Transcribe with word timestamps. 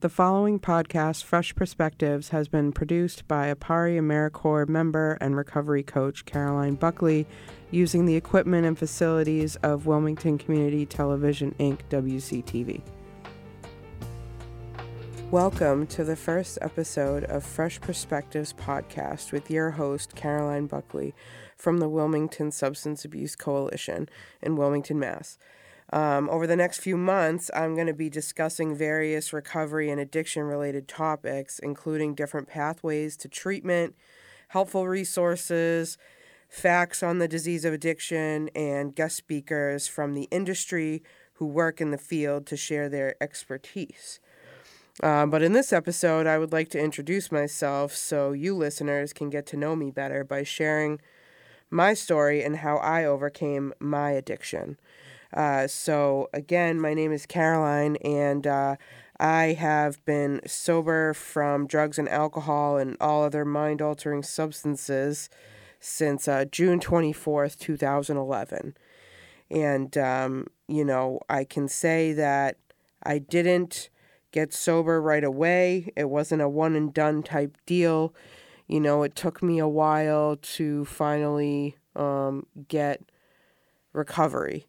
The 0.00 0.08
following 0.08 0.60
podcast, 0.60 1.24
Fresh 1.24 1.56
Perspectives, 1.56 2.28
has 2.28 2.46
been 2.46 2.70
produced 2.70 3.26
by 3.26 3.52
APARI 3.52 3.98
AmeriCorps 3.98 4.68
member 4.68 5.18
and 5.20 5.34
recovery 5.36 5.82
coach 5.82 6.24
Caroline 6.24 6.76
Buckley 6.76 7.26
using 7.72 8.04
the 8.04 8.14
equipment 8.14 8.64
and 8.64 8.78
facilities 8.78 9.56
of 9.56 9.86
Wilmington 9.86 10.38
Community 10.38 10.86
Television 10.86 11.52
Inc., 11.58 11.80
WCTV. 11.90 12.80
Welcome 15.32 15.88
to 15.88 16.04
the 16.04 16.14
first 16.14 16.58
episode 16.62 17.24
of 17.24 17.44
Fresh 17.44 17.80
Perspectives 17.80 18.52
podcast 18.52 19.32
with 19.32 19.50
your 19.50 19.72
host, 19.72 20.14
Caroline 20.14 20.68
Buckley, 20.68 21.12
from 21.56 21.78
the 21.78 21.88
Wilmington 21.88 22.52
Substance 22.52 23.04
Abuse 23.04 23.34
Coalition 23.34 24.08
in 24.40 24.54
Wilmington, 24.54 25.00
Mass. 25.00 25.38
Um, 25.90 26.28
over 26.28 26.46
the 26.46 26.56
next 26.56 26.80
few 26.80 26.96
months, 26.96 27.50
I'm 27.54 27.74
going 27.74 27.86
to 27.86 27.94
be 27.94 28.10
discussing 28.10 28.76
various 28.76 29.32
recovery 29.32 29.90
and 29.90 30.00
addiction 30.00 30.42
related 30.42 30.86
topics, 30.86 31.58
including 31.58 32.14
different 32.14 32.46
pathways 32.46 33.16
to 33.18 33.28
treatment, 33.28 33.94
helpful 34.48 34.86
resources, 34.86 35.96
facts 36.48 37.02
on 37.02 37.18
the 37.18 37.28
disease 37.28 37.64
of 37.64 37.72
addiction, 37.72 38.50
and 38.54 38.94
guest 38.94 39.16
speakers 39.16 39.88
from 39.88 40.14
the 40.14 40.28
industry 40.30 41.02
who 41.34 41.46
work 41.46 41.80
in 41.80 41.90
the 41.90 41.98
field 41.98 42.46
to 42.46 42.56
share 42.56 42.88
their 42.88 43.14
expertise. 43.22 44.20
Uh, 45.02 45.24
but 45.24 45.42
in 45.42 45.52
this 45.52 45.72
episode, 45.72 46.26
I 46.26 46.38
would 46.38 46.52
like 46.52 46.68
to 46.70 46.80
introduce 46.80 47.30
myself 47.30 47.94
so 47.94 48.32
you 48.32 48.56
listeners 48.56 49.12
can 49.12 49.30
get 49.30 49.46
to 49.46 49.56
know 49.56 49.76
me 49.76 49.90
better 49.90 50.24
by 50.24 50.42
sharing 50.42 51.00
my 51.70 51.94
story 51.94 52.42
and 52.42 52.56
how 52.56 52.78
I 52.78 53.04
overcame 53.04 53.72
my 53.78 54.10
addiction. 54.10 54.76
Uh, 55.32 55.66
so, 55.66 56.28
again, 56.32 56.80
my 56.80 56.94
name 56.94 57.12
is 57.12 57.26
Caroline, 57.26 57.96
and 57.96 58.46
uh, 58.46 58.76
I 59.20 59.52
have 59.58 60.02
been 60.04 60.40
sober 60.46 61.12
from 61.12 61.66
drugs 61.66 61.98
and 61.98 62.08
alcohol 62.08 62.78
and 62.78 62.96
all 63.00 63.24
other 63.24 63.44
mind 63.44 63.82
altering 63.82 64.22
substances 64.22 65.28
since 65.80 66.28
uh, 66.28 66.44
June 66.50 66.80
24th, 66.80 67.58
2011. 67.58 68.74
And, 69.50 69.96
um, 69.98 70.46
you 70.66 70.84
know, 70.84 71.20
I 71.28 71.44
can 71.44 71.68
say 71.68 72.12
that 72.12 72.56
I 73.02 73.18
didn't 73.18 73.90
get 74.30 74.52
sober 74.52 75.00
right 75.00 75.24
away, 75.24 75.90
it 75.96 76.10
wasn't 76.10 76.42
a 76.42 76.48
one 76.48 76.76
and 76.76 76.92
done 76.92 77.22
type 77.22 77.56
deal. 77.66 78.14
You 78.66 78.80
know, 78.80 79.02
it 79.02 79.16
took 79.16 79.42
me 79.42 79.58
a 79.58 79.68
while 79.68 80.36
to 80.36 80.84
finally 80.84 81.76
um, 81.96 82.44
get 82.68 83.00
recovery. 83.94 84.66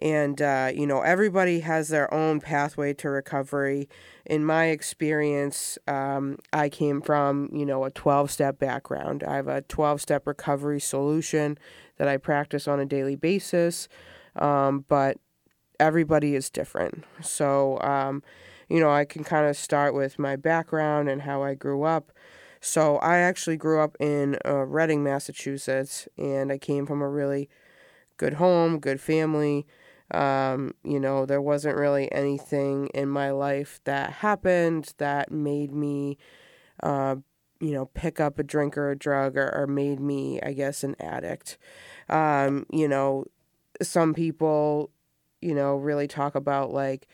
And, 0.00 0.40
uh, 0.40 0.70
you 0.74 0.86
know, 0.86 1.00
everybody 1.00 1.60
has 1.60 1.88
their 1.88 2.12
own 2.12 2.40
pathway 2.40 2.94
to 2.94 3.10
recovery. 3.10 3.88
In 4.24 4.44
my 4.44 4.66
experience, 4.66 5.78
um, 5.86 6.38
I 6.52 6.68
came 6.68 7.02
from, 7.02 7.50
you 7.52 7.66
know, 7.66 7.84
a 7.84 7.90
12 7.90 8.30
step 8.30 8.58
background. 8.58 9.24
I 9.24 9.36
have 9.36 9.48
a 9.48 9.62
12 9.62 10.00
step 10.00 10.26
recovery 10.26 10.80
solution 10.80 11.58
that 11.96 12.08
I 12.08 12.16
practice 12.16 12.66
on 12.66 12.80
a 12.80 12.86
daily 12.86 13.16
basis. 13.16 13.88
Um, 14.36 14.84
but 14.88 15.18
everybody 15.78 16.34
is 16.34 16.50
different. 16.50 17.04
So, 17.20 17.80
um, 17.80 18.22
you 18.68 18.78
know, 18.80 18.90
I 18.90 19.04
can 19.04 19.24
kind 19.24 19.46
of 19.48 19.56
start 19.56 19.94
with 19.94 20.18
my 20.18 20.36
background 20.36 21.08
and 21.08 21.22
how 21.22 21.42
I 21.42 21.54
grew 21.54 21.82
up. 21.82 22.12
So, 22.60 22.98
I 22.98 23.18
actually 23.18 23.56
grew 23.56 23.80
up 23.80 23.96
in 23.98 24.36
uh, 24.44 24.66
Reading, 24.66 25.02
Massachusetts, 25.02 26.06
and 26.18 26.52
I 26.52 26.58
came 26.58 26.84
from 26.84 27.00
a 27.00 27.08
really 27.08 27.48
good 28.18 28.34
home, 28.34 28.78
good 28.78 29.00
family. 29.00 29.66
Um, 30.12 30.74
you 30.82 30.98
know, 30.98 31.26
there 31.26 31.42
wasn't 31.42 31.76
really 31.76 32.10
anything 32.12 32.88
in 32.88 33.08
my 33.08 33.30
life 33.30 33.80
that 33.84 34.10
happened 34.14 34.94
that 34.98 35.30
made 35.30 35.72
me, 35.72 36.18
uh, 36.82 37.16
you 37.60 37.72
know, 37.72 37.86
pick 37.86 38.20
up 38.20 38.38
a 38.38 38.42
drink 38.42 38.76
or 38.76 38.90
a 38.90 38.98
drug 38.98 39.36
or, 39.36 39.54
or 39.54 39.66
made 39.66 40.00
me, 40.00 40.40
I 40.42 40.52
guess, 40.52 40.82
an 40.82 40.96
addict. 40.98 41.58
Um, 42.08 42.66
you 42.72 42.88
know, 42.88 43.24
some 43.82 44.14
people, 44.14 44.90
you 45.40 45.54
know, 45.54 45.76
really 45.76 46.08
talk 46.08 46.34
about 46.34 46.72
like 46.72 47.06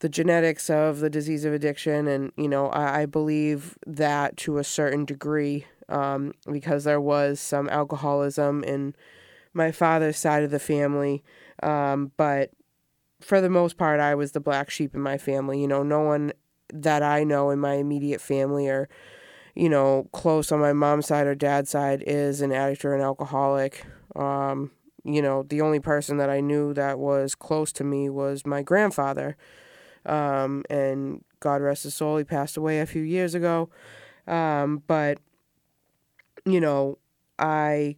the 0.00 0.08
genetics 0.08 0.68
of 0.68 1.00
the 1.00 1.08
disease 1.08 1.44
of 1.44 1.54
addiction. 1.54 2.06
And, 2.08 2.32
you 2.36 2.48
know, 2.48 2.68
I, 2.68 3.02
I 3.02 3.06
believe 3.06 3.78
that 3.86 4.36
to 4.38 4.58
a 4.58 4.64
certain 4.64 5.04
degree 5.04 5.66
um, 5.88 6.32
because 6.50 6.84
there 6.84 7.00
was 7.00 7.40
some 7.40 7.68
alcoholism 7.68 8.62
in 8.64 8.94
my 9.52 9.70
father's 9.70 10.18
side 10.18 10.42
of 10.42 10.50
the 10.50 10.58
family. 10.58 11.22
Um, 11.64 12.12
but 12.16 12.50
for 13.20 13.40
the 13.40 13.50
most 13.50 13.76
part, 13.76 14.00
I 14.00 14.14
was 14.14 14.32
the 14.32 14.40
black 14.40 14.70
sheep 14.70 14.94
in 14.94 15.00
my 15.00 15.18
family. 15.18 15.60
You 15.60 15.66
know, 15.66 15.82
no 15.82 16.00
one 16.00 16.32
that 16.72 17.02
I 17.02 17.24
know 17.24 17.50
in 17.50 17.58
my 17.58 17.74
immediate 17.74 18.20
family 18.20 18.68
or, 18.68 18.88
you 19.54 19.68
know, 19.68 20.08
close 20.12 20.52
on 20.52 20.60
my 20.60 20.72
mom's 20.72 21.06
side 21.06 21.26
or 21.26 21.34
dad's 21.34 21.70
side 21.70 22.04
is 22.06 22.40
an 22.40 22.52
addict 22.52 22.84
or 22.84 22.94
an 22.94 23.00
alcoholic. 23.00 23.86
Um, 24.14 24.72
you 25.04 25.22
know, 25.22 25.42
the 25.42 25.60
only 25.60 25.80
person 25.80 26.18
that 26.18 26.30
I 26.30 26.40
knew 26.40 26.74
that 26.74 26.98
was 26.98 27.34
close 27.34 27.72
to 27.72 27.84
me 27.84 28.08
was 28.10 28.46
my 28.46 28.62
grandfather. 28.62 29.36
Um, 30.06 30.64
and 30.68 31.24
God 31.40 31.62
rest 31.62 31.84
his 31.84 31.94
soul, 31.94 32.18
he 32.18 32.24
passed 32.24 32.56
away 32.56 32.80
a 32.80 32.86
few 32.86 33.02
years 33.02 33.34
ago. 33.34 33.70
Um, 34.26 34.82
but, 34.86 35.18
you 36.44 36.60
know, 36.60 36.98
I 37.38 37.96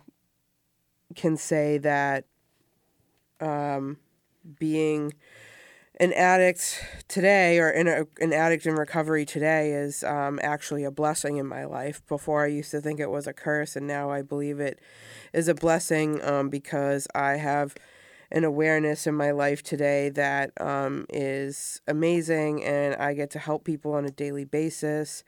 can 1.15 1.37
say 1.37 1.79
that 1.79 2.25
um, 3.41 3.99
being 4.59 5.13
an 5.99 6.13
addict 6.13 6.85
today 7.09 7.59
or 7.59 7.71
in 7.71 7.89
a, 7.89 8.05
an 8.21 8.33
addict 8.33 8.67
in 8.67 8.75
recovery 8.75 9.25
today 9.25 9.73
is 9.73 10.05
um, 10.05 10.39
actually 10.43 10.85
a 10.85 10.91
blessing 10.91 11.39
in 11.39 11.47
my 11.47 11.65
life. 11.65 12.03
Before 12.07 12.45
I 12.45 12.49
used 12.49 12.71
to 12.73 12.81
think 12.81 13.01
it 13.01 13.11
was 13.11 13.27
a 13.27 13.33
curse, 13.33 13.77
and 13.77 13.87
now 13.87 14.11
I 14.11 14.23
believe 14.23 14.61
it 14.61 14.79
is 15.33 15.49
a 15.49 15.55
blessing 15.55 16.23
um, 16.23 16.51
because 16.51 17.09
I 17.15 17.37
have 17.37 17.75
an 18.31 18.45
awareness 18.45 19.07
in 19.07 19.15
my 19.15 19.31
life 19.31 19.63
today 19.63 20.11
that 20.11 20.51
um, 20.61 21.07
is 21.09 21.81
amazing, 21.89 22.63
and 22.65 22.95
I 22.97 23.15
get 23.15 23.31
to 23.31 23.39
help 23.39 23.65
people 23.65 23.93
on 23.93 24.05
a 24.05 24.11
daily 24.11 24.45
basis. 24.45 25.25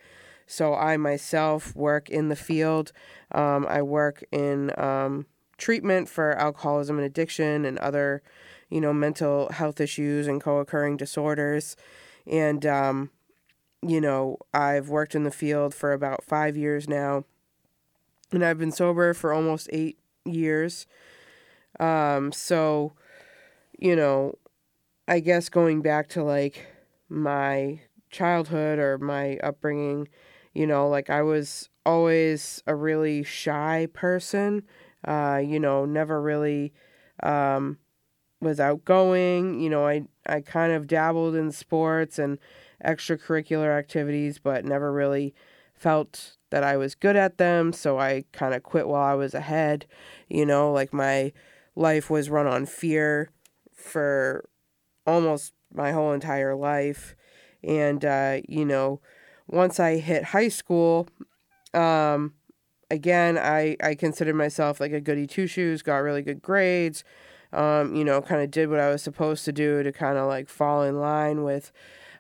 So 0.47 0.75
I 0.75 0.97
myself 0.97 1.75
work 1.77 2.09
in 2.11 2.29
the 2.29 2.37
field. 2.37 2.93
Um, 3.33 3.67
I 3.69 3.83
work 3.83 4.25
in 4.33 4.73
um, 4.79 5.27
treatment 5.59 6.09
for 6.09 6.33
alcoholism 6.39 6.97
and 6.97 7.05
addiction 7.05 7.65
and 7.65 7.79
other, 7.79 8.23
you 8.71 8.81
know, 8.81 8.93
mental 8.93 9.51
health 9.53 9.81
issues 9.81 10.27
and 10.27 10.41
co 10.41 10.59
occurring 10.59 10.97
disorders. 10.97 11.77
And, 12.27 12.65
um, 12.65 13.11
you 13.83 14.01
know, 14.01 14.39
I've 14.55 14.89
worked 14.89 15.15
in 15.15 15.25
the 15.25 15.31
field 15.31 15.75
for 15.75 15.93
about 15.93 16.25
five 16.25 16.57
years 16.57 16.89
now, 16.89 17.25
and 18.33 18.45
I've 18.45 18.59
been 18.59 18.73
sober 18.73 19.15
for 19.15 19.33
almost 19.33 19.69
eight 19.73 19.99
years. 20.25 20.87
Um, 21.79 22.33
so, 22.33 22.93
you 23.79 23.95
know, 23.95 24.35
I 25.07 25.21
guess 25.21 25.49
going 25.49 25.81
back 25.81 26.09
to 26.11 26.23
like 26.23 26.67
my 27.09 27.81
childhood 28.11 28.79
or 28.79 28.99
my 28.99 29.39
upbringing, 29.39 30.09
you 30.55 30.67
know, 30.67 30.89
like 30.89 31.09
I 31.09 31.23
was 31.23 31.69
always 31.87 32.63
a 32.67 32.75
really 32.75 33.23
shy 33.23 33.89
person 33.93 34.63
uh, 35.07 35.41
you 35.45 35.61
know, 35.61 35.85
never 35.85 36.21
really 36.21 36.73
um, 37.23 37.79
was 38.41 38.61
outgoing. 38.61 39.61
You 39.61 39.71
know, 39.71 39.87
I, 39.87 40.03
I 40.27 40.41
kind 40.41 40.73
of 40.73 40.87
dabbled 40.87 41.35
in 41.35 41.53
sports 41.53 42.19
and 42.19 42.39
extracurricular 42.85 43.77
activities, 43.77 44.39
but 44.39 44.65
never 44.65 44.93
really 44.93 45.35
felt 45.75 46.37
that 46.51 46.65
I 46.65 46.77
was 46.77 46.95
good 46.95 47.17
at 47.17 47.39
them. 47.39 47.73
So 47.73 47.99
I 47.99 48.25
kind 48.33 48.55
of 48.55 48.63
quit 48.63 48.89
while 48.89 49.05
I 49.05 49.15
was 49.15 49.35
ahead. 49.35 49.87
You 50.29 50.47
know, 50.47 50.73
like 50.73 50.93
my 50.93 51.33
life 51.75 52.11
was 52.11 52.31
run 52.31 52.47
on 52.47 52.67
fear 52.67 53.31
for 53.75 54.49
almost 55.07 55.53
my 55.73 55.93
whole 55.93 56.13
entire 56.13 56.55
life. 56.55 57.15
And, 57.63 58.05
uh, 58.05 58.41
you 58.49 58.65
know, 58.65 59.01
once 59.47 59.81
I 59.81 59.97
hit 59.97 60.25
high 60.25 60.49
school, 60.49 61.09
um, 61.75 62.35
again, 62.91 63.39
I, 63.39 63.77
I 63.83 63.95
considered 63.95 64.35
myself 64.35 64.81
like 64.81 64.93
a 64.93 65.01
goody 65.01 65.27
two 65.27 65.47
shoes, 65.47 65.83
got 65.83 65.99
really 65.99 66.23
good 66.23 66.43
grades, 66.43 67.05
um, 67.53 67.95
you 67.95 68.05
know, 68.05 68.21
kind 68.21 68.43
of 68.43 68.51
did 68.51 68.71
what 68.71 68.81
I 68.81 68.91
was 68.91 69.03
supposed 69.03 69.45
to 69.47 69.53
do 69.53 69.83
to 69.83 69.93
kind 69.93 70.19
of 70.19 70.27
like 70.27 70.49
fall 70.49 70.83
in 70.83 71.01
line 71.01 71.45
with 71.45 71.73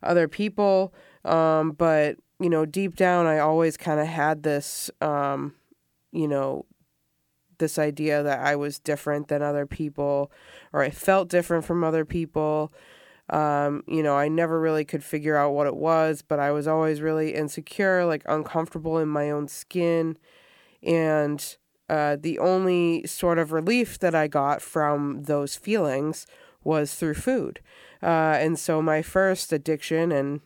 other 0.02 0.28
people. 0.28 0.94
Um, 1.24 1.72
but, 1.72 2.16
you 2.40 2.50
know, 2.50 2.64
deep 2.64 2.96
down, 2.96 3.26
I 3.26 3.38
always 3.38 3.76
kind 3.76 4.00
of 4.00 4.06
had 4.06 4.42
this, 4.42 4.90
um, 5.00 5.54
you 6.12 6.28
know, 6.28 6.64
this 7.58 7.78
idea 7.78 8.22
that 8.22 8.40
I 8.40 8.54
was 8.56 8.78
different 8.78 9.28
than 9.28 9.42
other 9.42 9.66
people 9.66 10.30
or 10.72 10.82
I 10.82 10.90
felt 10.90 11.28
different 11.28 11.64
from 11.64 11.82
other 11.82 12.04
people. 12.04 12.72
Um, 13.30 13.82
you 13.86 14.02
know, 14.02 14.16
I 14.16 14.28
never 14.28 14.58
really 14.58 14.84
could 14.84 15.04
figure 15.04 15.36
out 15.36 15.52
what 15.52 15.66
it 15.66 15.76
was, 15.76 16.22
but 16.22 16.38
I 16.38 16.50
was 16.52 16.66
always 16.66 17.02
really 17.02 17.34
insecure, 17.34 18.06
like 18.06 18.22
uncomfortable 18.26 18.98
in 18.98 19.08
my 19.08 19.30
own 19.30 19.48
skin. 19.48 20.16
And 20.82 21.56
uh, 21.88 22.16
the 22.20 22.38
only 22.38 23.06
sort 23.06 23.38
of 23.38 23.52
relief 23.52 23.98
that 23.98 24.14
I 24.14 24.28
got 24.28 24.60
from 24.60 25.22
those 25.22 25.56
feelings 25.56 26.26
was 26.62 26.94
through 26.94 27.14
food. 27.14 27.60
Uh, 28.02 28.36
and 28.38 28.58
so 28.58 28.82
my 28.82 29.02
first 29.02 29.52
addiction, 29.52 30.12
and 30.12 30.40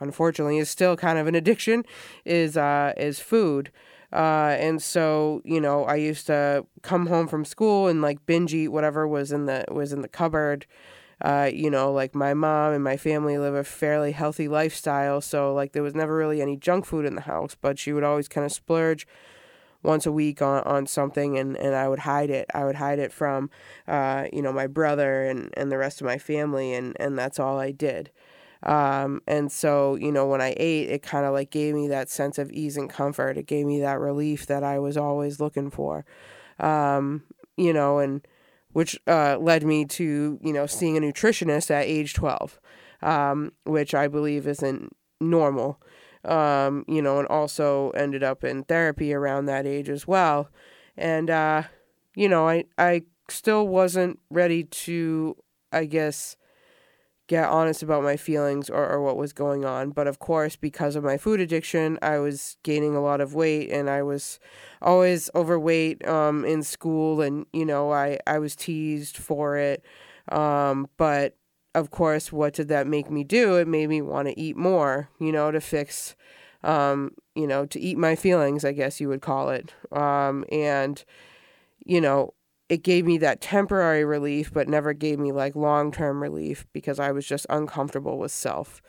unfortunately 0.00 0.58
is 0.58 0.70
still 0.70 0.96
kind 0.96 1.18
of 1.18 1.26
an 1.26 1.34
addiction 1.42 1.84
is 2.24 2.56
uh, 2.56 2.92
is 2.96 3.20
food. 3.20 3.70
Uh, 4.12 4.56
and 4.58 4.80
so 4.80 5.42
you 5.44 5.60
know 5.60 5.84
I 5.84 5.96
used 5.96 6.26
to 6.28 6.64
come 6.82 7.06
home 7.06 7.26
from 7.26 7.44
school 7.44 7.88
and 7.88 8.00
like 8.00 8.24
binge 8.24 8.54
eat 8.54 8.68
whatever 8.68 9.06
was 9.06 9.32
in 9.32 9.46
the 9.46 9.64
was 9.68 9.92
in 9.92 10.02
the 10.02 10.08
cupboard. 10.08 10.66
Uh, 11.22 11.48
you 11.50 11.70
know, 11.70 11.90
like 11.90 12.14
my 12.14 12.34
mom 12.34 12.74
and 12.74 12.84
my 12.84 12.98
family 12.98 13.38
live 13.38 13.54
a 13.54 13.64
fairly 13.64 14.12
healthy 14.12 14.48
lifestyle, 14.48 15.22
so 15.22 15.52
like 15.54 15.72
there 15.72 15.82
was 15.82 15.94
never 15.94 16.14
really 16.14 16.42
any 16.42 16.58
junk 16.58 16.84
food 16.84 17.06
in 17.06 17.14
the 17.14 17.22
house, 17.22 17.56
but 17.58 17.78
she 17.78 17.90
would 17.90 18.04
always 18.04 18.28
kind 18.28 18.44
of 18.44 18.52
splurge 18.52 19.06
once 19.82 20.06
a 20.06 20.12
week 20.12 20.42
on, 20.42 20.62
on 20.64 20.86
something 20.86 21.38
and, 21.38 21.56
and 21.56 21.74
I 21.74 21.88
would 21.88 22.00
hide 22.00 22.30
it. 22.30 22.46
I 22.54 22.64
would 22.64 22.76
hide 22.76 22.98
it 22.98 23.12
from, 23.12 23.50
uh, 23.86 24.26
you 24.32 24.42
know, 24.42 24.52
my 24.52 24.66
brother 24.66 25.24
and, 25.24 25.52
and 25.56 25.70
the 25.70 25.78
rest 25.78 26.00
of 26.00 26.06
my 26.06 26.18
family 26.18 26.74
and, 26.74 26.96
and 26.98 27.18
that's 27.18 27.38
all 27.38 27.58
I 27.58 27.70
did. 27.70 28.10
Um, 28.62 29.22
and 29.26 29.52
so, 29.52 29.94
you 29.94 30.10
know, 30.10 30.26
when 30.26 30.40
I 30.40 30.54
ate, 30.56 30.90
it 30.90 31.02
kind 31.02 31.24
of 31.24 31.32
like 31.32 31.50
gave 31.50 31.74
me 31.74 31.88
that 31.88 32.10
sense 32.10 32.38
of 32.38 32.50
ease 32.50 32.76
and 32.76 32.90
comfort. 32.90 33.36
It 33.36 33.46
gave 33.46 33.66
me 33.66 33.80
that 33.80 34.00
relief 34.00 34.46
that 34.46 34.64
I 34.64 34.78
was 34.78 34.96
always 34.96 35.40
looking 35.40 35.70
for. 35.70 36.04
Um, 36.58 37.24
you 37.56 37.72
know, 37.72 37.98
and 37.98 38.26
which 38.72 38.98
uh, 39.06 39.38
led 39.38 39.64
me 39.64 39.84
to, 39.84 40.38
you 40.42 40.52
know, 40.52 40.66
seeing 40.66 40.96
a 40.96 41.00
nutritionist 41.00 41.70
at 41.70 41.86
age 41.86 42.14
12, 42.14 42.60
um, 43.02 43.52
which 43.64 43.94
I 43.94 44.08
believe 44.08 44.46
isn't 44.46 44.94
normal 45.20 45.80
um, 46.26 46.84
you 46.88 47.00
know, 47.00 47.18
and 47.18 47.28
also 47.28 47.90
ended 47.90 48.22
up 48.22 48.44
in 48.44 48.64
therapy 48.64 49.14
around 49.14 49.46
that 49.46 49.66
age 49.66 49.88
as 49.88 50.06
well. 50.06 50.50
And, 50.96 51.30
uh, 51.30 51.64
you 52.14 52.28
know, 52.28 52.48
I, 52.48 52.64
I 52.78 53.02
still 53.28 53.66
wasn't 53.66 54.18
ready 54.30 54.64
to, 54.64 55.36
I 55.72 55.84
guess, 55.84 56.36
get 57.28 57.48
honest 57.48 57.82
about 57.82 58.02
my 58.02 58.16
feelings 58.16 58.70
or, 58.70 58.88
or 58.88 59.02
what 59.02 59.16
was 59.16 59.32
going 59.32 59.64
on. 59.64 59.90
But 59.90 60.06
of 60.06 60.18
course, 60.18 60.56
because 60.56 60.96
of 60.96 61.04
my 61.04 61.16
food 61.16 61.40
addiction, 61.40 61.98
I 62.02 62.18
was 62.18 62.56
gaining 62.62 62.94
a 62.94 63.00
lot 63.00 63.20
of 63.20 63.34
weight 63.34 63.70
and 63.70 63.90
I 63.90 64.02
was 64.02 64.38
always 64.80 65.28
overweight 65.34 66.06
um, 66.06 66.44
in 66.44 66.62
school. 66.62 67.20
And, 67.20 67.46
you 67.52 67.66
know, 67.66 67.92
I, 67.92 68.18
I 68.26 68.38
was 68.38 68.54
teased 68.54 69.16
for 69.16 69.56
it. 69.56 69.84
Um, 70.30 70.88
but 70.96 71.36
of 71.76 71.90
course, 71.90 72.32
what 72.32 72.54
did 72.54 72.68
that 72.68 72.86
make 72.86 73.10
me 73.10 73.22
do? 73.22 73.56
It 73.56 73.68
made 73.68 73.90
me 73.90 74.00
want 74.00 74.28
to 74.28 74.40
eat 74.40 74.56
more, 74.56 75.10
you 75.20 75.30
know, 75.30 75.50
to 75.50 75.60
fix, 75.60 76.16
um, 76.64 77.12
you 77.34 77.46
know, 77.46 77.66
to 77.66 77.78
eat 77.78 77.98
my 77.98 78.16
feelings, 78.16 78.64
I 78.64 78.72
guess 78.72 78.98
you 78.98 79.10
would 79.10 79.20
call 79.20 79.50
it. 79.50 79.74
Um, 79.92 80.46
and, 80.50 81.04
you 81.84 82.00
know, 82.00 82.32
it 82.70 82.82
gave 82.82 83.04
me 83.04 83.18
that 83.18 83.42
temporary 83.42 84.06
relief, 84.06 84.50
but 84.54 84.68
never 84.68 84.94
gave 84.94 85.18
me 85.18 85.32
like 85.32 85.54
long 85.54 85.92
term 85.92 86.22
relief 86.22 86.66
because 86.72 86.98
I 86.98 87.12
was 87.12 87.26
just 87.26 87.44
uncomfortable 87.50 88.16
with 88.16 88.32
self. 88.32 88.80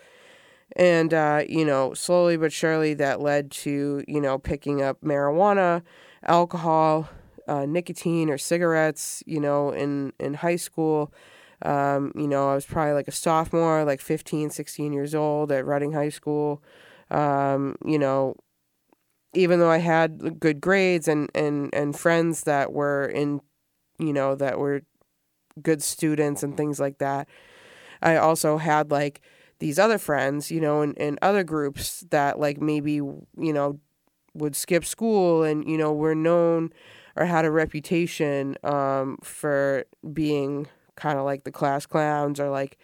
And, 0.78 1.13
uh, 1.13 1.44
you 1.48 1.66
know, 1.66 1.94
slowly 1.94 2.38
but 2.38 2.54
surely 2.54 2.94
that 2.94 3.19
led 3.19 3.51
to, 3.51 4.01
you 4.07 4.22
know, 4.22 4.38
picking 4.38 4.81
up 4.81 5.01
marijuana, 5.01 5.81
alcohol, 6.25 7.10
uh, 7.50 7.66
nicotine, 7.66 8.30
or 8.30 8.38
cigarettes, 8.38 9.24
you 9.25 9.42
know, 9.42 9.72
in, 9.72 10.13
in 10.19 10.36
high 10.36 10.56
school 10.56 11.12
um, 11.63 12.12
you 12.15 12.27
know, 12.27 12.50
I 12.50 12.56
was 12.56 12.65
probably 12.65 12.94
like 12.94 13.07
a 13.07 13.12
sophomore, 13.13 13.83
like 13.83 14.01
15, 14.01 14.50
16 14.50 14.94
years 14.94 15.15
old 15.15 15.51
at 15.51 15.65
Reading 15.65 15.94
High 15.94 16.09
School. 16.09 16.62
Um, 17.09 17.75
you 17.86 17.98
know, 17.98 18.36
even 19.33 19.59
though 19.59 19.71
I 19.71 19.80
had 19.80 20.39
good 20.39 20.62
grades 20.62 21.07
and, 21.07 21.30
and, 21.33 21.74
and 21.74 21.98
friends 21.98 22.44
that 22.44 22.74
were 22.74 23.06
in, 23.06 23.42
you 23.98 24.13
know, 24.13 24.36
that 24.36 24.59
were 24.59 24.83
good 25.62 25.81
students 25.81 26.44
and 26.44 26.56
things 26.56 26.80
like 26.80 27.00
that, 27.00 27.27
I 28.01 28.18
also 28.18 28.57
had 28.57 28.92
like 28.92 29.21
these 29.60 29.80
other 29.80 29.98
friends, 29.98 30.51
you 30.51 30.62
know, 30.62 30.81
in, 30.81 30.94
in 30.94 31.18
other 31.21 31.44
groups 31.44 32.06
that 32.12 32.39
like 32.39 32.62
maybe, 32.62 32.94
you 32.94 33.25
know, 33.38 33.80
would 34.36 34.56
skip 34.56 34.86
school 34.86 35.44
and, 35.44 35.68
you 35.68 35.77
know, 35.77 35.92
were 35.92 36.13
known 36.13 36.71
or 37.15 37.25
had 37.25 37.45
a 37.45 37.51
reputation 37.51 38.56
um, 38.63 39.18
for 39.24 39.86
being 40.13 40.68
kind 40.98 41.18
of 41.18 41.24
like 41.24 41.46
the 41.46 41.52
class 41.52 41.86
clowns 41.86 42.40
or 42.40 42.50
like 42.50 42.78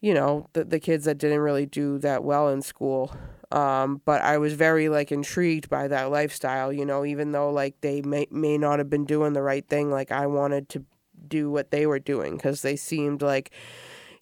you 0.00 0.12
know 0.12 0.48
the 0.52 0.64
the 0.64 0.78
kids 0.78 1.06
that 1.06 1.18
didn't 1.18 1.40
really 1.40 1.66
do 1.66 1.98
that 1.98 2.22
well 2.22 2.48
in 2.50 2.62
school. 2.62 3.16
Um, 3.52 4.02
but 4.04 4.22
I 4.22 4.38
was 4.38 4.54
very 4.54 4.88
like 4.88 5.12
intrigued 5.12 5.70
by 5.70 5.86
that 5.88 6.10
lifestyle 6.10 6.72
you 6.72 6.84
know 6.84 7.04
even 7.04 7.32
though 7.32 7.50
like 7.50 7.80
they 7.80 8.02
may 8.02 8.26
may 8.30 8.58
not 8.58 8.78
have 8.80 8.90
been 8.90 9.04
doing 9.04 9.32
the 9.32 9.42
right 9.42 9.66
thing 9.66 9.90
like 9.90 10.10
I 10.10 10.26
wanted 10.26 10.68
to 10.70 10.84
do 11.28 11.50
what 11.50 11.70
they 11.70 11.86
were 11.86 12.00
doing 12.00 12.38
cuz 12.38 12.62
they 12.62 12.76
seemed 12.76 13.22
like 13.22 13.52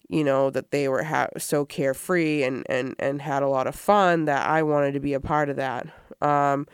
you 0.07 0.23
know 0.23 0.49
that 0.49 0.71
they 0.71 0.87
were 0.87 1.03
ha- 1.03 1.29
so 1.37 1.65
carefree 1.65 2.43
and 2.43 2.65
and 2.69 2.95
and 2.99 3.21
had 3.21 3.43
a 3.43 3.47
lot 3.47 3.67
of 3.67 3.75
fun 3.75 4.25
that 4.25 4.47
I 4.47 4.63
wanted 4.63 4.93
to 4.93 4.99
be 4.99 5.13
a 5.13 5.19
part 5.19 5.49
of 5.49 5.55
that. 5.55 5.87
Um, 6.21 6.67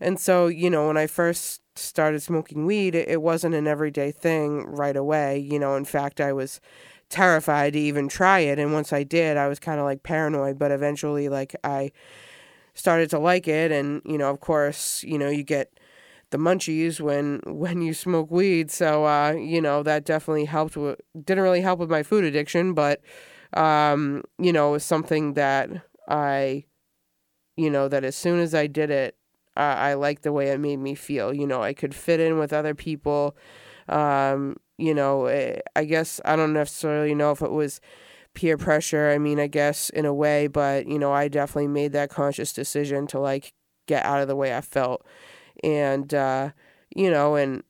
and 0.00 0.18
so 0.20 0.46
you 0.46 0.70
know 0.70 0.86
when 0.86 0.96
I 0.96 1.06
first 1.06 1.60
started 1.78 2.20
smoking 2.20 2.66
weed, 2.66 2.94
it, 2.94 3.22
wasn't 3.22 3.54
an 3.54 3.66
everyday 3.66 4.10
thing 4.12 4.64
right 4.66 4.96
away. 4.96 5.38
You 5.38 5.58
know, 5.58 5.76
in 5.76 5.84
fact, 5.84 6.20
I 6.20 6.32
was 6.32 6.60
terrified 7.08 7.74
to 7.74 7.78
even 7.78 8.08
try 8.08 8.40
it. 8.40 8.58
And 8.58 8.72
once 8.72 8.92
I 8.92 9.02
did, 9.02 9.36
I 9.36 9.48
was 9.48 9.58
kind 9.58 9.78
of 9.78 9.84
like 9.84 10.02
paranoid, 10.02 10.58
but 10.58 10.70
eventually, 10.70 11.28
like, 11.28 11.54
I 11.64 11.92
started 12.74 13.10
to 13.10 13.18
like 13.18 13.48
it. 13.48 13.72
And, 13.72 14.02
you 14.04 14.18
know, 14.18 14.30
of 14.30 14.40
course, 14.40 15.02
you 15.04 15.18
know, 15.18 15.28
you 15.28 15.42
get 15.42 15.78
the 16.30 16.38
munchies 16.38 17.00
when 17.00 17.40
when 17.46 17.82
you 17.82 17.94
smoke 17.94 18.30
weed 18.30 18.70
so 18.70 19.04
uh 19.04 19.32
you 19.32 19.60
know 19.60 19.82
that 19.82 20.04
definitely 20.04 20.44
helped 20.44 20.76
with 20.76 21.00
didn't 21.24 21.44
really 21.44 21.60
help 21.60 21.78
with 21.78 21.90
my 21.90 22.02
food 22.02 22.24
addiction 22.24 22.74
but 22.74 23.00
um 23.54 24.22
you 24.38 24.52
know 24.52 24.70
it 24.70 24.72
was 24.72 24.84
something 24.84 25.34
that 25.34 25.70
i 26.08 26.64
you 27.56 27.70
know 27.70 27.88
that 27.88 28.04
as 28.04 28.16
soon 28.16 28.40
as 28.40 28.54
i 28.54 28.66
did 28.66 28.90
it 28.90 29.16
I 29.62 29.94
liked 29.94 30.22
the 30.22 30.32
way 30.32 30.48
it 30.48 30.60
made 30.60 30.78
me 30.78 30.94
feel. 30.94 31.32
You 31.32 31.46
know, 31.46 31.62
I 31.62 31.72
could 31.72 31.94
fit 31.94 32.20
in 32.20 32.38
with 32.38 32.52
other 32.52 32.74
people. 32.74 33.36
Um, 33.88 34.56
you 34.78 34.94
know, 34.94 35.26
eh, 35.26 35.60
I 35.74 35.84
guess 35.84 36.20
I 36.24 36.36
don't 36.36 36.52
necessarily 36.52 37.14
know 37.14 37.30
if 37.30 37.42
it 37.42 37.50
was 37.50 37.80
peer 38.34 38.56
pressure. 38.58 39.10
I 39.10 39.18
mean, 39.18 39.40
I 39.40 39.46
guess 39.46 39.90
in 39.90 40.04
a 40.04 40.14
way, 40.14 40.46
but 40.46 40.86
you 40.86 40.98
know, 40.98 41.12
I 41.12 41.28
definitely 41.28 41.68
made 41.68 41.92
that 41.92 42.10
conscious 42.10 42.52
decision 42.52 43.06
to 43.08 43.18
like 43.18 43.52
get 43.86 44.04
out 44.04 44.20
of 44.20 44.28
the 44.28 44.36
way 44.36 44.54
I 44.54 44.60
felt, 44.60 45.04
and 45.64 46.12
uh, 46.12 46.50
you 46.94 47.10
know, 47.10 47.36
and 47.36 47.62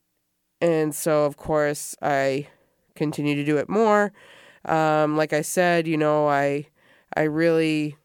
and 0.61 0.95
so 0.95 1.25
of 1.25 1.37
course 1.37 1.95
I 2.03 2.49
continue 2.95 3.35
to 3.37 3.45
do 3.45 3.59
it 3.59 3.69
more. 3.69 4.13
Um, 4.65 5.17
like 5.17 5.33
I 5.33 5.43
said, 5.43 5.87
you 5.87 5.97
know, 5.97 6.29
I 6.29 6.67
I 7.17 7.23
really 7.23 7.97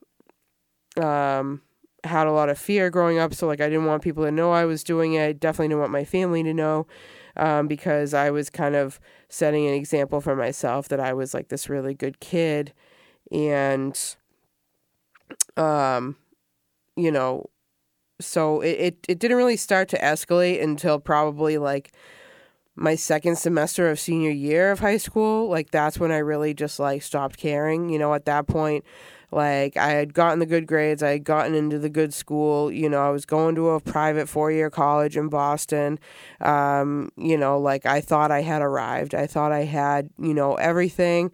um 0.97 1.61
had 2.03 2.27
a 2.27 2.31
lot 2.31 2.49
of 2.49 2.57
fear 2.57 2.89
growing 2.89 3.19
up. 3.19 3.33
So, 3.33 3.47
like, 3.47 3.61
I 3.61 3.69
didn't 3.69 3.85
want 3.85 4.03
people 4.03 4.23
to 4.23 4.31
know 4.31 4.51
I 4.51 4.65
was 4.65 4.83
doing 4.83 5.13
it. 5.13 5.39
Definitely 5.39 5.69
didn't 5.69 5.81
want 5.81 5.91
my 5.91 6.03
family 6.03 6.43
to 6.43 6.53
know 6.53 6.87
um, 7.37 7.67
because 7.67 8.13
I 8.13 8.31
was 8.31 8.49
kind 8.49 8.75
of 8.75 8.99
setting 9.29 9.67
an 9.67 9.73
example 9.73 10.21
for 10.21 10.35
myself 10.35 10.87
that 10.89 10.99
I 10.99 11.13
was 11.13 11.33
like 11.33 11.49
this 11.49 11.69
really 11.69 11.93
good 11.93 12.19
kid. 12.19 12.73
And, 13.31 13.97
um, 15.55 16.17
you 16.95 17.11
know, 17.11 17.45
so 18.19 18.61
it, 18.61 18.79
it, 18.79 18.97
it 19.07 19.19
didn't 19.19 19.37
really 19.37 19.57
start 19.57 19.87
to 19.89 19.97
escalate 19.99 20.61
until 20.61 20.99
probably 20.99 21.57
like 21.57 21.91
my 22.75 22.95
second 22.95 23.37
semester 23.37 23.89
of 23.89 23.99
senior 23.99 24.31
year 24.31 24.71
of 24.71 24.79
high 24.79 24.97
school. 24.97 25.49
Like, 25.49 25.71
that's 25.71 25.99
when 25.99 26.11
I 26.11 26.17
really 26.17 26.53
just 26.53 26.79
like 26.79 27.03
stopped 27.03 27.37
caring. 27.37 27.89
You 27.89 27.99
know, 27.99 28.13
at 28.13 28.25
that 28.25 28.47
point, 28.47 28.85
like 29.31 29.77
I 29.77 29.91
had 29.91 30.13
gotten 30.13 30.39
the 30.39 30.45
good 30.45 30.67
grades, 30.67 31.01
I 31.01 31.11
had 31.11 31.23
gotten 31.23 31.55
into 31.55 31.79
the 31.79 31.89
good 31.89 32.13
school. 32.13 32.71
You 32.71 32.89
know, 32.89 33.01
I 33.01 33.09
was 33.09 33.25
going 33.25 33.55
to 33.55 33.69
a 33.69 33.79
private 33.79 34.27
four 34.27 34.51
year 34.51 34.69
college 34.69 35.15
in 35.15 35.29
Boston. 35.29 35.99
Um, 36.41 37.11
you 37.15 37.37
know, 37.37 37.57
like 37.57 37.85
I 37.85 38.01
thought 38.01 38.31
I 38.31 38.41
had 38.41 38.61
arrived. 38.61 39.15
I 39.15 39.27
thought 39.27 39.51
I 39.51 39.63
had, 39.63 40.09
you 40.19 40.33
know, 40.33 40.55
everything 40.55 41.31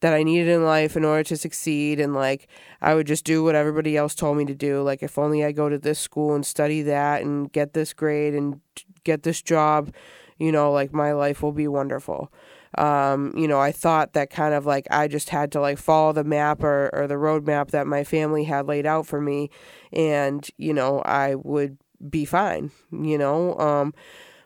that 0.00 0.12
I 0.12 0.22
needed 0.24 0.48
in 0.48 0.64
life 0.64 0.96
in 0.96 1.04
order 1.04 1.22
to 1.24 1.36
succeed. 1.36 2.00
And 2.00 2.14
like, 2.14 2.48
I 2.82 2.94
would 2.94 3.06
just 3.06 3.24
do 3.24 3.42
what 3.44 3.54
everybody 3.54 3.96
else 3.96 4.14
told 4.14 4.36
me 4.36 4.44
to 4.46 4.54
do. 4.54 4.82
Like, 4.82 5.02
if 5.02 5.16
only 5.16 5.44
I 5.44 5.52
go 5.52 5.68
to 5.68 5.78
this 5.78 5.98
school 5.98 6.34
and 6.34 6.44
study 6.44 6.82
that 6.82 7.22
and 7.22 7.50
get 7.50 7.72
this 7.72 7.92
grade 7.92 8.34
and 8.34 8.60
get 9.04 9.22
this 9.22 9.40
job, 9.40 9.94
you 10.38 10.52
know, 10.52 10.70
like 10.70 10.92
my 10.92 11.12
life 11.12 11.42
will 11.42 11.52
be 11.52 11.68
wonderful 11.68 12.30
um, 12.76 13.32
you 13.36 13.48
know, 13.48 13.60
I 13.60 13.72
thought 13.72 14.12
that 14.12 14.30
kind 14.30 14.54
of 14.54 14.66
like 14.66 14.86
I 14.90 15.08
just 15.08 15.30
had 15.30 15.52
to 15.52 15.60
like 15.60 15.78
follow 15.78 16.12
the 16.12 16.24
map 16.24 16.62
or, 16.62 16.90
or 16.92 17.06
the 17.06 17.14
roadmap 17.14 17.70
that 17.70 17.86
my 17.86 18.04
family 18.04 18.44
had 18.44 18.66
laid 18.66 18.86
out 18.86 19.06
for 19.06 19.20
me, 19.20 19.50
and 19.92 20.46
you 20.56 20.74
know, 20.74 21.00
I 21.00 21.36
would 21.36 21.78
be 22.08 22.24
fine, 22.24 22.70
you 22.90 23.18
know. 23.18 23.58
Um, 23.58 23.94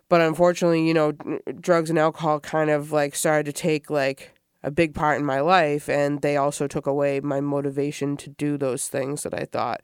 but 0.09 0.21
unfortunately, 0.21 0.87
you 0.87 0.95
know, 0.95 1.13
drugs 1.61 1.91
and 1.91 1.99
alcohol 1.99 2.41
kind 2.41 2.71
of 2.71 2.93
like 2.93 3.15
started 3.15 3.47
to 3.47 3.53
take 3.53 3.91
like 3.91 4.33
a 4.63 4.71
big 4.71 4.95
part 4.95 5.19
in 5.19 5.25
my 5.25 5.41
life, 5.41 5.89
and 5.89 6.21
they 6.21 6.37
also 6.37 6.67
took 6.67 6.87
away 6.87 7.21
my 7.21 7.41
motivation 7.41 8.17
to 8.19 8.31
do 8.31 8.59
those 8.59 8.89
things 8.89 9.23
that 9.23 9.35
I 9.35 9.47
thought 9.47 9.81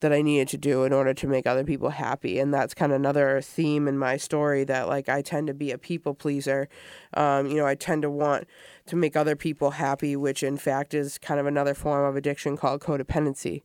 that 0.00 0.12
I 0.12 0.22
needed 0.22 0.48
to 0.48 0.58
do 0.58 0.84
in 0.84 0.92
order 0.92 1.14
to 1.14 1.26
make 1.26 1.46
other 1.46 1.64
people 1.64 1.90
happy. 1.90 2.38
And 2.38 2.52
that's 2.52 2.74
kind 2.74 2.92
of 2.92 2.96
another 2.96 3.40
theme 3.40 3.86
in 3.86 3.98
my 3.98 4.16
story 4.16 4.64
that 4.64 4.88
like 4.88 5.08
I 5.08 5.22
tend 5.22 5.46
to 5.46 5.54
be 5.54 5.70
a 5.70 5.78
people 5.78 6.14
pleaser. 6.14 6.68
Um, 7.14 7.46
you 7.46 7.56
know, 7.56 7.66
I 7.66 7.74
tend 7.74 8.02
to 8.02 8.10
want 8.10 8.46
to 8.86 8.96
make 8.96 9.16
other 9.16 9.36
people 9.36 9.72
happy, 9.72 10.16
which 10.16 10.42
in 10.42 10.56
fact 10.56 10.94
is 10.94 11.18
kind 11.18 11.38
of 11.38 11.46
another 11.46 11.74
form 11.74 12.04
of 12.04 12.16
addiction 12.16 12.56
called 12.56 12.80
codependency. 12.80 13.62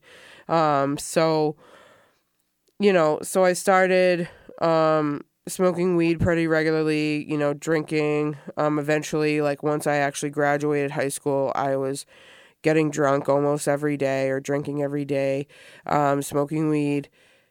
Um, 0.48 0.98
so, 0.98 1.56
you 2.78 2.92
know, 2.92 3.18
so 3.22 3.44
I 3.44 3.54
started 3.54 4.28
um, 4.60 5.22
smoking 5.48 5.96
weed 5.96 6.20
pretty 6.20 6.46
regularly, 6.46 7.24
you 7.30 7.38
know, 7.38 7.54
drinking. 7.54 8.36
Um, 8.56 8.78
eventually, 8.78 9.40
like 9.40 9.62
once 9.62 9.86
I 9.86 9.96
actually 9.96 10.30
graduated 10.30 10.90
high 10.92 11.08
school, 11.08 11.52
I 11.54 11.76
was 11.76 12.04
getting 12.66 12.90
drunk 12.90 13.28
almost 13.28 13.68
every 13.68 13.96
day 13.96 14.28
or 14.28 14.40
drinking 14.40 14.82
every 14.82 15.04
day, 15.04 15.46
um, 15.86 16.20
smoking 16.20 16.68
weed, 16.68 17.08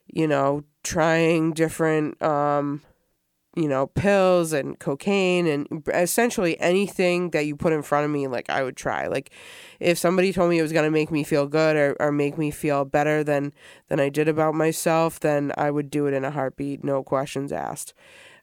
you 0.07 0.27
know, 0.27 0.61
trying 0.83 1.53
different, 1.53 2.21
um, 2.21 2.81
you 3.55 3.69
know, 3.69 3.87
pills 3.87 4.51
and 4.51 4.77
cocaine 4.77 5.47
and 5.47 5.87
essentially 5.93 6.59
anything 6.59 7.29
that 7.29 7.45
you 7.45 7.55
put 7.55 7.71
in 7.71 7.81
front 7.81 8.03
of 8.03 8.11
me, 8.11 8.27
like 8.27 8.49
I 8.49 8.61
would 8.61 8.75
try. 8.75 9.07
Like 9.07 9.31
if 9.79 9.97
somebody 9.97 10.33
told 10.33 10.49
me 10.49 10.59
it 10.59 10.63
was 10.63 10.73
going 10.73 10.83
to 10.83 10.91
make 10.91 11.11
me 11.11 11.23
feel 11.23 11.47
good 11.47 11.77
or, 11.77 11.95
or 12.01 12.11
make 12.11 12.37
me 12.37 12.51
feel 12.51 12.83
better 12.83 13.23
than, 13.23 13.53
than 13.87 14.01
I 14.01 14.09
did 14.09 14.27
about 14.27 14.53
myself, 14.53 15.21
then 15.21 15.53
I 15.57 15.71
would 15.71 15.89
do 15.89 16.07
it 16.07 16.13
in 16.13 16.25
a 16.25 16.31
heartbeat, 16.31 16.83
no 16.83 17.03
questions 17.03 17.53
asked. 17.53 17.93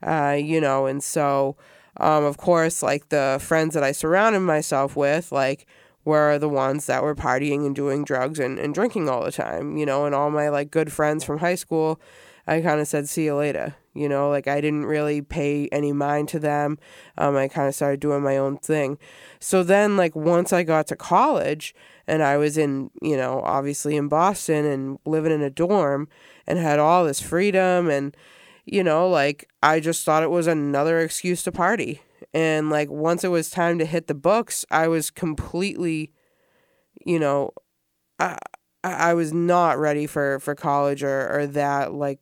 Uh, 0.02 0.38
you 0.41 0.59
know, 0.59 0.87
and 0.87 1.05
so, 1.05 1.59
um, 1.99 2.25
of 2.25 2.38
course, 2.38 2.83
like 2.83 3.11
the 3.11 3.38
friends 3.43 3.75
that 3.75 3.85
I 3.85 3.93
surrounded 3.93 4.41
myself 4.41 4.97
with, 4.97 5.31
like, 5.31 5.67
were 6.04 6.38
the 6.38 6.49
ones 6.49 6.87
that 6.87 7.02
were 7.02 7.14
partying 7.14 7.66
and 7.66 7.75
doing 7.75 8.04
drugs 8.04 8.38
and, 8.38 8.59
and 8.59 8.75
drinking 8.75 9.09
all 9.09 9.25
the 9.25 9.32
time, 9.32 9.76
you 9.76 9.87
know, 9.87 10.04
and 10.04 10.14
all 10.14 10.30
my 10.30 10.49
like 10.49 10.71
good 10.71 10.92
friends 10.92 11.25
from 11.25 11.38
high 11.38 11.54
school, 11.54 12.00
I 12.47 12.61
kind 12.61 12.80
of 12.80 12.88
said, 12.88 13.09
see 13.09 13.26
you 13.26 13.37
later, 13.37 13.76
you 13.94 14.09
know, 14.09 14.28
like 14.28 14.49
I 14.49 14.61
didn't 14.61 14.87
really 14.87 15.23
pay 15.23 15.68
any 15.71 15.92
mind 15.92 16.28
to 16.30 16.40
them. 16.40 16.78
Um, 17.16 17.37
I 17.37 17.47
kind 17.47 17.68
of 17.68 17.75
started 17.75 18.00
doing 18.00 18.23
my 18.23 18.37
own 18.37 18.59
thing. 18.59 18.99
So 19.38 19.62
then, 19.62 19.97
like, 19.97 20.16
once 20.16 20.52
I 20.52 20.64
got 20.64 20.88
to 20.88 20.97
college 20.97 21.75
and 22.09 22.23
I 22.23 22.37
was 22.37 22.59
in, 22.59 22.90
you 23.00 23.16
know, 23.16 23.40
obviously 23.44 23.97
in 23.97 24.09
Boston 24.09 24.64
and 24.64 24.99
living 25.04 25.32
in 25.32 25.42
a 25.42 25.50
dorm 25.50 26.09
and 26.47 26.59
had 26.59 26.80
all 26.80 27.04
this 27.04 27.21
freedom 27.21 27.88
and, 27.88 28.16
you 28.64 28.82
know, 28.82 29.09
like 29.09 29.49
I 29.62 29.78
just 29.78 30.04
thought 30.04 30.25
it 30.25 30.30
was 30.30 30.49
another 30.49 30.99
excuse 30.99 31.44
to 31.44 31.52
party 31.52 32.02
and 32.34 32.70
like 32.70 32.90
once 32.90 33.24
it 33.24 33.28
was 33.28 33.50
time 33.50 33.78
to 33.78 33.84
hit 33.84 34.06
the 34.06 34.14
books, 34.14 34.64
I 34.70 34.88
was 34.88 35.10
completely, 35.10 36.12
you 37.04 37.18
know, 37.18 37.50
I 38.18 38.38
I 38.84 39.14
was 39.14 39.32
not 39.32 39.78
ready 39.78 40.06
for 40.06 40.40
for 40.40 40.54
college 40.54 41.02
or 41.04 41.30
or 41.32 41.46
that 41.48 41.94
like 41.94 42.20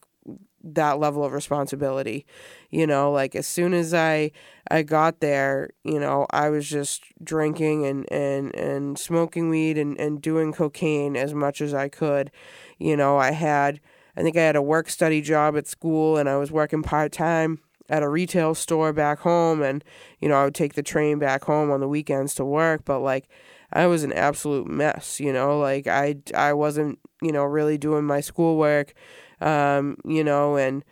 that 0.62 0.98
level 0.98 1.24
of 1.24 1.32
responsibility 1.32 2.26
you 2.70 2.86
know? 2.86 3.10
Like 3.10 3.34
as 3.34 3.46
soon 3.46 3.72
as 3.74 3.94
i 3.94 4.30
i 4.70 4.82
got 4.82 5.20
there 5.20 5.70
you 5.84 5.98
know 5.98 6.26
i 6.30 6.50
was 6.50 6.68
just 6.68 7.02
drinking 7.24 7.86
and 7.86 8.10
and 8.12 8.54
and 8.54 8.98
smoking 8.98 9.48
weed 9.48 9.78
and 9.78 9.98
and 9.98 10.20
doing 10.22 10.52
cocaine 10.52 11.16
as 11.16 11.34
much 11.34 11.60
as 11.60 11.74
i 11.74 11.88
could. 11.88 12.30
You 12.78 12.96
know 12.96 13.16
i 13.18 13.32
had 13.32 13.80
i 14.16 14.22
think 14.22 14.36
i 14.36 14.42
had 14.42 14.56
a 14.56 14.62
work 14.62 14.88
study 14.90 15.20
job 15.22 15.56
at 15.56 15.66
school 15.66 16.16
and 16.18 16.28
i 16.28 16.36
was 16.36 16.52
working 16.52 16.82
part-time 16.82 17.60
at 17.90 18.04
a 18.04 18.08
retail 18.08 18.54
store 18.54 18.92
back 18.92 19.18
home 19.18 19.60
and 19.60 19.84
you 20.20 20.28
know 20.28 20.36
I 20.36 20.44
would 20.44 20.54
take 20.54 20.74
the 20.74 20.82
train 20.82 21.18
back 21.18 21.44
home 21.44 21.70
on 21.70 21.80
the 21.80 21.88
weekends 21.88 22.34
to 22.36 22.44
work 22.44 22.84
but 22.84 23.00
like 23.00 23.28
I 23.72 23.86
was 23.86 24.04
an 24.04 24.12
absolute 24.12 24.66
mess 24.66 25.20
you 25.20 25.32
know? 25.32 25.58
Like 25.58 25.86
I 25.86 26.16
I 26.34 26.54
wasn't 26.54 26.98
you 27.20 27.32
know 27.32 27.44
really 27.44 27.76
doing 27.76 28.04
my 28.06 28.20
schoolwork 28.20 28.94
um 29.40 29.96
you 30.04 30.24
know? 30.24 30.56
And 30.56 30.84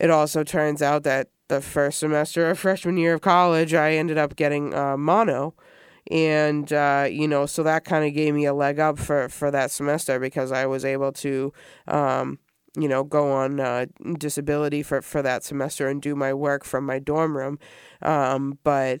it 0.00 0.10
also 0.10 0.42
turns 0.42 0.82
out 0.82 1.04
that 1.04 1.28
the 1.48 1.60
first 1.60 1.98
semester 2.00 2.50
of 2.50 2.58
freshman 2.66 2.96
year 2.96 3.14
of 3.14 3.20
college 3.20 3.74
I 3.74 3.92
ended 3.92 4.18
up 4.18 4.34
getting 4.34 4.74
uh, 4.74 4.96
mono. 4.96 5.54
And 6.10 6.70
uh, 6.72 7.06
you 7.10 7.28
know 7.28 7.46
so 7.46 7.62
that 7.62 7.84
kind 7.84 8.04
of 8.04 8.14
gave 8.14 8.34
me 8.34 8.46
a 8.46 8.54
leg 8.54 8.78
up 8.78 8.98
for 8.98 9.28
for 9.28 9.50
that 9.50 9.70
semester 9.70 10.18
because 10.18 10.52
I 10.52 10.66
was 10.66 10.84
able 10.84 11.12
to 11.12 11.52
um, 11.86 12.38
you 12.76 12.88
know, 12.88 13.04
go 13.04 13.32
on 13.32 13.60
uh, 13.60 13.86
disability 14.18 14.82
for, 14.82 15.00
for 15.00 15.22
that 15.22 15.44
semester 15.44 15.88
and 15.88 16.02
do 16.02 16.14
my 16.14 16.32
work 16.34 16.64
from 16.64 16.84
my 16.84 16.98
dorm 16.98 17.36
room. 17.36 17.58
Um, 18.02 18.58
but 18.64 19.00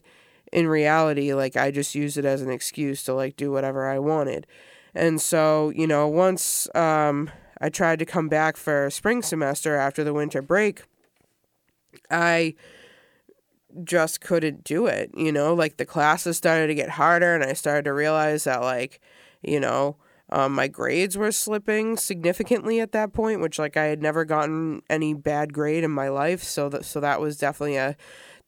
in 0.52 0.68
reality, 0.68 1.34
like 1.34 1.56
I 1.56 1.70
just 1.70 1.94
used 1.94 2.16
it 2.16 2.24
as 2.24 2.40
an 2.40 2.50
excuse 2.50 3.02
to 3.04 3.14
like 3.14 3.36
do 3.36 3.50
whatever 3.50 3.88
I 3.88 3.98
wanted. 3.98 4.46
And 4.94 5.20
so, 5.20 5.70
you 5.70 5.86
know, 5.86 6.06
once 6.06 6.68
um, 6.74 7.30
I 7.60 7.68
tried 7.68 7.98
to 7.98 8.06
come 8.06 8.28
back 8.28 8.56
for 8.56 8.90
spring 8.90 9.22
semester 9.22 9.74
after 9.74 10.04
the 10.04 10.14
winter 10.14 10.40
break, 10.40 10.82
I 12.10 12.54
just 13.82 14.20
couldn't 14.20 14.62
do 14.62 14.86
it. 14.86 15.10
You 15.16 15.32
know, 15.32 15.52
like 15.52 15.78
the 15.78 15.86
classes 15.86 16.36
started 16.36 16.68
to 16.68 16.74
get 16.74 16.90
harder, 16.90 17.34
and 17.34 17.42
I 17.42 17.54
started 17.54 17.86
to 17.86 17.92
realize 17.92 18.44
that, 18.44 18.62
like, 18.62 19.00
you 19.42 19.58
know, 19.58 19.96
um, 20.30 20.52
my 20.52 20.68
grades 20.68 21.16
were 21.16 21.32
slipping 21.32 21.96
significantly 21.96 22.80
at 22.80 22.92
that 22.92 23.12
point, 23.12 23.40
which 23.40 23.58
like 23.58 23.76
I 23.76 23.84
had 23.84 24.02
never 24.02 24.24
gotten 24.24 24.82
any 24.88 25.14
bad 25.14 25.52
grade 25.52 25.84
in 25.84 25.90
my 25.90 26.08
life, 26.08 26.42
so 26.42 26.68
that 26.70 26.84
so 26.84 27.00
that 27.00 27.20
was 27.20 27.36
definitely 27.36 27.76
a 27.76 27.96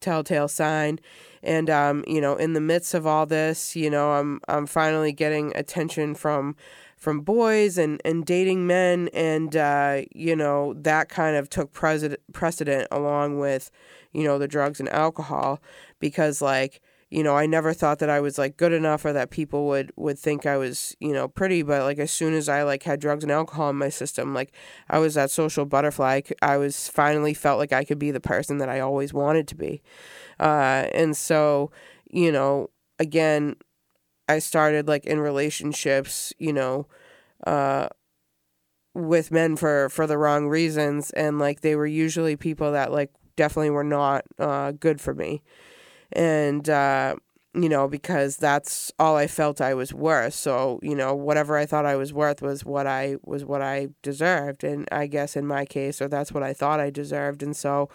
telltale 0.00 0.49
sign. 0.49 0.99
And 1.42 1.68
um, 1.68 2.04
you 2.06 2.21
know, 2.21 2.37
in 2.37 2.54
the 2.54 2.61
midst 2.61 2.95
of 2.95 3.06
all 3.06 3.26
this, 3.26 3.76
you 3.76 3.90
know, 3.90 4.12
I'm 4.12 4.40
I'm 4.49 4.66
finally 4.66 5.12
getting 5.12 5.56
attention 5.56 6.14
from 6.14 6.56
from 6.97 7.21
boys 7.21 7.76
and, 7.76 8.00
and 8.04 8.25
dating 8.25 8.66
men 8.66 9.09
and 9.12 9.54
uh, 9.54 10.02
you 10.12 10.35
know 10.35 10.75
that 10.75 11.09
kind 11.09 11.37
of 11.37 11.49
took 11.50 11.73
precedent 11.73 12.21
precedent 12.33 12.88
along 12.90 13.38
with 13.38 13.71
you 14.12 14.25
know 14.25 14.38
the 14.38 14.49
drugs 14.49 14.80
and 14.80 14.88
alcohol 14.88 15.61
because 16.00 16.40
like 16.40 16.80
you 17.08 17.22
know, 17.22 17.36
I 17.36 17.46
never 17.46 17.72
thought 17.72 18.00
that 18.00 18.10
I 18.10 18.20
was 18.20 18.36
like 18.36 18.56
good 18.56 18.72
enough 18.72 19.04
or 19.04 19.12
that 19.12 19.30
people 19.30 19.66
would 19.68 19.92
would 19.96 20.18
think 20.18 20.44
I 20.44 20.56
was, 20.56 20.96
you 20.98 21.12
know, 21.12 21.28
pretty, 21.28 21.62
but 21.62 21.82
like 21.82 21.98
as 21.98 22.10
soon 22.10 22.34
as 22.34 22.48
I 22.48 22.62
like 22.64 22.82
had 22.82 22.98
drugs 23.00 23.22
and 23.22 23.30
alcohol 23.32 23.70
in 23.70 23.76
my 23.76 23.90
system, 23.90 24.34
like 24.34 24.52
I 24.90 24.98
was 24.98 25.14
that 25.14 25.30
social 25.30 25.64
butterfly. 25.66 26.22
I 26.42 26.56
was 26.56 26.88
finally 26.88 27.32
felt 27.32 27.58
like 27.58 27.72
I 27.72 27.84
could 27.84 28.00
be 28.00 28.10
the 28.10 28.20
person 28.20 28.58
that 28.58 28.68
I 28.68 28.80
always 28.80 29.14
wanted 29.14 29.46
to 29.48 29.54
be. 29.54 29.82
Uh 30.40 30.88
and 30.92 31.16
so, 31.16 31.70
you 32.10 32.32
know, 32.32 32.70
again, 32.98 33.54
I 34.28 34.40
started 34.40 34.88
like 34.88 35.06
in 35.06 35.20
relationships, 35.20 36.32
you 36.38 36.52
know, 36.52 36.88
uh 37.46 37.88
with 38.94 39.30
men 39.30 39.56
for 39.56 39.88
for 39.90 40.06
the 40.06 40.18
wrong 40.18 40.48
reasons 40.48 41.10
and 41.12 41.38
like 41.38 41.60
they 41.60 41.76
were 41.76 41.86
usually 41.86 42.34
people 42.34 42.72
that 42.72 42.90
like 42.90 43.10
definitely 43.36 43.70
were 43.70 43.84
not 43.84 44.25
uh 44.38 44.72
good 44.72 45.00
for 45.00 45.14
me 45.14 45.42
and 46.16 46.68
uh, 46.68 47.14
you 47.54 47.68
know 47.68 47.87
because 47.88 48.37
that's 48.38 48.92
all 48.99 49.16
I 49.16 49.26
felt 49.28 49.61
I 49.61 49.75
was 49.75 49.94
worth. 49.94 50.35
So 50.35 50.80
you 50.82 50.96
know 50.96 51.14
whatever 51.14 51.56
I 51.56 51.66
thought 51.66 51.87
I 51.87 51.96
was 51.96 52.12
worth 52.12 52.42
was 52.42 52.64
what 52.64 52.87
I 52.87 53.16
was 53.25 53.44
what 53.44 53.62
I 53.62 53.88
deserved, 54.02 54.64
and 54.64 54.88
I 54.90 55.06
guess 55.06 55.37
in 55.37 55.46
my 55.46 55.64
case, 55.64 56.02
or 56.02 56.08
that's 56.08 56.32
what 56.32 56.42
I 56.42 56.52
thought 56.52 56.80
I 56.80 56.90
deserved, 56.90 57.42
and 57.42 57.56
so 57.56 57.88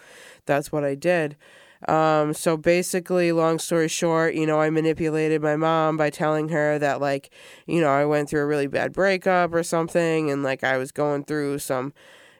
that's 0.46 0.72
what 0.72 0.84
I 0.84 0.94
did. 0.94 1.36
Um, 1.88 2.32
so 2.32 2.56
basically, 2.56 3.32
long 3.32 3.58
story 3.58 3.88
short, 3.88 4.34
you 4.34 4.46
know, 4.46 4.60
I 4.60 4.70
manipulated 4.70 5.42
my 5.42 5.56
mom 5.56 5.96
by 5.96 6.10
telling 6.10 6.50
her 6.50 6.78
that, 6.78 7.00
like, 7.00 7.30
you 7.66 7.80
know, 7.80 7.90
I 7.90 8.04
went 8.04 8.28
through 8.30 8.42
a 8.42 8.46
really 8.46 8.68
bad 8.68 8.92
breakup 8.92 9.52
or 9.52 9.64
something, 9.64 10.30
and 10.30 10.44
like 10.44 10.62
I 10.62 10.76
was 10.78 10.92
going 10.92 11.24
through 11.24 11.58
some 11.58 11.92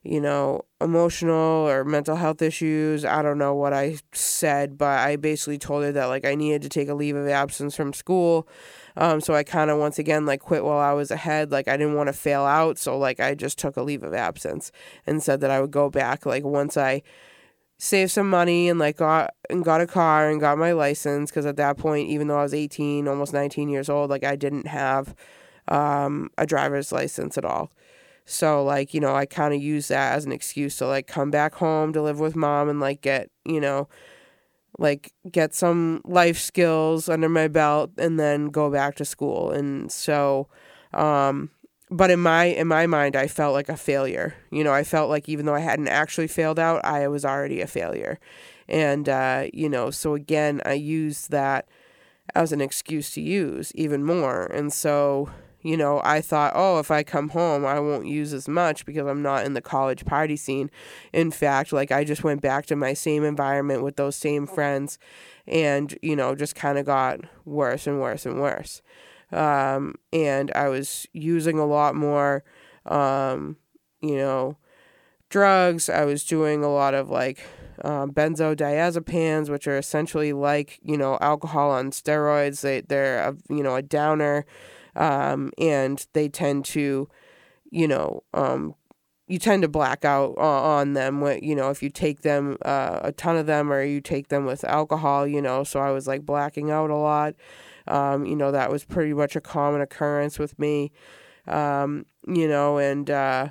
you 0.04 0.20
know, 0.20 0.62
emotional 0.80 1.68
or 1.68 1.84
mental 1.84 2.16
health 2.16 2.42
issues. 2.42 3.04
I 3.04 3.22
don't 3.22 3.38
know 3.38 3.54
what 3.54 3.72
I 3.72 3.98
said, 4.12 4.76
but 4.76 4.98
I 4.98 5.16
basically 5.16 5.58
told 5.58 5.84
her 5.84 5.92
that 5.92 6.06
like 6.06 6.24
I 6.24 6.34
needed 6.34 6.62
to 6.62 6.68
take 6.68 6.88
a 6.88 6.94
leave 6.94 7.14
of 7.14 7.28
absence 7.28 7.76
from 7.76 7.92
school. 7.92 8.48
Um, 8.96 9.20
so 9.20 9.34
I 9.34 9.44
kind 9.44 9.70
of 9.70 9.78
once 9.78 9.98
again 9.98 10.26
like 10.26 10.40
quit 10.40 10.64
while 10.64 10.78
I 10.78 10.92
was 10.92 11.10
ahead. 11.10 11.52
Like 11.52 11.68
I 11.68 11.76
didn't 11.76 11.94
want 11.94 12.08
to 12.08 12.12
fail 12.12 12.42
out, 12.42 12.78
so 12.78 12.98
like 12.98 13.20
I 13.20 13.34
just 13.34 13.58
took 13.58 13.76
a 13.76 13.82
leave 13.82 14.02
of 14.02 14.12
absence 14.12 14.72
and 15.06 15.22
said 15.22 15.40
that 15.40 15.50
I 15.50 15.60
would 15.60 15.70
go 15.70 15.88
back 15.88 16.26
like 16.26 16.44
once 16.44 16.76
I 16.76 17.02
saved 17.78 18.12
some 18.12 18.30
money 18.30 18.68
and 18.68 18.78
like 18.78 18.96
got 18.96 19.34
and 19.50 19.64
got 19.64 19.80
a 19.80 19.86
car 19.86 20.28
and 20.28 20.40
got 20.40 20.58
my 20.58 20.72
license 20.72 21.30
because 21.30 21.46
at 21.46 21.56
that 21.56 21.78
point, 21.78 22.08
even 22.08 22.26
though 22.26 22.38
I 22.38 22.42
was 22.42 22.54
18, 22.54 23.06
almost 23.06 23.32
19 23.32 23.68
years 23.68 23.88
old, 23.88 24.10
like 24.10 24.24
I 24.24 24.34
didn't 24.34 24.66
have 24.66 25.14
um, 25.68 26.30
a 26.36 26.44
driver's 26.44 26.90
license 26.90 27.38
at 27.38 27.44
all. 27.44 27.70
So 28.24 28.64
like, 28.64 28.94
you 28.94 29.00
know, 29.00 29.14
I 29.14 29.26
kind 29.26 29.54
of 29.54 29.62
use 29.62 29.88
that 29.88 30.14
as 30.14 30.24
an 30.24 30.32
excuse 30.32 30.76
to 30.76 30.86
like 30.86 31.06
come 31.06 31.30
back 31.30 31.54
home 31.56 31.92
to 31.92 32.02
live 32.02 32.20
with 32.20 32.36
mom 32.36 32.68
and 32.68 32.80
like 32.80 33.00
get, 33.00 33.30
you 33.44 33.60
know, 33.60 33.88
like 34.78 35.12
get 35.30 35.54
some 35.54 36.00
life 36.04 36.38
skills 36.38 37.08
under 37.08 37.28
my 37.28 37.48
belt 37.48 37.90
and 37.98 38.18
then 38.18 38.46
go 38.46 38.70
back 38.70 38.94
to 38.96 39.04
school. 39.04 39.50
And 39.50 39.90
so 39.92 40.48
um 40.94 41.50
but 41.90 42.10
in 42.10 42.20
my 42.20 42.44
in 42.44 42.68
my 42.68 42.86
mind 42.86 43.16
I 43.16 43.26
felt 43.26 43.52
like 43.52 43.68
a 43.68 43.76
failure. 43.76 44.34
You 44.50 44.64
know, 44.64 44.72
I 44.72 44.84
felt 44.84 45.10
like 45.10 45.28
even 45.28 45.46
though 45.46 45.54
I 45.54 45.60
hadn't 45.60 45.88
actually 45.88 46.28
failed 46.28 46.58
out, 46.58 46.84
I 46.84 47.06
was 47.08 47.24
already 47.24 47.60
a 47.60 47.66
failure. 47.66 48.18
And 48.68 49.08
uh, 49.08 49.48
you 49.52 49.68
know, 49.68 49.90
so 49.90 50.14
again, 50.14 50.62
I 50.64 50.74
used 50.74 51.30
that 51.30 51.68
as 52.34 52.52
an 52.52 52.60
excuse 52.60 53.12
to 53.12 53.20
use 53.20 53.72
even 53.74 54.04
more. 54.04 54.46
And 54.46 54.72
so 54.72 55.28
you 55.62 55.76
know, 55.76 56.00
I 56.04 56.20
thought, 56.20 56.52
oh, 56.54 56.78
if 56.78 56.90
I 56.90 57.02
come 57.02 57.30
home, 57.30 57.64
I 57.64 57.80
won't 57.80 58.06
use 58.06 58.32
as 58.32 58.48
much 58.48 58.84
because 58.84 59.06
I'm 59.06 59.22
not 59.22 59.44
in 59.44 59.54
the 59.54 59.60
college 59.60 60.04
party 60.04 60.36
scene. 60.36 60.70
In 61.12 61.30
fact, 61.30 61.72
like 61.72 61.92
I 61.92 62.04
just 62.04 62.24
went 62.24 62.42
back 62.42 62.66
to 62.66 62.76
my 62.76 62.94
same 62.94 63.24
environment 63.24 63.82
with 63.82 63.96
those 63.96 64.16
same 64.16 64.46
friends 64.46 64.98
and, 65.46 65.96
you 66.02 66.16
know, 66.16 66.34
just 66.34 66.54
kind 66.54 66.78
of 66.78 66.86
got 66.86 67.20
worse 67.44 67.86
and 67.86 68.00
worse 68.00 68.26
and 68.26 68.40
worse. 68.40 68.82
Um, 69.30 69.94
and 70.12 70.50
I 70.54 70.68
was 70.68 71.06
using 71.12 71.58
a 71.58 71.66
lot 71.66 71.94
more, 71.94 72.44
um, 72.86 73.56
you 74.00 74.16
know, 74.16 74.56
drugs. 75.28 75.88
I 75.88 76.04
was 76.04 76.24
doing 76.24 76.62
a 76.62 76.72
lot 76.72 76.94
of 76.94 77.08
like 77.08 77.44
um, 77.82 78.12
benzodiazepines, 78.12 79.48
which 79.48 79.66
are 79.66 79.78
essentially 79.78 80.32
like 80.32 80.78
you 80.82 80.96
know 80.96 81.18
alcohol 81.20 81.70
on 81.70 81.90
steroids. 81.90 82.60
They 82.60 82.82
they're 82.82 83.18
a, 83.18 83.36
you 83.48 83.62
know 83.62 83.74
a 83.74 83.82
downer, 83.82 84.44
um, 84.96 85.52
and 85.58 86.06
they 86.12 86.28
tend 86.28 86.64
to, 86.66 87.08
you 87.70 87.88
know, 87.88 88.22
um, 88.34 88.74
you 89.28 89.38
tend 89.38 89.62
to 89.62 89.68
black 89.68 90.04
out 90.04 90.36
on 90.36 90.92
them 90.92 91.20
when 91.20 91.42
you 91.42 91.54
know 91.54 91.70
if 91.70 91.82
you 91.82 91.88
take 91.88 92.20
them 92.20 92.58
uh, 92.64 93.00
a 93.02 93.12
ton 93.12 93.36
of 93.36 93.46
them 93.46 93.72
or 93.72 93.82
you 93.82 94.00
take 94.00 94.28
them 94.28 94.44
with 94.44 94.64
alcohol. 94.64 95.26
You 95.26 95.40
know, 95.40 95.64
so 95.64 95.80
I 95.80 95.90
was 95.90 96.06
like 96.06 96.26
blacking 96.26 96.70
out 96.70 96.90
a 96.90 96.96
lot. 96.96 97.34
Um, 97.86 98.26
you 98.26 98.36
know 98.36 98.52
that 98.52 98.70
was 98.70 98.84
pretty 98.84 99.14
much 99.14 99.34
a 99.34 99.40
common 99.40 99.80
occurrence 99.80 100.38
with 100.38 100.58
me. 100.58 100.92
Um, 101.46 102.06
you 102.26 102.46
know, 102.46 102.78
and 102.78 103.08
uh, 103.08 103.48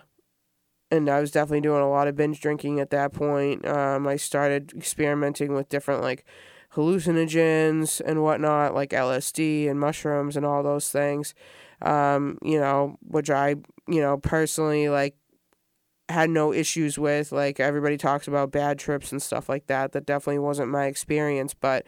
and 0.92 1.10
I 1.10 1.20
was 1.20 1.32
definitely 1.32 1.62
doing 1.62 1.82
a 1.82 1.90
lot 1.90 2.08
of 2.08 2.16
binge 2.16 2.42
drinking 2.42 2.80
at 2.80 2.92
that 2.92 3.14
point. 3.14 3.66
Um, 3.66 4.08
I 4.08 4.18
started 4.18 4.74
experimenting 4.76 5.54
with 5.54 5.70
different 5.70 6.02
like 6.02 6.26
hallucinogens 6.76 8.02
and 8.06 8.24
whatnot, 8.24 8.74
like 8.74 8.92
LSD 8.92 9.70
and 9.70 9.80
mushrooms 9.80 10.38
and 10.38 10.46
all 10.46 10.64
those 10.64 10.90
things. 10.90 11.34
Um, 11.82 12.38
you 12.44 12.60
know, 12.60 12.98
which 13.02 13.30
I, 13.30 13.56
you 13.88 14.02
know, 14.02 14.18
personally 14.18 14.88
like 14.90 15.16
had 16.10 16.30
no 16.30 16.54
issues 16.54 16.98
with. 16.98 17.32
Like 17.32 17.60
everybody 17.60 17.98
talks 17.98 18.28
about 18.28 18.52
bad 18.52 18.78
trips 18.80 19.12
and 19.12 19.22
stuff 19.22 19.50
like 19.50 19.68
that. 19.68 19.92
That 19.94 20.06
definitely 20.06 20.40
wasn't 20.40 20.70
my 20.70 20.86
experience, 20.86 21.54
but 21.54 21.86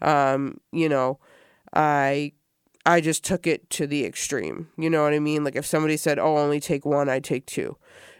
um, 0.00 0.58
you 0.72 0.88
know, 0.88 1.18
I 1.74 2.32
I 2.86 3.00
just 3.00 3.24
took 3.24 3.46
it 3.46 3.68
to 3.70 3.86
the 3.86 4.04
extreme. 4.04 4.68
You 4.76 4.90
know 4.90 5.02
what 5.02 5.14
I 5.14 5.18
mean? 5.18 5.44
Like 5.44 5.56
if 5.56 5.66
somebody 5.66 5.96
said, 5.96 6.18
"Oh, 6.18 6.38
only 6.38 6.60
take 6.60 6.84
one," 6.84 7.08
I 7.08 7.20
take 7.20 7.46
two 7.46 7.76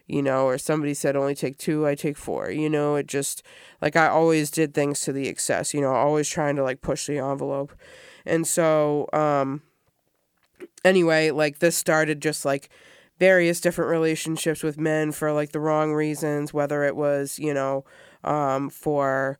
you 0.06 0.22
know, 0.22 0.46
or 0.46 0.58
somebody 0.58 0.94
said 0.94 1.16
only 1.16 1.34
take 1.34 1.56
two, 1.56 1.86
I 1.86 1.94
take 1.94 2.16
four, 2.16 2.50
you 2.50 2.68
know, 2.68 2.94
it 2.96 3.06
just 3.06 3.42
like 3.80 3.96
I 3.96 4.08
always 4.08 4.50
did 4.50 4.74
things 4.74 5.00
to 5.02 5.12
the 5.12 5.28
excess, 5.28 5.72
you 5.72 5.80
know, 5.80 5.92
always 5.92 6.28
trying 6.28 6.56
to 6.56 6.62
like 6.62 6.82
push 6.82 7.06
the 7.06 7.18
envelope. 7.18 7.72
And 8.26 8.46
so, 8.46 9.08
um, 9.12 9.62
anyway, 10.84 11.30
like 11.30 11.58
this 11.58 11.76
started 11.76 12.20
just 12.20 12.44
like 12.44 12.68
various 13.18 13.60
different 13.60 13.90
relationships 13.90 14.62
with 14.62 14.78
men 14.78 15.12
for 15.12 15.32
like 15.32 15.52
the 15.52 15.60
wrong 15.60 15.92
reasons, 15.92 16.52
whether 16.52 16.84
it 16.84 16.96
was, 16.96 17.38
you 17.38 17.54
know, 17.54 17.84
um, 18.24 18.68
for, 18.70 19.38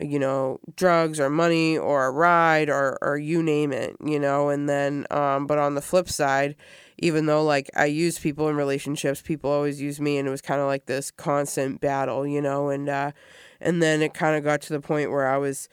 you 0.00 0.18
know, 0.18 0.58
drugs 0.76 1.18
or 1.18 1.30
money 1.30 1.78
or 1.78 2.06
a 2.06 2.10
ride 2.10 2.68
or, 2.68 2.98
or 3.00 3.16
you 3.16 3.42
name 3.42 3.72
it, 3.72 3.96
you 4.04 4.18
know, 4.18 4.48
and 4.50 4.68
then, 4.68 5.06
um, 5.10 5.46
but 5.46 5.58
on 5.58 5.74
the 5.74 5.80
flip 5.80 6.08
side, 6.08 6.54
even 6.98 7.26
though 7.26 7.44
like 7.44 7.70
I 7.76 7.86
use 7.86 8.18
people 8.18 8.48
in 8.48 8.56
relationships, 8.56 9.22
people 9.22 9.50
always 9.50 9.80
use 9.80 10.00
me 10.00 10.18
and 10.18 10.26
it 10.26 10.30
was 10.30 10.40
kind 10.40 10.60
of 10.60 10.66
like 10.66 10.86
this 10.86 11.10
constant 11.10 11.80
battle, 11.80 12.26
you 12.26 12.40
know, 12.40 12.68
and 12.70 12.88
uh 12.88 13.12
and 13.60 13.82
then 13.82 14.02
it 14.02 14.14
kind 14.14 14.36
of 14.36 14.44
got 14.44 14.60
to 14.62 14.72
the 14.72 14.80
point 14.80 15.10
where 15.10 15.26
I 15.26 15.38
was, 15.38 15.68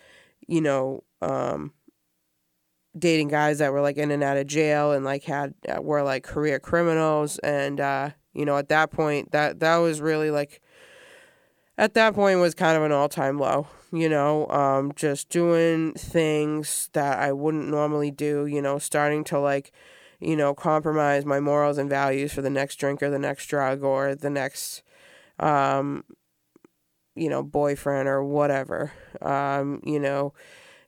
you 0.47 0.61
know, 0.61 1.03
um 1.21 1.73
dating 2.97 3.29
guys 3.29 3.57
that 3.59 3.71
were 3.73 3.81
like 3.81 3.97
in 3.97 4.11
and 4.11 4.23
out 4.23 4.37
of 4.37 4.47
jail 4.47 4.91
and 4.91 5.03
like 5.03 5.23
had 5.23 5.53
uh, 5.67 5.81
were 5.81 6.03
like 6.03 6.23
career 6.23 6.59
criminals. 6.59 7.39
And 7.39 7.79
uh 7.79 8.11
you 8.33 8.45
know, 8.45 8.57
at 8.57 8.69
that 8.69 8.91
point 8.91 9.31
that 9.31 9.59
that 9.61 9.77
was 9.77 10.01
really 10.01 10.31
like 10.31 10.61
at 11.77 11.93
that 11.93 12.13
point 12.13 12.39
was 12.39 12.53
kind 12.53 12.77
of 12.77 12.83
an 12.83 12.91
all-time 12.91 13.39
low 13.39 13.67
you 13.93 14.09
know 14.09 14.47
um 14.49 14.91
just 14.95 15.29
doing 15.29 15.93
things 15.93 16.89
that 16.93 17.19
i 17.19 17.31
wouldn't 17.31 17.69
normally 17.69 18.11
do 18.11 18.45
you 18.47 18.61
know 18.61 18.79
starting 18.79 19.23
to 19.23 19.39
like 19.39 19.71
you 20.23 20.37
know, 20.37 20.53
compromise 20.53 21.25
my 21.25 21.39
morals 21.39 21.77
and 21.77 21.89
values 21.89 22.33
for 22.33 22.41
the 22.41 22.49
next 22.49 22.77
drink 22.77 23.03
or 23.03 23.09
the 23.09 23.19
next 23.19 23.47
drug 23.47 23.83
or 23.83 24.15
the 24.15 24.29
next, 24.29 24.81
um, 25.39 26.03
you 27.15 27.29
know, 27.29 27.43
boyfriend 27.43 28.07
or 28.07 28.23
whatever, 28.23 28.91
um, 29.21 29.81
you 29.85 29.99
know. 29.99 30.33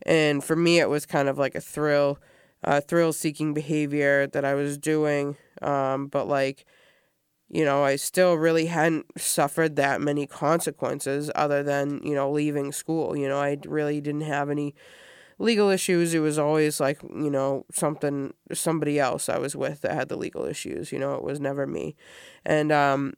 And 0.03 0.43
for 0.43 0.55
me, 0.55 0.79
it 0.79 0.89
was 0.89 1.05
kind 1.05 1.29
of 1.29 1.37
like 1.37 1.55
a 1.55 1.61
thrill, 1.61 2.19
uh, 2.63 2.81
thrill 2.81 3.13
seeking 3.13 3.53
behavior 3.53 4.27
that 4.27 4.45
I 4.45 4.55
was 4.55 4.77
doing. 4.77 5.37
Um, 5.61 6.07
but 6.07 6.27
like, 6.27 6.65
you 7.49 7.63
know, 7.63 7.83
I 7.83 7.95
still 7.95 8.35
really 8.35 8.65
hadn't 8.65 9.05
suffered 9.17 9.75
that 9.75 10.01
many 10.01 10.25
consequences 10.27 11.29
other 11.35 11.63
than, 11.63 12.01
you 12.03 12.15
know, 12.15 12.31
leaving 12.31 12.71
school. 12.71 13.15
You 13.15 13.27
know, 13.27 13.37
I 13.37 13.57
really 13.65 14.01
didn't 14.01 14.21
have 14.21 14.49
any 14.49 14.75
legal 15.37 15.69
issues, 15.69 16.13
it 16.13 16.19
was 16.19 16.39
always 16.39 16.79
like, 16.79 17.01
you 17.03 17.29
know, 17.29 17.65
something, 17.71 18.33
somebody 18.53 18.99
else 18.99 19.27
I 19.27 19.37
was 19.37 19.55
with 19.55 19.81
that 19.81 19.93
had 19.93 20.09
the 20.09 20.15
legal 20.17 20.45
issues. 20.45 20.91
You 20.91 20.99
know, 20.99 21.15
it 21.15 21.23
was 21.23 21.39
never 21.39 21.67
me. 21.67 21.95
And, 22.45 22.71
um, 22.71 23.13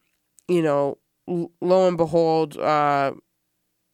you 0.48 0.62
know, 0.62 0.98
lo 1.28 1.88
and 1.88 1.98
behold, 1.98 2.58
uh, 2.58 3.14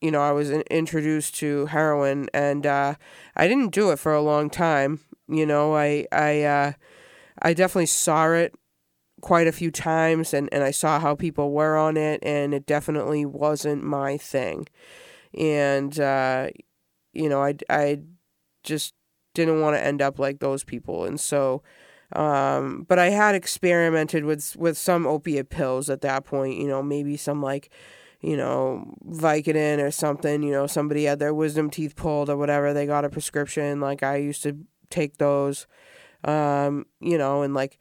you 0.01 0.11
know, 0.11 0.21
I 0.21 0.31
was 0.31 0.51
in- 0.51 0.63
introduced 0.69 1.35
to 1.35 1.65
heroin 1.67 2.27
and 2.33 2.65
uh, 2.65 2.95
I 3.35 3.47
didn't 3.47 3.73
do 3.73 3.91
it 3.91 3.99
for 3.99 4.13
a 4.13 4.21
long 4.21 4.49
time. 4.49 4.99
You 5.27 5.45
know, 5.45 5.75
I, 5.75 6.05
I, 6.11 6.43
uh, 6.43 6.73
I 7.41 7.53
definitely 7.53 7.87
saw 7.87 8.31
it 8.31 8.53
quite 9.23 9.47
a 9.47 9.53
few 9.53 9.71
times 9.71 10.33
and, 10.33 10.49
and 10.51 10.65
I 10.65 10.71
saw 10.71 10.99
how 10.99 11.15
people 11.15 11.53
were 11.53 11.77
on 11.77 11.95
it 11.95 12.19
and 12.23 12.53
it 12.53 12.65
definitely 12.65 13.25
wasn't 13.25 13.81
my 13.81 14.17
thing. 14.17 14.67
And, 15.33 15.97
uh, 15.97 16.49
you 17.13 17.29
know, 17.29 17.41
I, 17.41 17.55
I 17.69 17.99
just 18.63 18.93
didn't 19.33 19.61
want 19.61 19.77
to 19.77 19.83
end 19.83 20.01
up 20.01 20.19
like 20.19 20.39
those 20.39 20.65
people. 20.65 21.05
And 21.05 21.17
so, 21.17 21.63
um, 22.11 22.85
but 22.89 22.99
I 22.99 23.11
had 23.11 23.33
experimented 23.33 24.25
with, 24.25 24.57
with 24.57 24.77
some 24.77 25.07
opiate 25.07 25.49
pills 25.49 25.89
at 25.89 26.01
that 26.01 26.25
point, 26.25 26.57
you 26.57 26.67
know, 26.67 26.83
maybe 26.83 27.15
some 27.15 27.41
like, 27.41 27.71
you 28.19 28.35
know, 28.35 28.93
Vicodin 29.09 29.81
or 29.81 29.91
something, 29.91 30.43
you 30.43 30.51
know, 30.51 30.67
somebody 30.67 31.05
had 31.05 31.19
their 31.19 31.33
wisdom 31.33 31.69
teeth 31.69 31.95
pulled 31.95 32.29
or 32.29 32.35
whatever. 32.35 32.73
They 32.73 32.85
got 32.85 33.05
a 33.05 33.09
prescription. 33.09 33.79
Like 33.79 34.03
I 34.03 34.17
used 34.17 34.43
to 34.43 34.57
take 34.89 35.17
those, 35.17 35.65
um, 36.25 36.87
you 36.99 37.17
know, 37.17 37.41
and 37.41 37.53
like, 37.53 37.79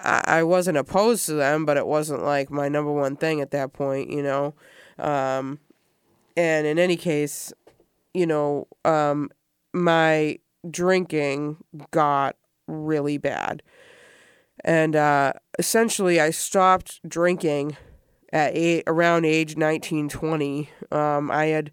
I, 0.00 0.22
I 0.26 0.42
wasn't 0.42 0.78
opposed 0.78 1.26
to 1.26 1.34
them, 1.34 1.64
but 1.64 1.76
it 1.76 1.86
wasn't 1.86 2.22
like 2.22 2.50
my 2.50 2.68
number 2.68 2.92
one 2.92 3.16
thing 3.16 3.40
at 3.40 3.50
that 3.52 3.72
point, 3.72 4.10
you 4.10 4.22
know. 4.22 4.54
Um, 4.98 5.58
and 6.36 6.66
in 6.66 6.78
any 6.78 6.96
case, 6.96 7.52
you 8.14 8.26
know, 8.26 8.68
um, 8.84 9.30
my 9.72 10.38
drinking 10.70 11.56
got 11.90 12.36
really 12.66 13.18
bad. 13.18 13.62
And 14.64 14.96
uh, 14.96 15.32
essentially, 15.58 16.20
I 16.20 16.30
stopped 16.30 17.00
drinking 17.08 17.76
at 18.32 18.54
eight, 18.54 18.84
around 18.86 19.24
age 19.24 19.56
19, 19.56 20.08
20. 20.08 20.70
Um, 20.90 21.30
I 21.30 21.46
had 21.46 21.70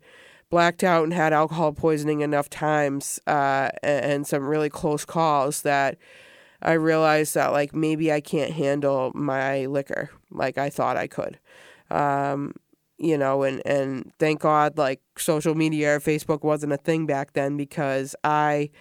blacked 0.50 0.84
out 0.84 1.04
and 1.04 1.14
had 1.14 1.34
alcohol 1.34 1.74
poisoning 1.74 2.22
enough 2.22 2.50
times 2.50 3.20
uh, 3.28 3.70
and 3.84 4.26
some 4.28 4.48
really 4.48 4.70
close 4.70 5.04
calls 5.04 5.64
that 5.64 5.98
I 6.66 6.74
realized 6.74 7.36
that, 7.36 7.52
like, 7.52 7.76
maybe 7.76 8.12
I 8.12 8.20
can't 8.20 8.52
handle 8.52 9.12
my 9.14 9.68
liquor 9.68 10.10
like 10.32 10.58
I 10.58 10.70
thought 10.70 10.98
I 10.98 11.08
could. 11.08 11.40
Um, 11.92 12.56
you 12.98 13.18
know, 13.18 13.44
and, 13.44 13.62
and 13.68 14.12
thank 14.18 14.42
God, 14.42 14.78
like, 14.78 15.02
social 15.18 15.54
media 15.54 15.96
or 15.96 16.00
Facebook 16.00 16.44
wasn't 16.44 16.74
a 16.74 16.78
thing 16.78 17.06
back 17.06 17.34
then 17.34 17.56
because 17.56 18.16
I 18.24 18.72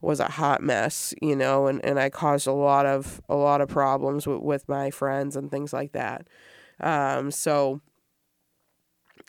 was 0.00 0.20
a 0.20 0.28
hot 0.28 0.62
mess, 0.62 1.14
you 1.20 1.34
know, 1.34 1.66
and, 1.66 1.84
and 1.84 1.98
I 1.98 2.10
caused 2.10 2.46
a 2.46 2.52
lot 2.52 2.86
of 2.86 3.20
a 3.28 3.36
lot 3.36 3.60
of 3.60 3.68
problems 3.68 4.26
with, 4.26 4.40
with 4.40 4.68
my 4.68 4.90
friends 4.90 5.36
and 5.36 5.50
things 5.50 5.72
like 5.72 5.92
that. 5.92 6.28
Um, 6.80 7.30
so, 7.30 7.80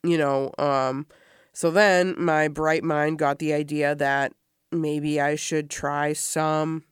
you 0.03 0.17
know, 0.17 0.51
um, 0.57 1.05
so 1.53 1.69
then 1.69 2.15
my 2.17 2.47
bright 2.47 2.83
mind 2.83 3.19
got 3.19 3.39
the 3.39 3.53
idea 3.53 3.95
that 3.95 4.33
maybe 4.71 5.21
I 5.21 5.35
should 5.35 5.69
try 5.69 6.13
some 6.13 6.83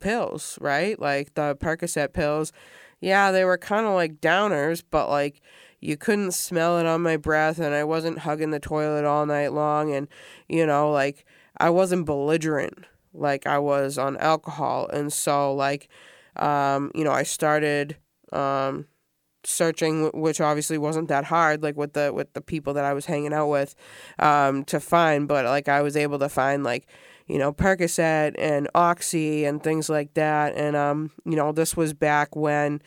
pills, 0.00 0.58
right? 0.60 0.98
Like 0.98 1.34
the 1.34 1.56
Percocet 1.56 2.12
pills. 2.12 2.52
Yeah, 3.00 3.30
they 3.30 3.44
were 3.44 3.58
kind 3.58 3.86
of 3.86 3.94
like 3.94 4.20
downers, 4.20 4.82
but 4.90 5.08
like 5.08 5.40
you 5.80 5.96
couldn't 5.96 6.32
smell 6.32 6.78
it 6.78 6.86
on 6.86 7.02
my 7.02 7.16
breath 7.16 7.58
and 7.58 7.74
I 7.74 7.84
wasn't 7.84 8.20
hugging 8.20 8.50
the 8.50 8.60
toilet 8.60 9.04
all 9.04 9.26
night 9.26 9.52
long 9.52 9.92
and 9.92 10.08
you 10.48 10.66
know 10.66 10.90
like 10.90 11.24
I 11.56 11.70
wasn't 11.70 12.06
belligerent 12.06 12.84
like 13.14 13.46
I 13.46 13.58
was 13.58 13.98
on 13.98 14.16
alcohol 14.16 14.88
and 14.92 15.12
so 15.12 15.54
like 15.54 15.88
um 16.36 16.90
you 16.94 17.04
know 17.04 17.12
I 17.12 17.22
started 17.22 17.96
um 18.32 18.86
searching 19.44 20.10
which 20.12 20.40
obviously 20.40 20.78
wasn't 20.78 21.08
that 21.08 21.24
hard 21.24 21.62
like 21.62 21.76
with 21.76 21.92
the 21.92 22.12
with 22.12 22.32
the 22.32 22.40
people 22.40 22.74
that 22.74 22.84
I 22.84 22.92
was 22.92 23.06
hanging 23.06 23.32
out 23.32 23.48
with 23.48 23.74
um 24.18 24.64
to 24.64 24.80
find 24.80 25.28
but 25.28 25.44
like 25.44 25.68
I 25.68 25.82
was 25.82 25.96
able 25.96 26.18
to 26.18 26.28
find 26.28 26.64
like 26.64 26.88
you 27.28 27.38
know, 27.38 27.52
Percocet 27.52 28.34
and 28.38 28.68
Oxy 28.74 29.44
and 29.44 29.62
things 29.62 29.88
like 29.88 30.14
that. 30.14 30.54
And, 30.56 30.74
um, 30.74 31.10
you 31.24 31.36
know, 31.36 31.52
this 31.52 31.76
was 31.76 31.92
back 31.92 32.34
when 32.34 32.80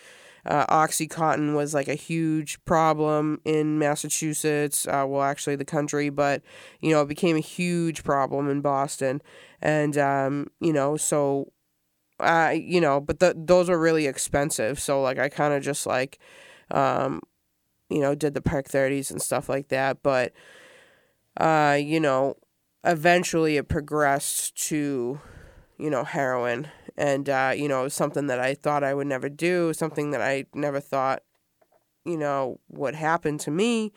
uh, 0.46 0.66
Oxycontin 0.66 1.56
was 1.56 1.74
like 1.74 1.88
a 1.88 1.96
huge 1.96 2.64
problem 2.66 3.40
in 3.46 3.78
Massachusetts, 3.78 4.88
uh, 4.88 5.06
well, 5.08 5.22
actually 5.22 5.56
the 5.56 5.66
country, 5.66 6.10
but, 6.10 6.42
you 6.80 6.90
know, 6.90 7.02
it 7.02 7.08
became 7.08 7.36
a 7.38 7.42
huge 7.42 8.04
problem 8.04 8.50
in 8.50 8.62
Boston. 8.62 9.22
And, 9.62 9.98
um, 9.98 10.48
you 10.60 10.74
know, 10.74 10.98
so, 10.98 11.52
I, 12.20 12.54
you 12.54 12.82
know, 12.82 13.00
but 13.00 13.20
the, 13.20 13.36
those 13.38 13.70
are 13.70 13.80
really 13.80 14.08
expensive. 14.08 14.80
So, 14.80 15.02
like, 15.02 15.20
I 15.20 15.30
kind 15.30 15.54
of 15.54 15.62
just 15.62 15.86
like, 15.86 16.18
um, 16.72 17.22
you 17.90 18.00
know, 18.00 18.16
did 18.16 18.34
the 18.34 18.42
Perk 18.42 18.68
30s 18.68 19.12
and 19.12 19.22
stuff 19.22 19.50
like 19.50 19.68
that. 19.68 20.02
But, 20.02 20.34
uh, 21.38 21.78
you 21.80 22.00
know, 22.00 22.36
eventually 22.84 23.58
it 23.58 23.68
progressed 23.68 24.56
to, 24.68 25.20
you 25.78 25.90
know, 25.90 26.04
heroin. 26.04 26.68
And, 26.98 27.30
uh, 27.30 27.54
you 27.56 27.68
know, 27.68 27.82
it 27.82 27.84
was 27.84 27.94
something 27.94 28.28
that 28.28 28.40
I 28.40 28.54
thought 28.54 28.84
I 28.84 28.94
would 28.94 29.08
never 29.08 29.30
do, 29.30 29.74
something 29.74 30.12
that 30.12 30.22
I 30.22 30.46
never 30.54 30.80
thought, 30.80 31.24
you 32.06 32.18
know, 32.18 32.60
would 32.70 32.96
happen 32.96 33.38
to 33.40 33.52
me. 33.52 33.92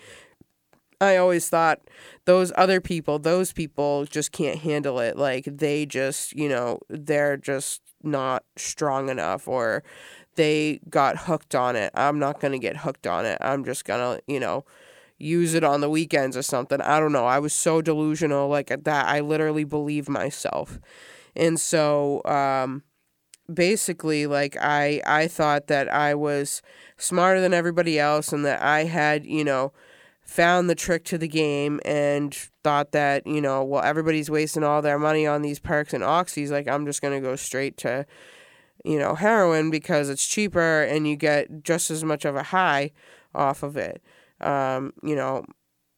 I 1.01 1.16
always 1.16 1.49
thought 1.49 1.81
those 2.25 2.53
other 2.57 2.81
people, 2.81 3.18
those 3.18 3.53
people 3.53 4.05
just 4.07 4.33
can't 4.33 4.61
handle 4.61 5.01
it. 5.01 5.16
Like 5.16 5.44
they 5.44 5.87
just, 5.87 6.33
you 6.33 6.49
know, 6.49 6.79
they're 6.88 7.37
just 7.37 7.83
not 8.03 8.44
strong 8.57 9.09
enough 9.09 9.49
or 9.49 9.83
they 10.37 10.81
got 10.88 11.16
hooked 11.16 11.55
on 11.55 11.77
it. 11.77 11.90
I'm 11.94 12.18
not 12.18 12.40
going 12.40 12.53
to 12.53 12.59
get 12.59 12.79
hooked 12.79 13.07
on 13.07 13.25
it. 13.27 13.38
I'm 13.40 13.64
just 13.64 13.85
going 13.85 14.18
to, 14.18 14.23
you 14.27 14.40
know, 14.40 14.64
use 15.18 15.55
it 15.55 15.64
on 15.64 15.81
the 15.81 15.90
weekends 15.90 16.37
or 16.37 16.42
something. 16.42 16.81
I 16.81 16.98
don't 17.00 17.12
know. 17.12 17.27
I 17.27 17.38
was 17.38 17.53
so 17.53 17.81
delusional 17.81 18.48
like 18.48 18.68
that. 18.68 19.07
I 19.07 19.20
literally 19.20 19.64
believed 19.64 20.09
myself. 20.09 20.79
And 21.37 21.59
so 21.59 22.22
um 22.24 22.83
basically 23.53 24.27
like 24.27 24.57
I 24.61 25.00
I 25.07 25.29
thought 25.29 25.66
that 25.68 25.92
I 25.92 26.14
was 26.14 26.62
smarter 26.96 27.40
than 27.40 27.55
everybody 27.55 27.98
else 27.98 28.33
and 28.33 28.44
that 28.44 28.62
I 28.62 28.85
had, 28.85 29.27
you 29.27 29.44
know, 29.44 29.72
found 30.22 30.70
the 30.70 30.74
trick 30.74 31.05
to 31.05 31.18
the 31.18 31.29
game 31.29 31.81
and 31.85 32.35
thought 32.62 32.92
that, 32.92 33.27
you 33.27 33.40
know, 33.40 33.62
well 33.62 33.83
everybody's 33.83 34.31
wasting 34.31 34.64
all 34.64 34.83
their 34.83 34.98
money 34.98 35.27
on 35.27 35.42
these 35.42 35.59
perks 35.59 35.92
and 35.92 36.03
oxys, 36.03 36.50
like 36.50 36.66
I'm 36.68 36.87
just 36.87 37.03
going 37.03 37.14
to 37.14 37.27
go 37.27 37.37
straight 37.37 37.77
to 37.79 38.07
you 38.85 38.98
know, 38.98 39.14
heroin 39.14 39.70
because 39.70 40.11
it's 40.11 40.27
cheaper 40.27 40.83
and 40.83 41.09
you 41.09 41.16
get 41.16 41.62
just 41.64 41.90
as 41.90 42.05
much 42.05 42.24
of 42.24 42.37
a 42.37 42.42
high 42.42 42.92
off 43.35 43.62
of 43.62 43.77
it. 43.77 44.03
Um, 44.44 44.92
you 45.02 45.16
know, 45.16 45.44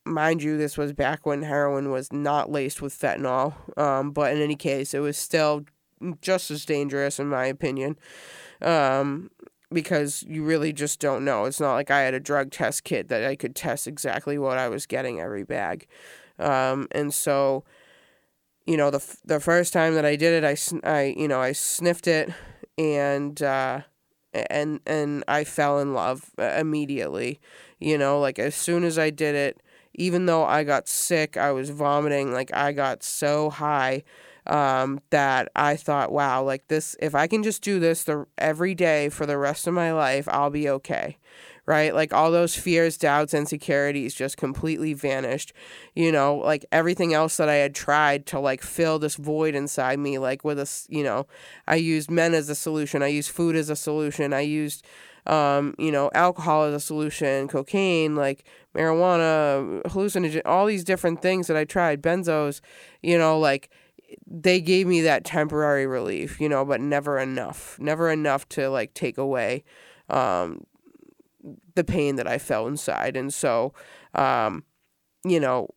mind 0.05 0.43
you, 0.43 0.57
this 0.57 0.79
was 0.79 0.93
back 0.93 1.27
when 1.27 1.43
heroin 1.43 1.91
was 1.91 2.13
not 2.13 2.51
laced 2.51 2.81
with 2.81 2.99
fentanyl. 2.99 3.55
Um, 3.79 4.13
but 4.13 4.33
in 4.33 4.41
any 4.41 4.57
case, 4.57 4.95
it 4.95 5.01
was 5.01 5.17
still 5.17 5.65
just 6.21 6.51
as 6.51 6.65
dangerous, 6.65 7.19
in 7.19 7.29
my 7.29 7.47
opinion. 7.47 7.99
Um, 8.63 9.31
because 9.73 10.25
you 10.29 10.45
really 10.45 10.73
just 10.73 11.01
don't 11.01 11.25
know. 11.25 11.45
It's 11.45 11.61
not 11.61 11.75
like 11.75 11.91
I 11.91 12.01
had 12.03 12.15
a 12.15 12.21
drug 12.21 12.51
test 12.51 12.85
kit 12.85 13.09
that 13.09 13.25
I 13.25 13.35
could 13.35 13.57
test 13.57 13.87
exactly 13.87 14.39
what 14.39 14.59
I 14.59 14.69
was 14.69 14.87
getting 14.87 15.21
every 15.21 15.43
bag. 15.43 15.87
Um, 16.39 16.87
and 16.93 17.13
so, 17.13 17.65
you 18.65 18.77
know, 18.77 18.91
the 18.91 19.03
the 19.25 19.41
first 19.41 19.73
time 19.73 19.95
that 19.95 20.05
I 20.05 20.17
did 20.17 20.45
it, 20.45 20.47
I, 20.47 20.89
I 20.89 21.15
you 21.17 21.27
know, 21.27 21.41
I 21.41 21.53
sniffed 21.53 22.07
it 22.07 22.31
and 22.79 23.43
uh, 23.43 23.81
and 24.51 24.81
and 24.87 25.25
I 25.29 25.45
fell 25.45 25.79
in 25.79 25.95
love 25.95 26.31
uh, 26.39 26.45
immediately. 26.59 27.41
You 27.79 27.99
know, 27.99 28.21
like 28.21 28.39
as 28.39 28.55
soon 28.55 28.85
as 28.85 28.99
I 28.99 29.11
did 29.11 29.35
it, 29.35 29.63
even 29.95 30.27
though 30.27 30.45
I 30.45 30.65
got 30.65 30.89
sick, 30.89 31.37
I 31.37 31.53
was 31.53 31.71
vomiting. 31.71 32.33
Like 32.33 32.55
I 32.55 32.73
got 32.73 33.03
so 33.03 33.51
high 33.51 34.03
um, 34.47 35.01
that 35.11 35.49
I 35.57 35.77
thought, 35.77 36.13
wow, 36.13 36.43
like 36.43 36.69
this. 36.69 36.97
If 37.01 37.15
I 37.15 37.27
can 37.27 37.43
just 37.43 37.63
do 37.63 37.79
this 37.81 38.05
the 38.05 38.27
every 38.39 38.75
day 38.75 39.09
for 39.09 39.27
the 39.27 39.39
rest 39.39 39.67
of 39.67 39.75
my 39.75 39.93
life, 39.93 40.29
I'll 40.29 40.51
be 40.51 40.69
okay 40.69 41.19
right? 41.67 41.95
Like 41.95 42.13
all 42.13 42.31
those 42.31 42.55
fears, 42.55 42.97
doubts, 42.97 43.35
insecurities 43.35 44.15
just 44.15 44.37
completely 44.37 44.95
vanished. 44.95 45.53
You 45.95 46.13
know, 46.13 46.37
like 46.37 46.65
everything 46.71 47.13
else 47.13 47.37
that 47.37 47.49
I 47.49 47.57
had 47.57 47.75
tried 47.75 48.27
to 48.27 48.41
like 48.41 48.63
fill 48.63 48.99
this 48.99 49.17
void 49.17 49.55
inside 49.55 49.99
me, 49.99 50.19
like 50.19 50.45
with 50.45 50.59
a, 50.61 50.71
you 50.89 51.03
know, 51.03 51.27
I 51.67 51.77
used 51.77 52.11
men 52.11 52.35
as 52.35 52.49
a 52.49 52.55
solution, 52.55 53.03
I 53.03 53.09
used 53.09 53.31
food 53.31 53.57
as 53.57 53.69
a 53.69 53.77
solution, 53.77 54.33
I 54.33 54.41
used, 54.41 54.85
um, 55.27 55.75
you 55.77 55.91
know, 55.91 56.09
alcohol 56.15 56.65
as 56.65 56.75
a 56.75 56.81
solution, 56.81 57.49
cocaine, 57.49 58.15
like 58.15 58.45
marijuana, 58.75 59.83
hallucinogen, 59.83 60.43
all 60.45 60.67
these 60.67 60.85
different 60.85 61.21
things 61.21 61.49
that 61.49 61.57
I 61.57 61.65
tried, 61.65 62.01
benzos, 62.01 62.61
you 63.03 63.19
know, 63.19 63.39
like 63.41 63.71
they 64.25 64.61
gave 64.61 64.87
me 64.87 65.01
that 65.01 65.25
temporary 65.25 65.87
relief, 65.87 66.41
you 66.41 66.49
know, 66.49 66.65
but 66.65 66.81
never 66.81 67.19
enough, 67.19 67.77
never 67.81 68.09
enough 68.09 68.49
to 68.51 68.71
like 68.71 68.95
take 68.95 69.19
away 69.19 69.65
um, 70.09 70.65
the 71.77 71.85
pain 71.85 72.17
that 72.17 72.27
I 72.27 72.39
felt 72.39 72.69
inside. 72.69 73.17
And 73.17 73.33
so, 73.33 73.73
um, 74.15 74.65
you 75.25 75.39
know, 75.39 75.69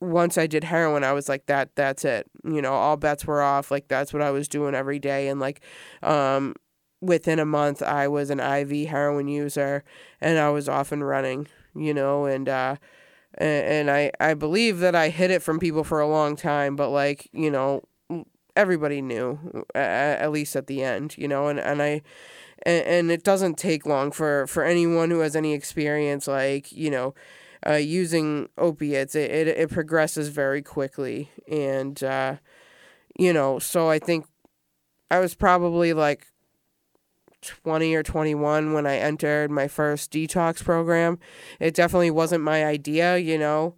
once 0.00 0.38
I 0.38 0.46
did 0.46 0.64
heroin, 0.64 1.04
I 1.04 1.12
was 1.12 1.28
like, 1.28 1.46
that, 1.46 1.76
that's 1.76 2.04
it. 2.06 2.30
You 2.42 2.62
know, 2.62 2.72
all 2.72 2.96
bets 2.96 3.26
were 3.26 3.42
off. 3.42 3.70
Like, 3.70 3.88
that's 3.88 4.14
what 4.14 4.22
I 4.22 4.30
was 4.30 4.48
doing 4.48 4.74
every 4.74 4.98
day. 4.98 5.28
And 5.28 5.38
like, 5.38 5.60
um, 6.02 6.54
within 7.02 7.38
a 7.38 7.44
month, 7.44 7.82
I 7.82 8.08
was 8.08 8.30
an 8.30 8.40
IV 8.40 8.88
heroin 8.88 9.28
user 9.28 9.84
and 10.20 10.38
I 10.38 10.48
was 10.48 10.68
off 10.68 10.92
and 10.92 11.06
running, 11.06 11.48
you 11.74 11.92
know, 11.92 12.24
and, 12.24 12.48
uh, 12.48 12.76
and, 13.34 13.90
I, 13.90 14.10
I 14.18 14.34
believe 14.34 14.80
that 14.80 14.94
I 14.94 15.08
hid 15.08 15.30
it 15.30 15.42
from 15.42 15.58
people 15.58 15.84
for 15.84 16.00
a 16.00 16.08
long 16.08 16.34
time, 16.34 16.76
but 16.76 16.90
like, 16.90 17.28
you 17.32 17.50
know, 17.50 17.82
everybody 18.56 19.00
knew, 19.00 19.64
at, 19.74 20.20
at 20.20 20.32
least 20.32 20.56
at 20.56 20.66
the 20.66 20.82
end, 20.82 21.16
you 21.16 21.28
know, 21.28 21.46
and, 21.48 21.60
and 21.60 21.80
I, 21.80 22.02
and, 22.62 22.86
and 22.86 23.10
it 23.10 23.24
doesn't 23.24 23.58
take 23.58 23.86
long 23.86 24.10
for 24.10 24.46
for 24.46 24.64
anyone 24.64 25.10
who 25.10 25.20
has 25.20 25.36
any 25.36 25.52
experience 25.54 26.26
like 26.26 26.70
you 26.72 26.90
know 26.90 27.14
uh, 27.66 27.74
using 27.74 28.48
opiates. 28.56 29.14
It, 29.14 29.30
it, 29.30 29.48
it 29.48 29.70
progresses 29.70 30.28
very 30.28 30.62
quickly 30.62 31.30
and 31.48 32.02
uh, 32.02 32.36
you 33.18 33.32
know 33.32 33.58
so 33.58 33.88
i 33.90 33.98
think 33.98 34.26
i 35.10 35.18
was 35.18 35.34
probably 35.34 35.92
like 35.92 36.26
20 37.42 37.94
or 37.94 38.02
21 38.02 38.72
when 38.72 38.86
i 38.86 38.96
entered 38.96 39.50
my 39.50 39.66
first 39.66 40.12
detox 40.12 40.62
program. 40.62 41.18
It 41.58 41.74
definitely 41.74 42.10
wasn't 42.10 42.44
my 42.44 42.64
idea 42.64 43.16
you 43.18 43.38
know 43.38 43.74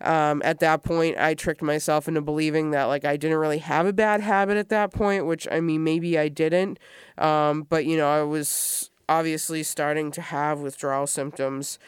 um, 0.00 0.42
at 0.44 0.60
that 0.60 0.82
point, 0.82 1.18
I 1.18 1.34
tricked 1.34 1.62
myself 1.62 2.08
into 2.08 2.20
believing 2.20 2.70
that 2.72 2.84
like 2.84 3.04
I 3.04 3.16
didn't 3.16 3.38
really 3.38 3.58
have 3.58 3.86
a 3.86 3.92
bad 3.92 4.20
habit 4.20 4.56
at 4.56 4.68
that 4.68 4.92
point, 4.92 5.26
which 5.26 5.46
I 5.50 5.60
mean 5.60 5.84
maybe 5.84 6.18
I 6.18 6.28
didn't, 6.28 6.78
um, 7.18 7.62
but 7.62 7.86
you 7.86 7.96
know 7.96 8.08
I 8.08 8.22
was 8.22 8.90
obviously 9.08 9.62
starting 9.62 10.10
to 10.12 10.20
have 10.20 10.60
withdrawal 10.60 11.06
symptoms, 11.06 11.78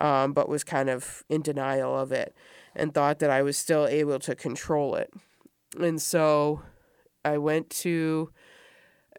um, 0.00 0.32
but 0.32 0.48
was 0.48 0.64
kind 0.64 0.90
of 0.90 1.22
in 1.28 1.42
denial 1.42 1.98
of 1.98 2.12
it 2.12 2.34
and 2.74 2.92
thought 2.92 3.18
that 3.20 3.30
I 3.30 3.42
was 3.42 3.56
still 3.56 3.86
able 3.86 4.18
to 4.20 4.34
control 4.34 4.94
it, 4.96 5.12
and 5.78 6.00
so 6.00 6.62
I 7.24 7.38
went 7.38 7.70
to 7.70 8.30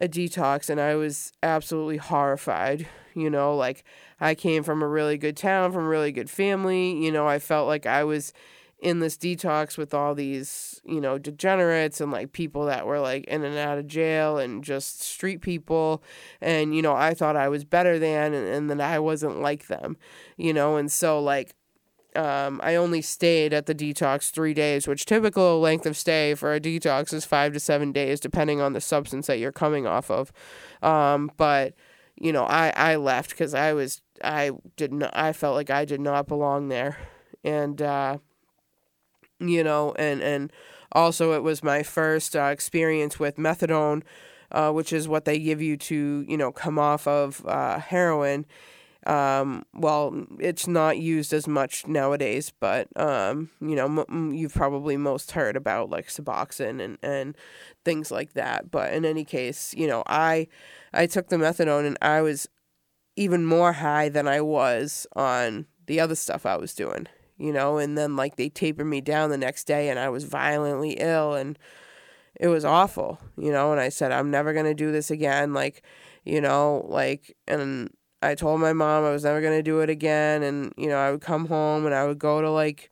a 0.00 0.08
detox 0.08 0.68
and 0.68 0.80
I 0.80 0.96
was 0.96 1.32
absolutely 1.42 1.96
horrified. 1.96 2.86
You 3.14 3.30
know, 3.30 3.56
like 3.56 3.84
I 4.20 4.34
came 4.34 4.62
from 4.62 4.82
a 4.82 4.88
really 4.88 5.18
good 5.18 5.36
town, 5.36 5.72
from 5.72 5.84
a 5.84 5.88
really 5.88 6.12
good 6.12 6.30
family. 6.30 6.92
You 7.04 7.12
know, 7.12 7.26
I 7.26 7.38
felt 7.38 7.66
like 7.66 7.86
I 7.86 8.04
was 8.04 8.32
in 8.80 9.00
this 9.00 9.16
detox 9.16 9.78
with 9.78 9.94
all 9.94 10.14
these, 10.14 10.80
you 10.84 11.00
know, 11.00 11.16
degenerates 11.16 12.00
and 12.00 12.12
like 12.12 12.32
people 12.32 12.66
that 12.66 12.86
were 12.86 13.00
like 13.00 13.24
in 13.24 13.42
and 13.42 13.56
out 13.56 13.78
of 13.78 13.86
jail 13.86 14.36
and 14.38 14.62
just 14.62 15.02
street 15.02 15.40
people. 15.40 16.02
And, 16.40 16.74
you 16.76 16.82
know, 16.82 16.94
I 16.94 17.14
thought 17.14 17.36
I 17.36 17.48
was 17.48 17.64
better 17.64 17.98
than 17.98 18.34
and, 18.34 18.46
and 18.46 18.70
that 18.70 18.80
I 18.80 18.98
wasn't 18.98 19.40
like 19.40 19.68
them, 19.68 19.96
you 20.36 20.52
know, 20.52 20.76
and 20.76 20.92
so 20.92 21.20
like 21.20 21.54
um, 22.16 22.60
I 22.62 22.76
only 22.76 23.00
stayed 23.00 23.52
at 23.52 23.66
the 23.66 23.74
detox 23.74 24.30
three 24.30 24.54
days, 24.54 24.86
which 24.86 25.06
typical 25.06 25.60
length 25.60 25.86
of 25.86 25.96
stay 25.96 26.34
for 26.34 26.54
a 26.54 26.60
detox 26.60 27.12
is 27.12 27.24
five 27.24 27.52
to 27.54 27.60
seven 27.60 27.90
days, 27.90 28.20
depending 28.20 28.60
on 28.60 28.72
the 28.72 28.80
substance 28.80 29.26
that 29.26 29.38
you're 29.38 29.52
coming 29.52 29.86
off 29.86 30.10
of. 30.10 30.32
Um, 30.82 31.30
but 31.36 31.74
you 32.16 32.32
know, 32.32 32.44
I 32.44 32.72
I 32.76 32.96
left 32.96 33.30
because 33.30 33.54
I 33.54 33.72
was 33.72 34.00
I 34.22 34.52
did 34.76 34.92
not 34.92 35.16
I 35.16 35.32
felt 35.32 35.54
like 35.54 35.70
I 35.70 35.84
did 35.84 36.00
not 36.00 36.28
belong 36.28 36.68
there, 36.68 36.96
and 37.42 37.80
uh, 37.80 38.18
you 39.40 39.64
know, 39.64 39.94
and 39.98 40.22
and 40.22 40.52
also 40.92 41.32
it 41.32 41.42
was 41.42 41.62
my 41.62 41.82
first 41.82 42.36
uh, 42.36 42.44
experience 42.44 43.18
with 43.18 43.36
methadone, 43.36 44.02
uh, 44.52 44.70
which 44.70 44.92
is 44.92 45.08
what 45.08 45.24
they 45.24 45.38
give 45.38 45.60
you 45.60 45.76
to 45.76 46.24
you 46.28 46.36
know 46.36 46.52
come 46.52 46.78
off 46.78 47.06
of 47.06 47.44
uh, 47.46 47.78
heroin 47.78 48.46
um, 49.06 49.64
well, 49.74 50.26
it's 50.38 50.66
not 50.66 50.98
used 50.98 51.32
as 51.32 51.46
much 51.46 51.86
nowadays, 51.86 52.52
but 52.60 52.88
um, 52.96 53.50
you 53.60 53.76
know, 53.76 54.04
m- 54.08 54.32
you've 54.32 54.54
probably 54.54 54.96
most 54.96 55.32
heard 55.32 55.56
about 55.56 55.90
like 55.90 56.08
Suboxone 56.08 56.82
and 56.82 56.98
and 57.02 57.36
things 57.84 58.10
like 58.10 58.34
that. 58.34 58.70
But 58.70 58.92
in 58.92 59.04
any 59.04 59.24
case, 59.24 59.74
you 59.76 59.86
know, 59.86 60.02
I 60.06 60.48
I 60.92 61.06
took 61.06 61.28
the 61.28 61.36
methadone 61.36 61.86
and 61.86 61.98
I 62.02 62.22
was 62.22 62.48
even 63.16 63.44
more 63.44 63.74
high 63.74 64.08
than 64.08 64.26
I 64.26 64.40
was 64.40 65.06
on 65.14 65.66
the 65.86 66.00
other 66.00 66.14
stuff 66.14 66.46
I 66.46 66.56
was 66.56 66.74
doing. 66.74 67.06
You 67.36 67.52
know, 67.52 67.78
and 67.78 67.98
then 67.98 68.16
like 68.16 68.36
they 68.36 68.48
tapered 68.48 68.86
me 68.86 69.00
down 69.00 69.30
the 69.30 69.38
next 69.38 69.64
day, 69.64 69.88
and 69.88 69.98
I 69.98 70.08
was 70.08 70.24
violently 70.24 70.92
ill 70.92 71.34
and 71.34 71.58
it 72.40 72.48
was 72.48 72.64
awful, 72.64 73.20
you 73.36 73.52
know, 73.52 73.72
and 73.72 73.80
I 73.80 73.88
said, 73.88 74.12
I'm 74.12 74.30
never 74.30 74.52
going 74.52 74.64
to 74.66 74.74
do 74.74 74.90
this 74.90 75.10
again. 75.10 75.54
Like, 75.54 75.82
you 76.24 76.40
know, 76.40 76.84
like, 76.88 77.36
and 77.46 77.90
I 78.24 78.34
told 78.34 78.60
my 78.60 78.72
mom 78.72 79.04
I 79.04 79.10
was 79.10 79.24
never 79.24 79.40
going 79.40 79.58
to 79.58 79.62
do 79.62 79.80
it 79.80 79.90
again. 79.90 80.42
And, 80.42 80.72
you 80.76 80.88
know, 80.88 80.96
I 80.96 81.10
would 81.10 81.20
come 81.20 81.46
home 81.46 81.84
and 81.86 81.94
I 81.94 82.06
would 82.06 82.18
go 82.18 82.40
to 82.40 82.50
like, 82.50 82.90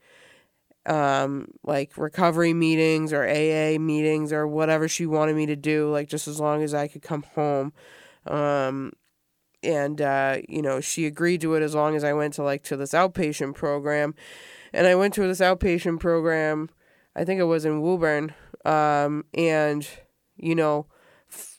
um, 0.85 1.49
like 1.63 1.97
recovery 1.97 2.53
meetings 2.53 3.13
or 3.13 3.25
AA 3.25 3.79
meetings 3.79 4.33
or 4.33 4.47
whatever 4.47 4.89
she 4.89 5.07
wanted 5.07 5.37
me 5.37 5.47
to 5.47 5.57
do, 5.57 5.91
like 5.91 6.09
just 6.09 6.29
as 6.29 6.39
long 6.39 6.63
as 6.63 6.75
I 6.75 6.89
could 6.89 7.03
come 7.03 7.23
home. 7.35 7.73
Um, 8.27 8.93
and, 9.63 10.01
uh, 10.01 10.39
you 10.49 10.61
know, 10.61 10.81
she 10.81 11.07
agreed 11.07 11.41
to 11.43 11.55
it 11.55 11.63
as 11.63 11.75
long 11.75 11.95
as 11.95 12.05
I 12.05 12.13
went 12.13 12.35
to 12.35 12.43
like 12.43 12.63
to 12.65 12.77
this 12.77 12.93
outpatient 12.93 13.55
program. 13.55 14.15
And 14.73 14.87
I 14.87 14.95
went 14.95 15.15
to 15.15 15.27
this 15.27 15.41
outpatient 15.41 16.01
program, 16.01 16.71
I 17.15 17.25
think 17.25 17.41
it 17.41 17.45
was 17.45 17.65
in 17.65 17.81
Woburn, 17.83 18.35
um, 18.65 19.25
and, 19.35 19.87
you 20.37 20.55
know, 20.55 20.87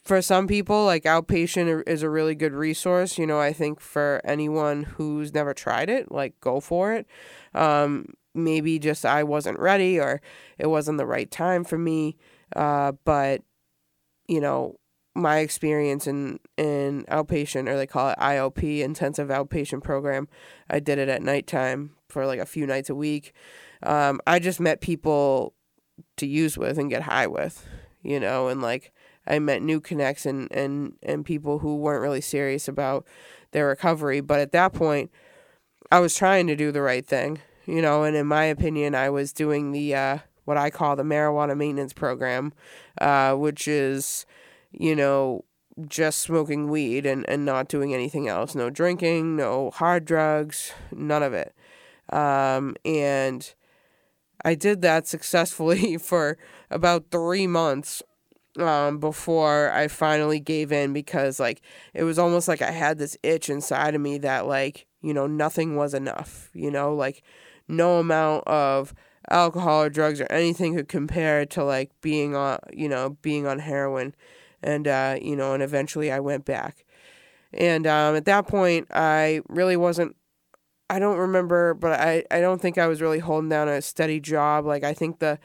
for 0.04 0.22
some 0.22 0.48
people, 0.48 0.86
like 0.86 1.04
outpatient 1.04 1.84
is 1.88 2.04
a 2.04 2.10
really 2.10 2.36
good 2.36 2.54
resource. 2.54 3.18
You 3.18 3.26
know, 3.26 3.39
I 3.39 3.54
think 3.54 3.80
for 3.80 4.22
anyone 4.26 4.84
who's 4.84 5.34
never 5.34 5.54
tried 5.54 5.89
it, 5.89 6.12
like 6.12 6.39
go 6.42 6.60
for 6.60 6.94
it. 6.94 7.08
Um, 7.54 8.13
maybe 8.36 8.80
just 8.80 9.06
I 9.06 9.24
wasn't 9.24 9.60
ready 9.60 10.00
or 10.00 10.22
it 10.58 10.68
wasn't 10.68 10.98
the 10.98 11.06
right 11.06 11.30
time 11.30 11.63
for 11.63 11.78
me. 11.78 12.18
Uh, 12.56 12.94
but, 13.06 13.42
you 14.28 14.42
know, 14.42 14.76
my 15.16 15.38
experience 15.39 16.08
in, 16.08 16.39
in 16.58 17.06
outpatient, 17.10 17.70
or 17.70 17.78
they 17.78 17.88
call 17.88 18.10
it 18.10 18.18
IOP, 18.18 18.80
intensive 18.82 19.30
outpatient 19.30 19.84
program, 19.84 20.28
I 20.70 20.80
did 20.80 20.98
it 20.98 21.08
at 21.08 21.22
nighttime 21.22 21.92
for 22.10 22.26
like 22.26 22.39
a 22.39 22.46
few 22.46 22.66
nights 22.66 22.89
a 22.89 22.96
week. 22.96 23.32
Um, 23.84 24.20
I 24.26 24.39
just 24.39 24.60
met 24.60 24.82
people 24.82 25.54
to 26.18 26.26
use 26.26 26.58
with 26.58 26.78
and 26.78 26.89
get 26.89 27.04
high 27.04 27.28
with, 27.28 27.68
you 28.02 28.20
know, 28.20 28.48
and 28.48 28.62
like 28.62 28.92
I 29.26 29.40
met 29.40 29.62
new 29.62 29.80
connects 29.80 30.26
and, 30.26 30.52
and, 30.52 30.94
and 31.02 31.26
people 31.26 31.60
who 31.60 31.78
weren't 31.78 32.02
really 32.02 32.22
serious 32.22 32.68
about 32.68 33.06
their 33.52 33.68
recovery. 33.68 34.22
But 34.22 34.40
at 34.40 34.52
that 34.52 34.74
point, 34.74 35.12
I 35.92 36.00
was 36.00 36.16
trying 36.16 36.48
to 36.48 36.56
do 36.56 36.72
the 36.72 36.82
right 36.82 37.06
thing, 37.06 37.40
you 37.66 37.82
know, 37.82 38.04
and 38.04 38.16
in 38.16 38.28
my 38.28 38.46
opinion, 38.46 38.96
I 38.96 39.10
was 39.10 39.32
doing 39.32 39.72
the, 39.72 39.96
uh, 39.96 40.18
what 40.46 40.58
I 40.58 40.70
call 40.70 40.96
the 40.96 41.04
marijuana 41.04 41.56
maintenance 41.56 41.94
program, 41.94 42.54
uh, 43.00 43.34
which 43.36 43.68
is, 43.68 44.26
you 44.72 44.96
know, 44.96 45.46
just 45.88 46.20
smoking 46.20 46.68
weed 46.70 47.06
and, 47.06 47.28
and 47.30 47.46
not 47.46 47.68
doing 47.68 47.94
anything 47.94 48.28
else. 48.28 48.56
No 48.56 48.70
drinking, 48.70 49.36
no 49.36 49.72
hard 49.72 50.06
drugs, 50.06 50.74
none 50.92 51.24
of 51.24 51.34
it. 51.34 51.56
Um, 52.12 52.76
and 52.86 53.54
I 54.44 54.56
did 54.56 54.82
that 54.82 55.08
successfully 55.08 55.98
for 56.00 56.38
about 56.70 57.06
three 57.12 57.48
months 57.48 58.04
um, 58.60 59.00
before 59.00 59.72
I 59.72 59.88
finally 59.88 60.39
gave 60.39 60.72
in 60.72 60.94
because 60.94 61.39
like 61.39 61.62
it 61.94 62.04
was 62.04 62.20
almost 62.20 62.48
like 62.48 62.62
I 62.62 62.72
had 62.72 62.98
this 62.98 63.18
itch 63.24 63.50
inside 63.50 63.96
of 63.96 64.02
me 64.02 64.18
that 64.20 64.48
like 64.48 64.88
you 65.02 65.13
know 65.13 65.28
nothing 65.28 65.76
was 65.76 65.94
enough 65.94 66.50
you 66.54 66.70
know 66.70 66.94
like 66.94 67.24
no 67.68 68.00
amount 68.00 68.48
of 68.48 68.94
alcohol 69.30 69.84
or 69.84 69.89
drugs 69.89 70.22
or 70.22 70.28
anything 70.30 70.76
could 70.76 70.88
compare 70.88 71.46
to 71.46 71.63
like 71.63 71.89
being 72.02 72.36
on 72.36 72.60
you 72.72 72.89
know 72.89 73.18
being 73.22 73.48
on 73.48 73.60
heroin 73.60 74.13
and 74.62 74.88
uh, 74.88 75.18
you 75.22 75.36
know 75.36 75.54
and 75.54 75.63
eventually 75.63 76.12
I 76.12 76.20
went 76.20 76.46
back 76.46 76.86
and 77.54 77.88
um, 77.88 78.16
at 78.16 78.26
that 78.26 78.48
point 78.48 78.88
I 78.92 79.42
really 79.48 79.78
wasn't 79.78 80.16
I 80.89 81.00
don't 81.00 81.18
remember, 81.18 81.74
but 81.74 82.00
I, 82.00 82.24
I 82.30 82.39
don't 82.39 82.62
think 82.62 82.78
I 82.78 82.86
was 82.86 83.02
really 83.02 83.18
holding 83.18 83.50
down 83.50 83.68
a 83.68 83.82
steady 83.82 84.20
job. 84.20 84.66
Like 84.66 84.84
I 84.84 84.94
think 84.94 85.18
the 85.18 85.39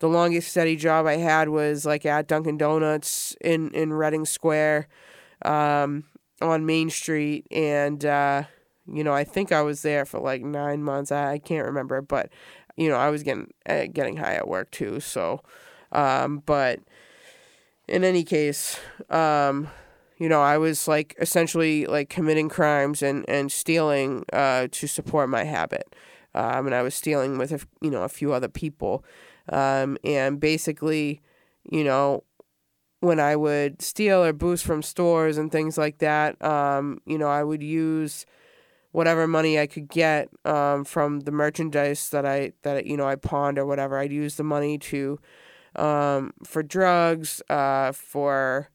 the 0.00 0.08
longest 0.08 0.48
steady 0.48 0.76
job 0.76 1.06
I 1.06 1.16
had 1.16 1.48
was 1.48 1.86
like 1.86 2.04
at 2.06 2.28
Dunkin' 2.28 2.58
Donuts 2.58 3.36
in 3.40 3.70
in 3.70 3.92
Reading 3.92 4.24
Square, 4.24 4.88
um, 5.44 6.04
on 6.40 6.66
Main 6.66 6.90
Street, 6.90 7.46
and 7.50 8.04
uh, 8.04 8.44
you 8.92 9.04
know 9.04 9.12
I 9.12 9.24
think 9.24 9.52
I 9.52 9.62
was 9.62 9.82
there 9.82 10.04
for 10.04 10.20
like 10.20 10.42
nine 10.42 10.82
months. 10.82 11.12
I, 11.12 11.32
I 11.32 11.38
can't 11.38 11.66
remember, 11.66 12.02
but 12.02 12.30
you 12.76 12.88
know 12.88 12.96
I 12.96 13.10
was 13.10 13.22
getting 13.22 13.52
uh, 13.68 13.86
getting 13.92 14.16
high 14.16 14.34
at 14.34 14.48
work 14.48 14.70
too. 14.70 15.00
So, 15.00 15.40
um, 15.92 16.42
but 16.44 16.80
in 17.88 18.04
any 18.04 18.24
case, 18.24 18.78
um, 19.10 19.68
you 20.18 20.28
know, 20.28 20.40
I 20.40 20.58
was 20.58 20.88
like 20.88 21.14
essentially 21.20 21.86
like 21.86 22.08
committing 22.08 22.48
crimes 22.48 23.02
and 23.02 23.24
and 23.28 23.50
stealing 23.50 24.24
uh, 24.32 24.68
to 24.70 24.86
support 24.86 25.28
my 25.28 25.44
habit, 25.44 25.94
um, 26.34 26.66
and 26.66 26.74
I 26.74 26.82
was 26.82 26.94
stealing 26.94 27.38
with 27.38 27.52
a, 27.52 27.60
you 27.80 27.90
know 27.90 28.02
a 28.02 28.08
few 28.08 28.32
other 28.32 28.48
people, 28.48 29.04
um, 29.50 29.98
and 30.04 30.40
basically, 30.40 31.20
you 31.70 31.84
know, 31.84 32.24
when 33.00 33.20
I 33.20 33.36
would 33.36 33.82
steal 33.82 34.24
or 34.24 34.32
boost 34.32 34.64
from 34.64 34.82
stores 34.82 35.36
and 35.38 35.52
things 35.52 35.76
like 35.78 35.98
that, 35.98 36.42
um, 36.44 37.00
you 37.06 37.18
know, 37.18 37.28
I 37.28 37.44
would 37.44 37.62
use 37.62 38.26
whatever 38.92 39.26
money 39.26 39.58
I 39.58 39.66
could 39.66 39.88
get 39.88 40.28
um, 40.44 40.84
from 40.84 41.20
the 41.20 41.32
merchandise 41.32 42.10
that 42.10 42.24
I 42.24 42.52
that 42.62 42.86
you 42.86 42.96
know 42.96 43.06
I 43.06 43.16
pawned 43.16 43.58
or 43.58 43.66
whatever. 43.66 43.98
I'd 43.98 44.12
use 44.12 44.36
the 44.36 44.44
money 44.44 44.78
to 44.78 45.18
um, 45.76 46.32
for 46.44 46.62
drugs, 46.62 47.42
uh, 47.50 47.92
for 47.92 48.70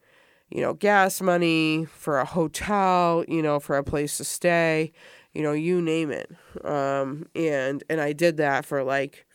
you 0.49 0.61
know, 0.61 0.73
gas 0.73 1.21
money, 1.21 1.85
for 1.85 2.19
a 2.19 2.25
hotel, 2.25 3.23
you 3.27 3.41
know, 3.41 3.59
for 3.59 3.77
a 3.77 3.83
place 3.83 4.17
to 4.17 4.23
stay, 4.23 4.91
you 5.33 5.43
know, 5.43 5.51
you 5.51 5.81
name 5.81 6.11
it. 6.11 6.31
Um, 6.65 7.27
and 7.35 7.83
and 7.89 8.01
I 8.01 8.13
did 8.13 8.37
that 8.37 8.65
for 8.65 8.83
like 8.83 9.25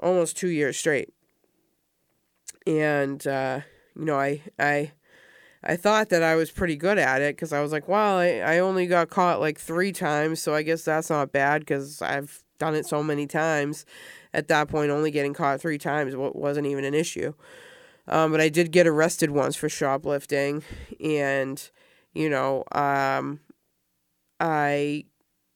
almost 0.00 0.36
two 0.36 0.48
years 0.48 0.76
straight. 0.76 1.12
And 2.66 3.24
uh, 3.26 3.60
you 3.96 4.04
know, 4.04 4.18
I 4.18 4.42
I 4.58 4.92
I 5.62 5.76
thought 5.76 6.10
that 6.10 6.22
I 6.22 6.36
was 6.36 6.50
pretty 6.50 6.76
good 6.76 6.98
at 6.98 7.22
it 7.22 7.36
because 7.36 7.52
I 7.52 7.60
was 7.60 7.72
like, 7.72 7.88
well, 7.88 8.18
I, 8.18 8.38
I 8.38 8.58
only 8.58 8.86
got 8.86 9.10
caught 9.10 9.40
like 9.40 9.58
three 9.58 9.92
times, 9.92 10.40
so 10.40 10.54
I 10.54 10.62
guess 10.62 10.82
that's 10.82 11.10
not 11.10 11.32
bad 11.32 11.62
because 11.62 12.00
I've 12.02 12.44
done 12.58 12.74
it 12.74 12.86
so 12.86 13.02
many 13.02 13.26
times. 13.26 13.84
At 14.32 14.48
that 14.48 14.68
point, 14.68 14.90
only 14.90 15.10
getting 15.10 15.34
caught 15.34 15.60
three 15.60 15.78
times 15.78 16.14
wasn't 16.14 16.66
even 16.66 16.84
an 16.84 16.94
issue. 16.94 17.32
Um, 18.06 18.30
but 18.30 18.40
I 18.40 18.48
did 18.48 18.70
get 18.70 18.86
arrested 18.86 19.30
once 19.30 19.56
for 19.56 19.68
shoplifting, 19.68 20.62
and 21.02 21.68
you 22.14 22.30
know, 22.30 22.64
um, 22.72 23.40
I 24.38 25.04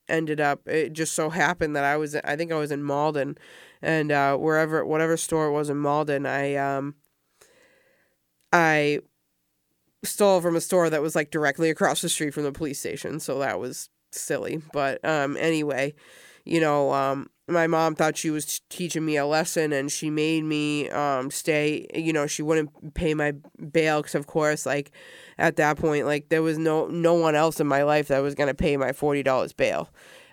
ended 0.08 0.40
up. 0.40 0.66
It 0.66 0.92
just 0.92 1.14
so 1.14 1.30
happened 1.30 1.76
that 1.76 1.84
I 1.84 1.96
was. 1.96 2.16
I 2.16 2.36
think 2.36 2.50
I 2.50 2.56
was 2.56 2.72
in 2.72 2.82
Malden, 2.82 3.38
and 3.82 4.12
uh, 4.12 4.36
wherever, 4.36 4.84
whatever 4.84 5.16
store 5.16 5.46
it 5.46 5.52
was 5.52 5.70
in 5.70 5.78
Malden, 5.78 6.26
I 6.26 6.54
um, 6.56 6.94
I 8.52 9.00
stole 10.04 10.40
from 10.40 10.56
a 10.56 10.60
store 10.60 10.90
that 10.90 11.02
was 11.02 11.14
like 11.14 11.30
directly 11.30 11.70
across 11.70 12.00
the 12.00 12.08
street 12.08 12.34
from 12.34 12.44
the 12.44 12.52
police 12.52 12.78
station. 12.78 13.20
So 13.20 13.38
that 13.40 13.60
was 13.60 13.90
silly. 14.12 14.62
But 14.72 15.04
um, 15.04 15.36
anyway, 15.36 15.94
you 16.44 16.60
know, 16.60 16.92
um, 16.92 17.28
my 17.50 17.66
mom 17.66 17.94
thought 17.94 18.16
she 18.16 18.30
was 18.30 18.60
teaching 18.70 19.04
me 19.04 19.16
a 19.16 19.26
lesson 19.26 19.72
and 19.72 19.90
she 19.90 20.08
made 20.08 20.44
me 20.44 20.88
um, 20.90 21.30
stay 21.30 21.86
you 21.94 22.12
know 22.12 22.26
she 22.26 22.42
wouldn't 22.42 22.94
pay 22.94 23.12
my 23.12 23.32
bail 23.72 24.00
because 24.00 24.14
of 24.14 24.26
course 24.26 24.64
like 24.64 24.92
at 25.38 25.56
that 25.56 25.76
point 25.76 26.06
like 26.06 26.28
there 26.28 26.42
was 26.42 26.58
no 26.58 26.86
no 26.86 27.14
one 27.14 27.34
else 27.34 27.60
in 27.60 27.66
my 27.66 27.82
life 27.82 28.08
that 28.08 28.20
was 28.20 28.34
going 28.34 28.46
to 28.46 28.54
pay 28.54 28.76
my 28.76 28.90
$40 28.90 29.56
bail 29.56 29.90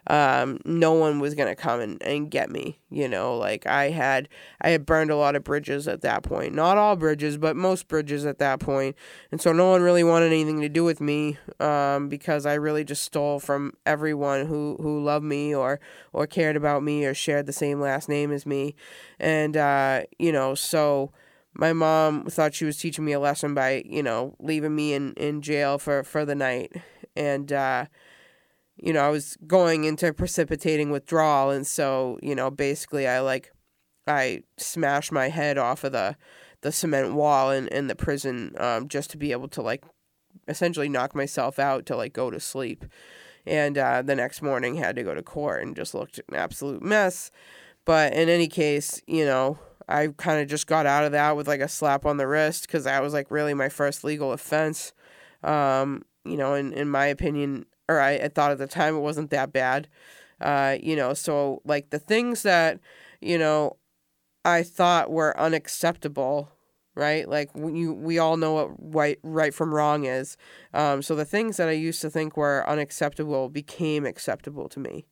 um, 0.10 0.60
no 0.66 0.94
one 0.94 1.20
was 1.20 1.36
gonna 1.36 1.56
come 1.56 1.80
and, 1.82 2.02
and 2.02 2.32
get 2.32 2.50
me. 2.50 2.80
You 2.90 3.08
know, 3.08 3.38
like 3.38 3.66
I 3.66 3.90
had 3.90 4.30
I 4.62 4.70
had 4.70 4.86
burned 4.86 5.12
a 5.12 5.16
lot 5.16 5.36
of 5.36 5.44
bridges 5.44 5.88
at 5.88 6.02
that 6.02 6.24
point. 6.24 6.54
Not 6.54 6.78
all 6.78 6.96
bridges, 6.96 7.38
but 7.38 7.56
most 7.56 7.88
bridges 7.88 8.26
at 8.26 8.40
that 8.40 8.60
point. 8.60 8.96
And 9.32 9.42
so 9.42 9.52
no 9.52 9.70
one 9.70 9.82
really 9.82 10.04
wanted 10.04 10.28
anything 10.28 10.62
to 10.62 10.70
do 10.70 10.84
with 10.84 11.02
me 11.02 11.38
um, 11.60 12.10
because 12.10 12.46
I 12.46 12.54
really 12.54 12.84
just 12.84 13.04
stole 13.04 13.40
from 13.40 13.74
everyone 13.86 14.46
who, 14.46 14.78
who 14.80 15.04
loved 15.04 15.26
me 15.26 15.54
or 15.54 15.80
or 16.14 16.26
cared 16.26 16.56
about 16.56 16.84
me 16.84 17.06
or 17.06 17.14
shared 17.14 17.46
the 17.46 17.54
same 17.54 17.82
last 17.82 18.08
name 18.08 18.32
as 18.32 18.46
me. 18.46 18.76
And 19.20 19.58
uh, 19.58 20.04
you 20.18 20.32
know, 20.32 20.56
so 20.56 21.12
my 21.58 21.74
mom 21.74 22.26
thought 22.26 22.54
she 22.54 22.66
was 22.66 22.78
teaching 22.78 23.04
me 23.04 23.14
a 23.14 23.20
lesson 23.20 23.54
by, 23.54 23.84
you 23.86 24.04
know, 24.04 24.36
leaving 24.40 24.76
me 24.76 24.94
in, 24.94 25.14
in 25.14 25.42
jail 25.42 25.80
for, 25.80 26.04
for 26.04 26.24
the 26.24 26.36
night. 26.36 26.72
And 27.16 27.52
uh, 27.52 27.86
you 28.78 28.94
know, 28.94 29.02
I 29.02 29.10
was 29.10 29.38
going 29.48 29.84
into 29.84 30.14
precipitating 30.14 30.92
withdrawal. 30.92 31.50
And 31.50 31.66
so, 31.66 32.20
you 32.22 32.36
know, 32.36 32.52
basically 32.52 33.08
I 33.08 33.20
like, 33.20 33.52
I 34.06 34.44
smashed 34.58 35.12
my 35.12 35.30
head 35.30 35.58
off 35.58 35.84
of 35.84 35.92
the, 35.92 36.16
the 36.62 36.72
cement 36.72 37.14
wall 37.14 37.52
in, 37.52 37.68
in 37.70 37.88
the 37.88 37.96
prison 37.96 38.54
um, 38.58 38.88
just 38.88 39.10
to 39.12 39.18
be 39.18 39.32
able 39.32 39.48
to 39.50 39.62
like 39.62 39.84
essentially 40.48 40.90
knock 40.90 41.16
myself 41.16 41.60
out 41.60 41.86
to 41.88 41.96
like 41.96 42.14
go 42.14 42.30
to 42.30 42.40
sleep. 42.40 42.86
And 43.46 43.78
uh, 43.78 44.02
the 44.02 44.16
next 44.16 44.42
morning 44.42 44.76
had 44.76 44.96
to 44.98 45.04
go 45.04 45.16
to 45.16 45.24
court 45.24 45.64
and 45.64 45.76
just 45.76 45.94
looked 45.94 46.20
an 46.30 46.36
absolute 46.36 46.84
mess. 46.84 47.32
But 47.86 48.14
in 48.14 48.30
any 48.30 48.48
case, 48.48 49.02
you 49.08 49.26
know, 49.26 49.58
I 49.88 50.10
kind 50.18 50.42
of 50.42 50.50
just 50.50 50.68
got 50.68 50.86
out 50.86 51.06
of 51.06 51.14
that 51.14 51.38
with 51.38 51.48
like 51.48 51.62
a 51.62 51.70
slap 51.70 52.06
on 52.06 52.18
the 52.18 52.28
wrist 52.28 52.68
because 52.68 52.84
that 52.84 53.02
was 53.02 53.14
like 53.14 53.32
really 53.32 53.54
my 53.54 53.70
first 53.70 54.04
legal 54.04 54.34
offense. 54.34 54.92
Um, 55.44 56.04
you 56.26 56.36
know, 56.36 56.54
in, 56.54 56.74
in 56.74 56.90
my 56.90 57.06
opinion, 57.06 57.66
or 57.90 58.00
I, 58.00 58.28
thought 58.28 58.52
at 58.52 58.58
the 58.58 58.68
time 58.68 58.96
it 58.96 59.00
wasn't 59.00 59.32
that 59.32 59.54
bad. 59.54 59.88
Uh, 60.40 60.78
you 60.82 60.96
know, 60.96 61.14
so 61.14 61.62
like 61.66 61.90
the 61.90 62.00
things 62.00 62.44
that, 62.44 62.80
you 63.22 63.38
know, 63.38 63.78
I 64.46 64.64
thought 64.64 65.12
were 65.12 65.38
unacceptable 65.40 66.52
right? 66.98 67.30
Like 67.30 67.52
you, 67.56 67.94
we 67.94 68.18
all 68.18 68.38
know 68.38 68.54
what 68.54 68.72
right, 68.80 69.20
right 69.22 69.54
from 69.54 69.74
wrong 69.74 70.06
is. 70.06 70.36
Um, 70.74 71.04
so 71.04 71.16
the 71.16 71.26
things 71.26 71.58
that 71.58 71.70
I 71.70 71.74
used 71.74 72.02
to 72.02 72.10
think 72.10 72.36
were 72.36 72.68
unacceptable 72.68 73.50
became 73.50 74.06
acceptable 74.06 74.68
to 74.70 74.80
me, 74.80 75.06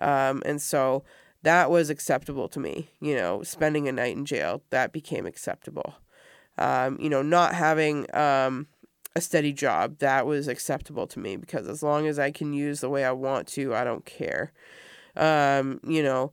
um, 0.00 0.42
and 0.46 0.60
so 0.60 1.04
that 1.42 1.70
was 1.70 1.90
acceptable 1.90 2.48
to 2.48 2.58
me. 2.58 2.88
You 3.00 3.16
know, 3.16 3.42
spending 3.42 3.86
a 3.86 3.92
night 3.92 4.16
in 4.16 4.24
jail 4.24 4.62
that 4.70 4.92
became 4.92 5.26
acceptable. 5.26 5.96
Um, 6.58 6.96
you 6.98 7.10
know, 7.10 7.20
not 7.20 7.54
having 7.54 8.06
um, 8.16 8.66
a 9.16 9.20
steady 9.20 9.52
job 9.52 9.98
that 9.98 10.26
was 10.26 10.46
acceptable 10.46 11.06
to 11.06 11.18
me 11.18 11.36
because 11.36 11.66
as 11.66 11.82
long 11.82 12.06
as 12.06 12.18
I 12.18 12.30
can 12.30 12.52
use 12.52 12.80
the 12.80 12.90
way 12.90 13.02
I 13.02 13.12
want 13.12 13.48
to, 13.48 13.74
I 13.74 13.82
don't 13.82 14.04
care. 14.04 14.52
Um, 15.16 15.80
you 15.82 16.02
know, 16.02 16.32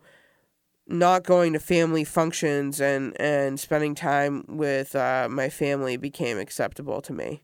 not 0.85 1.23
going 1.23 1.53
to 1.53 1.59
family 1.59 2.03
functions 2.03 2.81
and 2.81 3.19
and 3.19 3.57
spending 3.57 3.95
time 3.95 4.43
with 4.49 4.97
uh, 4.97 5.29
my 5.31 5.47
family 5.47 5.95
became 5.95 6.37
acceptable 6.37 7.01
to 7.01 7.13
me. 7.13 7.41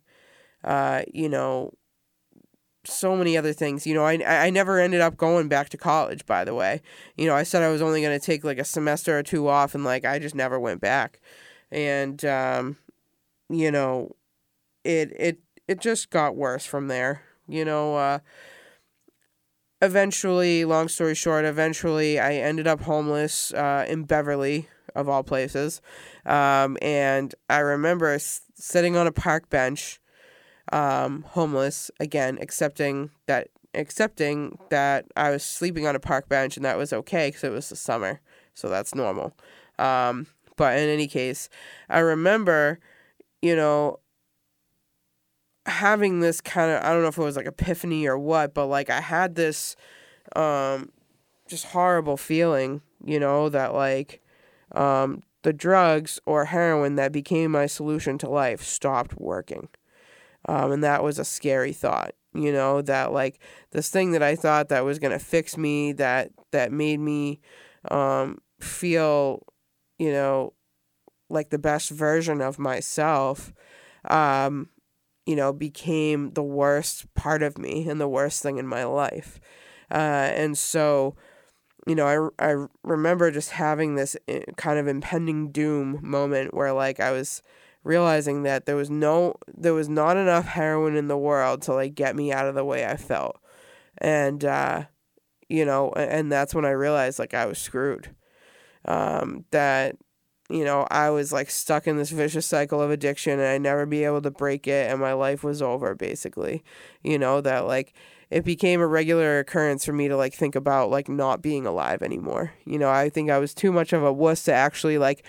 Uh, 0.61 1.03
you 1.13 1.29
know, 1.29 1.71
so 2.83 3.15
many 3.15 3.37
other 3.37 3.53
things. 3.53 3.87
You 3.87 3.93
know, 3.93 4.03
I 4.03 4.19
I 4.25 4.49
never 4.49 4.77
ended 4.77 4.99
up 4.99 5.15
going 5.15 5.47
back 5.47 5.69
to 5.69 5.77
college. 5.77 6.25
By 6.25 6.43
the 6.43 6.53
way, 6.53 6.81
you 7.15 7.27
know, 7.27 7.35
I 7.35 7.43
said 7.43 7.63
I 7.63 7.69
was 7.69 7.81
only 7.81 8.01
going 8.01 8.19
to 8.19 8.25
take 8.25 8.43
like 8.43 8.59
a 8.59 8.65
semester 8.65 9.17
or 9.17 9.23
two 9.23 9.47
off, 9.47 9.73
and 9.73 9.85
like 9.85 10.03
I 10.03 10.19
just 10.19 10.35
never 10.35 10.59
went 10.59 10.81
back. 10.81 11.21
And 11.71 12.25
um, 12.25 12.77
you 13.49 13.71
know, 13.71 14.17
it 14.89 15.13
it 15.17 15.39
it 15.67 15.79
just 15.79 16.09
got 16.09 16.35
worse 16.35 16.65
from 16.65 16.87
there. 16.87 17.21
You 17.47 17.65
know, 17.65 17.95
uh, 17.95 18.19
eventually, 19.81 20.65
long 20.65 20.87
story 20.87 21.15
short, 21.15 21.45
eventually 21.45 22.19
I 22.19 22.35
ended 22.35 22.67
up 22.67 22.81
homeless 22.81 23.53
uh, 23.53 23.85
in 23.87 24.03
Beverly, 24.03 24.67
of 24.95 25.07
all 25.09 25.23
places. 25.23 25.81
Um, 26.25 26.77
and 26.81 27.33
I 27.49 27.59
remember 27.59 28.07
s- 28.09 28.41
sitting 28.55 28.95
on 28.95 29.07
a 29.07 29.11
park 29.11 29.49
bench, 29.49 29.99
um, 30.71 31.23
homeless, 31.29 31.89
again, 31.99 32.37
accepting 32.41 33.11
that 33.27 33.47
accepting 33.75 34.57
that 34.69 35.05
I 35.15 35.29
was 35.29 35.43
sleeping 35.43 35.85
on 35.85 35.95
a 35.95 35.99
park 35.99 36.27
bench 36.27 36.57
and 36.57 36.65
that 36.65 36.77
was 36.77 36.91
okay 36.91 37.27
because 37.27 37.43
it 37.43 37.51
was 37.51 37.69
the 37.69 37.75
summer, 37.75 38.19
so 38.55 38.67
that's 38.67 38.95
normal. 38.95 39.35
Um, 39.77 40.25
but 40.55 40.77
in 40.77 40.89
any 40.89 41.07
case, 41.07 41.49
I 41.87 41.99
remember, 41.99 42.79
you 43.41 43.55
know, 43.55 43.99
having 45.69 46.19
this 46.19 46.41
kind 46.41 46.71
of 46.71 46.83
I 46.83 46.91
don't 46.93 47.01
know 47.01 47.07
if 47.07 47.17
it 47.17 47.23
was 47.23 47.35
like 47.35 47.45
epiphany 47.45 48.07
or 48.07 48.17
what, 48.17 48.53
but 48.53 48.67
like 48.67 48.89
I 48.89 49.01
had 49.01 49.35
this 49.35 49.75
um 50.35 50.91
just 51.47 51.65
horrible 51.65 52.17
feeling, 52.17 52.81
you 53.03 53.19
know, 53.19 53.49
that 53.49 53.73
like 53.73 54.21
um 54.73 55.23
the 55.43 55.53
drugs 55.53 56.19
or 56.25 56.45
heroin 56.45 56.95
that 56.95 57.11
became 57.11 57.51
my 57.51 57.65
solution 57.65 58.17
to 58.19 58.29
life 58.29 58.61
stopped 58.61 59.19
working. 59.19 59.69
Um 60.47 60.71
and 60.71 60.83
that 60.83 61.03
was 61.03 61.19
a 61.19 61.25
scary 61.25 61.73
thought, 61.73 62.13
you 62.33 62.51
know, 62.51 62.81
that 62.81 63.11
like 63.11 63.39
this 63.71 63.89
thing 63.89 64.11
that 64.11 64.23
I 64.23 64.35
thought 64.35 64.69
that 64.69 64.85
was 64.85 64.99
going 64.99 65.17
to 65.17 65.23
fix 65.23 65.57
me 65.57 65.93
that 65.93 66.31
that 66.51 66.71
made 66.71 66.99
me 66.99 67.39
um 67.89 68.39
feel, 68.59 69.43
you 69.97 70.11
know, 70.11 70.53
like 71.29 71.49
the 71.49 71.59
best 71.59 71.89
version 71.89 72.41
of 72.41 72.59
myself 72.59 73.53
um 74.09 74.69
you 75.29 75.35
know, 75.35 75.53
became 75.53 76.31
the 76.31 76.41
worst 76.41 77.13
part 77.13 77.43
of 77.43 77.55
me 77.55 77.87
and 77.87 78.01
the 78.01 78.07
worst 78.07 78.41
thing 78.41 78.57
in 78.57 78.65
my 78.65 78.83
life. 78.83 79.39
Uh, 79.91 80.33
and 80.33 80.57
so, 80.57 81.15
you 81.85 81.93
know, 81.93 82.31
I, 82.39 82.49
I 82.51 82.65
remember 82.81 83.29
just 83.29 83.51
having 83.51 83.93
this 83.93 84.17
eh, 84.27 84.41
kind 84.57 84.79
of 84.79 84.87
impending 84.87 85.51
doom 85.51 85.99
moment 86.01 86.55
where 86.55 86.73
like 86.73 86.99
I 86.99 87.11
was 87.11 87.43
realizing 87.83 88.41
that 88.41 88.65
there 88.65 88.75
was 88.75 88.89
no 88.89 89.35
there 89.55 89.75
was 89.75 89.87
not 89.87 90.17
enough 90.17 90.47
heroin 90.47 90.95
in 90.95 91.09
the 91.09 91.17
world 91.17 91.61
to 91.61 91.75
like 91.75 91.93
get 91.93 92.15
me 92.15 92.33
out 92.33 92.47
of 92.47 92.55
the 92.55 92.65
way 92.65 92.87
I 92.87 92.97
felt. 92.97 93.39
And 93.99 94.43
uh 94.43 94.85
you 95.47 95.63
know, 95.63 95.91
and 95.91 96.31
that's 96.31 96.55
when 96.55 96.65
I 96.65 96.71
realized 96.71 97.19
like 97.19 97.35
I 97.35 97.45
was 97.45 97.59
screwed. 97.59 98.15
Um 98.83 99.45
that 99.51 99.95
you 100.49 100.65
know, 100.65 100.87
I 100.89 101.11
was 101.11 101.31
like 101.31 101.49
stuck 101.51 101.87
in 101.87 101.97
this 101.97 102.09
vicious 102.09 102.45
cycle 102.45 102.81
of 102.81 102.89
addiction 102.89 103.33
and 103.33 103.47
I'd 103.47 103.61
never 103.61 103.85
be 103.85 104.03
able 104.03 104.21
to 104.23 104.31
break 104.31 104.67
it 104.67 104.89
and 104.91 104.99
my 104.99 105.13
life 105.13 105.43
was 105.43 105.61
over 105.61 105.93
basically. 105.93 106.63
You 107.03 107.19
know, 107.19 107.39
that 107.41 107.67
like 107.67 107.93
it 108.31 108.43
became 108.43 108.81
a 108.81 108.87
regular 108.87 109.39
occurrence 109.39 109.85
for 109.85 109.93
me 109.93 110.07
to 110.07 110.17
like 110.17 110.33
think 110.33 110.55
about 110.55 110.89
like 110.89 111.07
not 111.07 111.41
being 111.41 111.65
alive 111.65 112.01
anymore. 112.01 112.53
You 112.65 112.79
know, 112.79 112.89
I 112.89 113.09
think 113.09 113.29
I 113.29 113.37
was 113.37 113.53
too 113.53 113.71
much 113.71 113.93
of 113.93 114.03
a 114.03 114.11
wuss 114.11 114.43
to 114.43 114.53
actually 114.53 114.97
like 114.97 115.23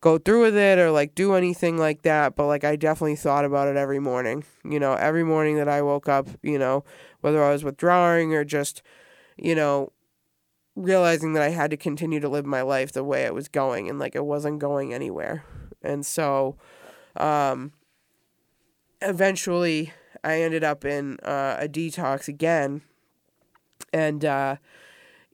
go 0.00 0.18
through 0.18 0.42
with 0.42 0.56
it 0.56 0.78
or 0.78 0.90
like 0.90 1.14
do 1.14 1.34
anything 1.34 1.76
like 1.76 2.02
that, 2.02 2.36
but 2.36 2.46
like 2.46 2.64
I 2.64 2.76
definitely 2.76 3.16
thought 3.16 3.44
about 3.44 3.68
it 3.68 3.76
every 3.76 3.98
morning. 3.98 4.44
You 4.64 4.80
know, 4.80 4.94
every 4.94 5.24
morning 5.24 5.56
that 5.56 5.68
I 5.68 5.82
woke 5.82 6.08
up, 6.08 6.28
you 6.42 6.58
know, 6.58 6.84
whether 7.20 7.42
I 7.42 7.50
was 7.50 7.64
withdrawing 7.64 8.34
or 8.34 8.44
just, 8.44 8.82
you 9.36 9.54
know, 9.54 9.92
realizing 10.80 11.34
that 11.34 11.42
I 11.42 11.50
had 11.50 11.70
to 11.70 11.76
continue 11.76 12.20
to 12.20 12.28
live 12.28 12.46
my 12.46 12.62
life 12.62 12.92
the 12.92 13.04
way 13.04 13.24
it 13.24 13.34
was 13.34 13.48
going 13.48 13.88
and 13.88 13.98
like 13.98 14.14
it 14.14 14.24
wasn't 14.24 14.58
going 14.58 14.94
anywhere. 14.94 15.44
And 15.82 16.04
so 16.04 16.56
um 17.16 17.72
eventually 19.02 19.92
I 20.22 20.40
ended 20.42 20.64
up 20.64 20.84
in 20.84 21.18
uh, 21.20 21.56
a 21.58 21.68
detox 21.68 22.28
again. 22.28 22.82
And 23.92 24.24
uh 24.24 24.56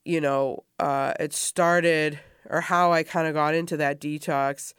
you 0.05 0.21
know, 0.21 0.65
uh 0.79 1.13
it 1.21 1.33
started 1.33 2.19
or 2.49 2.61
how 2.61 2.93
I 2.93 3.03
kind 3.03 3.27
of 3.27 3.35
got 3.35 3.55
into 3.55 3.77
that 3.77 4.01
detox 4.01 4.75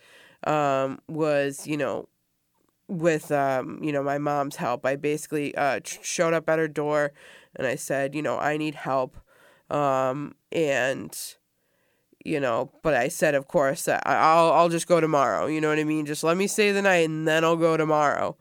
um 0.45 0.99
was, 1.07 1.65
you 1.65 1.77
know, 1.77 2.09
with 2.89 3.31
um, 3.31 3.79
you 3.83 3.91
know, 3.91 4.01
my 4.01 4.17
mom's 4.17 4.57
help. 4.57 4.85
I 4.85 4.95
basically 4.95 5.55
uh 5.55 5.79
showed 5.83 6.33
up 6.33 6.49
at 6.49 6.59
her 6.59 6.67
door 6.67 7.13
and 7.55 7.65
I 7.65 7.75
said, 7.75 8.15
you 8.15 8.21
know, 8.21 8.37
I 8.37 8.57
need 8.57 8.75
help 8.75 9.17
um, 9.69 10.35
and 10.51 11.17
you 12.25 12.39
know, 12.41 12.71
but 12.83 12.93
I 12.93 13.07
said, 13.07 13.35
of 13.35 13.47
course, 13.47 13.83
that 13.83 14.03
I'll 14.05 14.51
I'll 14.51 14.69
just 14.69 14.87
go 14.87 14.99
tomorrow. 14.99 15.45
You 15.45 15.61
know 15.61 15.69
what 15.69 15.79
I 15.79 15.83
mean? 15.83 16.05
Just 16.05 16.23
let 16.23 16.37
me 16.37 16.47
stay 16.47 16.71
the 16.71 16.81
night, 16.81 17.07
and 17.07 17.27
then 17.27 17.43
I'll 17.43 17.55
go 17.55 17.77
tomorrow. 17.77 18.37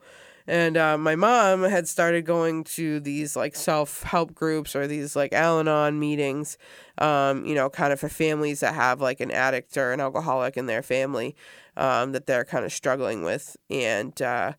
And 0.49 0.77
uh, 0.77 0.97
my 0.97 1.17
mom 1.17 1.63
had 1.63 1.89
started 1.89 2.25
going 2.25 2.63
to 2.63 3.01
these 3.01 3.35
like 3.35 3.55
self 3.55 4.03
help 4.03 4.33
groups 4.33 4.75
or 4.75 4.87
these 4.87 5.15
like 5.15 5.33
Al 5.33 5.59
Anon 5.59 5.99
meetings, 5.99 6.57
um, 6.99 7.45
you 7.45 7.53
know, 7.53 7.69
kind 7.69 7.91
of 7.91 7.99
for 7.99 8.07
families 8.07 8.61
that 8.61 8.73
have 8.73 9.01
like 9.01 9.19
an 9.19 9.29
addict 9.29 9.75
or 9.75 9.91
an 9.91 9.99
alcoholic 9.99 10.55
in 10.55 10.65
their 10.65 10.81
family 10.81 11.35
um, 11.75 12.13
that 12.13 12.27
they're 12.27 12.45
kind 12.45 12.63
of 12.63 12.71
struggling 12.71 13.23
with. 13.23 13.57
And 13.69 14.19
uh, 14.21 14.53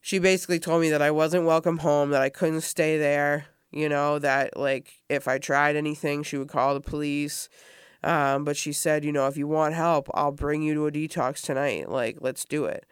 she 0.00 0.18
basically 0.18 0.58
told 0.58 0.80
me 0.80 0.88
that 0.88 1.02
I 1.02 1.10
wasn't 1.10 1.44
welcome 1.44 1.78
home, 1.78 2.10
that 2.10 2.22
I 2.22 2.30
couldn't 2.30 2.62
stay 2.62 2.96
there, 2.96 3.46
you 3.70 3.88
know, 3.88 4.18
that 4.18 4.56
like 4.56 4.92
if 5.08 5.28
I 5.28 5.38
tried 5.38 5.76
anything, 5.76 6.22
she 6.22 6.36
would 6.36 6.48
call 6.48 6.74
the 6.74 6.80
police. 6.80 7.48
Um, 8.02 8.44
but 8.44 8.56
she 8.56 8.72
said, 8.72 9.04
you 9.04 9.12
know, 9.12 9.26
if 9.26 9.36
you 9.36 9.46
want 9.46 9.74
help, 9.74 10.08
I'll 10.14 10.32
bring 10.32 10.62
you 10.62 10.74
to 10.74 10.86
a 10.86 10.90
detox 10.90 11.42
tonight. 11.42 11.90
Like, 11.90 12.18
let's 12.20 12.44
do 12.44 12.64
it. 12.64 12.86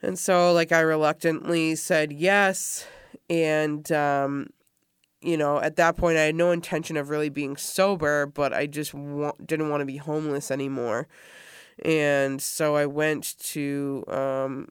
And 0.00 0.18
so, 0.18 0.52
like, 0.52 0.72
I 0.72 0.80
reluctantly 0.80 1.74
said 1.74 2.12
yes. 2.12 2.86
And, 3.28 3.90
um, 3.92 4.48
you 5.20 5.36
know, 5.36 5.60
at 5.60 5.76
that 5.76 5.96
point, 5.96 6.16
I 6.16 6.22
had 6.22 6.34
no 6.34 6.50
intention 6.50 6.96
of 6.96 7.10
really 7.10 7.28
being 7.28 7.56
sober, 7.56 8.24
but 8.24 8.54
I 8.54 8.66
just 8.66 8.94
wa- 8.94 9.32
didn't 9.44 9.68
want 9.68 9.82
to 9.82 9.86
be 9.86 9.96
homeless 9.96 10.50
anymore. 10.50 11.08
And 11.84 12.40
so 12.40 12.74
I 12.76 12.86
went 12.86 13.36
to, 13.38 14.04
um, 14.08 14.68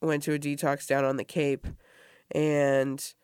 went 0.00 0.24
to 0.24 0.34
a 0.34 0.38
detox 0.38 0.88
down 0.88 1.04
on 1.04 1.18
the 1.18 1.24
Cape. 1.24 1.66
And, 2.32 3.14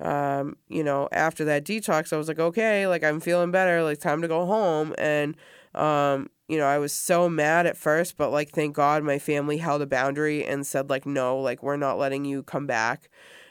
um, 0.00 0.56
you 0.68 0.82
know, 0.82 1.08
after 1.12 1.44
that 1.44 1.64
detox, 1.64 2.12
I 2.12 2.16
was 2.16 2.28
like, 2.28 2.38
okay, 2.38 2.86
like 2.86 3.04
I'm 3.04 3.20
feeling 3.20 3.50
better, 3.50 3.82
like 3.82 3.98
time 3.98 4.22
to 4.22 4.28
go 4.28 4.46
home. 4.46 4.94
And, 4.98 5.36
um, 5.74 6.30
you 6.48 6.58
know, 6.58 6.66
I 6.66 6.78
was 6.78 6.92
so 6.92 7.28
mad 7.28 7.66
at 7.66 7.76
first, 7.76 8.16
but 8.16 8.30
like, 8.30 8.50
thank 8.50 8.74
God 8.74 9.04
my 9.04 9.18
family 9.18 9.58
held 9.58 9.82
a 9.82 9.86
boundary 9.86 10.44
and 10.44 10.66
said, 10.66 10.90
like, 10.90 11.06
no, 11.06 11.38
like, 11.38 11.62
we're 11.62 11.76
not 11.76 11.98
letting 11.98 12.24
you 12.24 12.42
come 12.42 12.66
back 12.66 13.08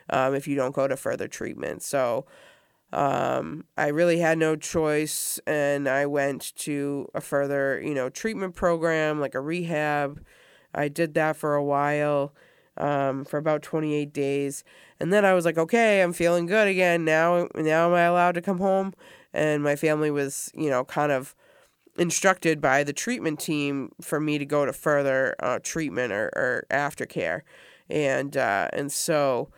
um, 0.10 0.36
if 0.36 0.48
you 0.48 0.56
don't 0.56 0.76
go 0.76 0.88
to 0.88 0.98
further 0.98 1.28
treatment. 1.28 1.84
So, 1.84 2.26
um, 2.92 3.66
I 3.78 3.88
really 3.90 4.18
had 4.18 4.40
no 4.40 4.56
choice, 4.56 5.40
and 5.46 5.88
I 5.88 6.08
went 6.08 6.56
to 6.58 7.08
a 7.14 7.22
further, 7.22 7.80
you 7.80 7.94
know, 7.94 8.10
treatment 8.10 8.56
program, 8.56 9.20
like 9.20 9.36
a 9.36 9.42
rehab. 9.42 10.26
I 10.74 10.88
did 10.88 11.14
that 11.14 11.36
for 11.36 11.54
a 11.54 11.64
while, 11.64 12.34
um, 12.80 13.26
for 13.26 13.38
about 13.38 13.62
28 13.62 14.12
days. 14.14 14.64
And 15.00 15.14
then 15.14 15.26
I 15.26 15.34
was 15.34 15.46
like, 15.46 15.58
okay, 15.58 16.02
I'm 16.02 16.14
feeling 16.14 16.46
good 16.46 16.68
again. 16.68 17.06
Now, 17.06 17.48
now 17.56 17.88
am 17.88 17.94
I 17.94 18.02
allowed 18.02 18.34
to 18.36 18.42
come 18.42 18.60
home? 18.60 18.94
And 19.34 19.64
my 19.64 19.76
family 19.76 20.10
was, 20.12 20.52
you 20.56 20.70
know, 20.70 20.84
kind 20.84 21.12
of 21.12 21.36
instructed 21.98 22.62
by 22.62 22.84
the 22.84 22.94
treatment 22.94 23.40
team 23.40 23.92
for 24.02 24.20
me 24.20 24.38
to 24.38 24.46
go 24.46 24.66
to 24.66 24.74
further 24.74 25.36
uh, 25.40 25.60
treatment 25.62 26.14
or, 26.14 26.28
or 26.36 26.66
aftercare. 26.72 27.42
And, 27.90 28.36
uh, 28.38 28.70
and 28.74 28.92
so, 28.92 29.50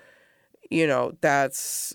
you 0.70 0.88
know, 0.88 1.14
that's, 1.22 1.94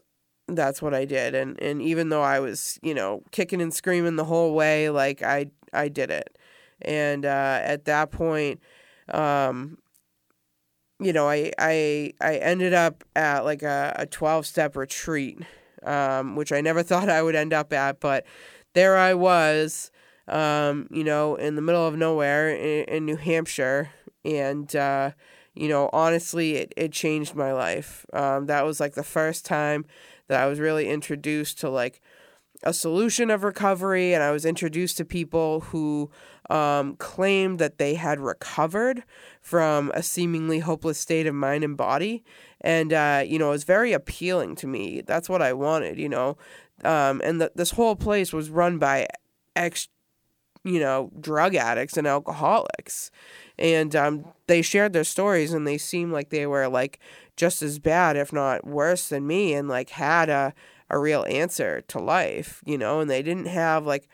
that's 0.49 0.81
what 0.81 0.95
I 0.95 1.05
did. 1.05 1.35
And, 1.35 1.61
and 1.61 1.83
even 1.83 2.11
though 2.11 2.23
I 2.23 2.39
was, 2.39 2.79
you 2.83 2.95
know, 2.95 3.23
kicking 3.33 3.61
and 3.61 3.75
screaming 3.75 4.17
the 4.17 4.25
whole 4.25 4.55
way, 4.55 4.91
like 4.91 5.23
I, 5.23 5.47
I 5.73 5.89
did 5.89 6.11
it. 6.11 6.37
And, 6.83 7.25
uh, 7.25 7.61
at 7.63 7.87
that 7.87 8.11
point, 8.11 8.61
um, 9.13 9.79
you 10.99 11.13
know, 11.13 11.29
I 11.29 11.53
I 11.59 12.13
I 12.21 12.37
ended 12.37 12.73
up 12.73 13.05
at 13.15 13.45
like 13.45 13.63
a, 13.63 13.95
a 13.99 14.07
12 14.07 14.47
step 14.47 14.77
retreat, 14.77 15.39
um, 15.83 16.37
which 16.37 16.53
I 16.53 16.61
never 16.61 16.83
thought 16.85 17.09
I 17.09 17.23
would 17.23 17.35
end 17.35 17.53
up 17.53 17.73
at, 17.73 18.01
but 18.01 18.27
there 18.75 18.97
I 18.97 19.15
was, 19.15 19.91
um, 20.29 20.89
you 20.91 21.05
know, 21.05 21.35
in 21.37 21.57
the 21.57 21.63
middle 21.63 21.87
of 21.87 21.97
nowhere 21.97 22.51
in, 22.51 22.85
in 22.85 23.05
New 23.05 23.17
Hampshire, 23.17 23.91
and 24.25 24.75
uh, 24.75 25.11
you 25.55 25.69
know, 25.69 25.89
honestly, 25.93 26.57
it, 26.57 26.73
it 26.77 26.93
changed 26.93 27.35
my 27.35 27.53
life. 27.53 28.05
Um, 28.13 28.47
that 28.47 28.65
was 28.65 28.81
like 28.81 28.95
the 28.95 29.03
first 29.03 29.45
time 29.45 29.87
that 30.29 30.41
I 30.43 30.47
was 30.47 30.61
really 30.61 30.89
introduced 30.89 31.59
to 31.61 31.71
like 31.71 32.01
a 32.63 32.73
solution 32.73 33.31
of 33.31 33.45
recovery, 33.45 34.13
and 34.13 34.23
I 34.23 34.31
was 34.31 34.45
introduced 34.45 34.97
to 34.99 35.05
people 35.05 35.61
who 35.61 36.11
um, 36.51 36.97
claimed 36.97 37.59
that 37.59 37.79
they 37.79 37.95
had 37.95 38.21
recovered 38.21 39.03
from 39.41 39.91
a 39.95 40.03
seemingly 40.03 40.61
hopeless 40.61 40.99
state 40.99 41.27
of 41.27 41.35
mind 41.35 41.65
and 41.65 41.77
body. 41.77 42.25
And, 42.61 42.93
uh, 42.93 43.23
you 43.27 43.39
know, 43.39 43.49
it 43.49 43.53
was 43.53 43.65
very 43.65 43.93
appealing 43.93 44.57
to 44.57 44.67
me. 44.67 45.03
That's 45.07 45.29
what 45.29 45.43
I 45.43 45.53
wanted, 45.53 45.99
you 45.99 46.09
know. 46.09 46.37
Um, 46.85 47.21
and 47.25 47.41
the, 47.41 47.53
this 47.55 47.73
whole 47.73 47.97
place 47.97 48.33
was 48.33 48.51
run 48.51 48.79
by 48.79 49.09
ex, 49.55 49.89
you 50.65 50.81
know, 50.81 51.11
drug 51.21 51.55
addicts 51.55 51.97
and 51.97 52.07
alcoholics. 52.07 53.11
And 53.59 53.95
um, 53.97 54.25
they 54.47 54.63
shared 54.63 54.93
their 54.93 55.05
stories, 55.05 55.53
and 55.53 55.67
they 55.67 55.79
seemed 55.79 56.13
like 56.13 56.31
they 56.31 56.47
were 56.47 56.69
like 56.69 56.99
just 57.37 57.63
as 57.63 57.79
bad, 57.79 58.17
if 58.17 58.33
not 58.33 58.67
worse 58.67 59.09
than 59.09 59.27
me, 59.27 59.55
and 59.55 59.69
like 59.69 59.91
had 59.91 60.29
a 60.29 60.55
a 60.89 60.99
real 60.99 61.25
answer 61.29 61.81
to 61.89 61.99
life, 61.99 62.63
you 62.65 62.79
know, 62.79 63.01
and 63.01 63.11
they 63.11 63.23
didn't 63.23 63.47
have 63.47 63.85
like, 63.85 64.09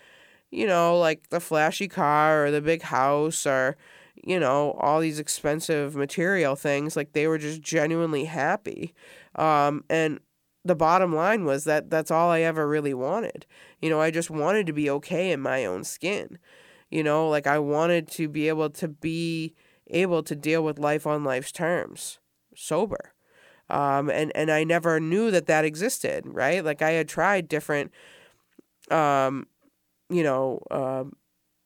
you 0.52 0.66
know, 0.66 0.98
like 0.98 1.30
the 1.30 1.40
flashy 1.40 1.88
car 1.88 2.46
or 2.46 2.50
the 2.50 2.60
big 2.60 2.82
house 2.82 3.46
or, 3.46 3.76
you 4.22 4.38
know, 4.38 4.72
all 4.80 5.00
these 5.00 5.18
expensive 5.18 5.96
material 5.96 6.54
things. 6.56 6.96
Like 6.96 7.12
they 7.12 7.26
were 7.26 7.38
just 7.38 7.62
genuinely 7.62 8.26
happy. 8.26 8.94
Um, 9.36 9.84
and 9.90 10.20
the 10.64 10.76
bottom 10.76 11.14
line 11.14 11.44
was 11.44 11.64
that 11.64 11.90
that's 11.90 12.10
all 12.10 12.30
I 12.30 12.42
ever 12.42 12.68
really 12.68 12.94
wanted. 12.94 13.46
You 13.80 13.90
know, 13.90 14.00
I 14.00 14.10
just 14.12 14.30
wanted 14.30 14.66
to 14.66 14.72
be 14.72 14.90
okay 14.90 15.32
in 15.32 15.40
my 15.40 15.64
own 15.64 15.84
skin. 15.84 16.38
You 16.90 17.02
know, 17.02 17.28
like 17.28 17.46
I 17.46 17.58
wanted 17.58 18.06
to 18.12 18.28
be 18.28 18.48
able 18.48 18.70
to 18.70 18.88
be 18.88 19.54
able 19.88 20.22
to 20.22 20.36
deal 20.36 20.62
with 20.62 20.78
life 20.78 21.06
on 21.06 21.24
life's 21.24 21.52
terms, 21.52 22.18
sober 22.54 23.14
um, 23.72 24.10
and 24.10 24.30
and 24.34 24.50
I 24.50 24.64
never 24.64 25.00
knew 25.00 25.30
that 25.30 25.46
that 25.46 25.64
existed, 25.64 26.24
right? 26.26 26.64
Like 26.64 26.82
I 26.82 26.92
had 26.92 27.08
tried 27.08 27.48
different, 27.48 27.90
um, 28.90 29.46
you 30.12 30.22
know, 30.22 30.62
uh, 30.70 31.04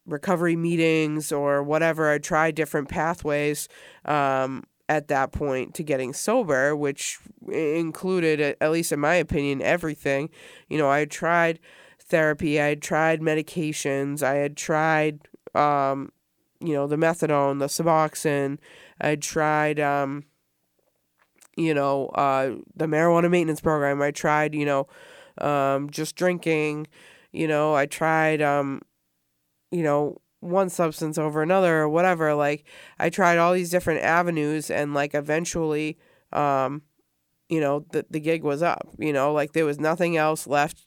recovery 0.07 0.57
meetings 0.57 1.33
or 1.33 1.63
whatever. 1.63 2.11
I 2.11 2.19
tried 2.19 2.55
different 2.55 2.89
pathways 2.89 3.69
um, 4.05 4.65
at 4.89 5.09
that 5.09 5.33
point 5.33 5.75
to 5.75 5.83
getting 5.83 6.13
sober, 6.13 6.77
which 6.77 7.19
included, 7.49 8.57
at 8.61 8.71
least 8.71 8.93
in 8.93 9.01
my 9.01 9.15
opinion, 9.15 9.61
everything. 9.61 10.31
You 10.69 10.79
know, 10.79 10.89
I 10.89 11.05
tried 11.05 11.59
therapy, 12.01 12.61
I 12.61 12.67
had 12.67 12.83
tried 12.83 13.21
medications, 13.21 14.23
I 14.23 14.35
had 14.35 14.57
tried, 14.57 15.29
um, 15.55 16.13
you 16.61 16.73
know, 16.73 16.87
the 16.87 16.97
methadone, 16.97 17.59
the 17.59 17.67
Suboxone, 17.67 18.59
I 19.01 19.09
had 19.09 19.23
tried. 19.23 19.81
Um, 19.81 20.25
you 21.57 21.73
know, 21.73 22.09
uh, 22.09 22.57
the 22.77 22.85
marijuana 22.85 23.31
maintenance 23.31 23.61
program. 23.61 24.03
I 24.03 24.11
tried, 24.11 24.55
you 24.55 24.67
know, 24.67 24.87
um, 25.39 25.91
just 25.91 26.15
drinking. 26.15 26.87
You 27.37 27.49
know, 27.49 27.75
I 27.75 27.87
tried, 27.87 28.43
um, 28.43 28.83
you 29.71 29.83
know, 29.83 30.19
one 30.41 30.69
substance 30.71 31.19
over 31.19 31.43
another 31.43 31.79
or 31.81 31.89
whatever. 31.89 32.35
Like, 32.35 32.65
I 32.99 33.11
tried 33.11 33.39
all 33.39 33.53
these 33.53 33.71
different 33.71 34.03
avenues, 34.03 34.71
and 34.71 34.95
like 34.95 35.15
eventually, 35.15 35.99
um, 36.33 36.83
you 37.49 37.61
know, 37.61 37.85
the 37.93 38.07
the 38.11 38.21
gig 38.21 38.43
was 38.43 38.63
up. 38.63 38.89
You 38.99 39.13
know, 39.13 39.33
like 39.33 39.53
there 39.53 39.67
was 39.67 39.81
nothing 39.81 40.17
else 40.17 40.47
left 40.47 40.87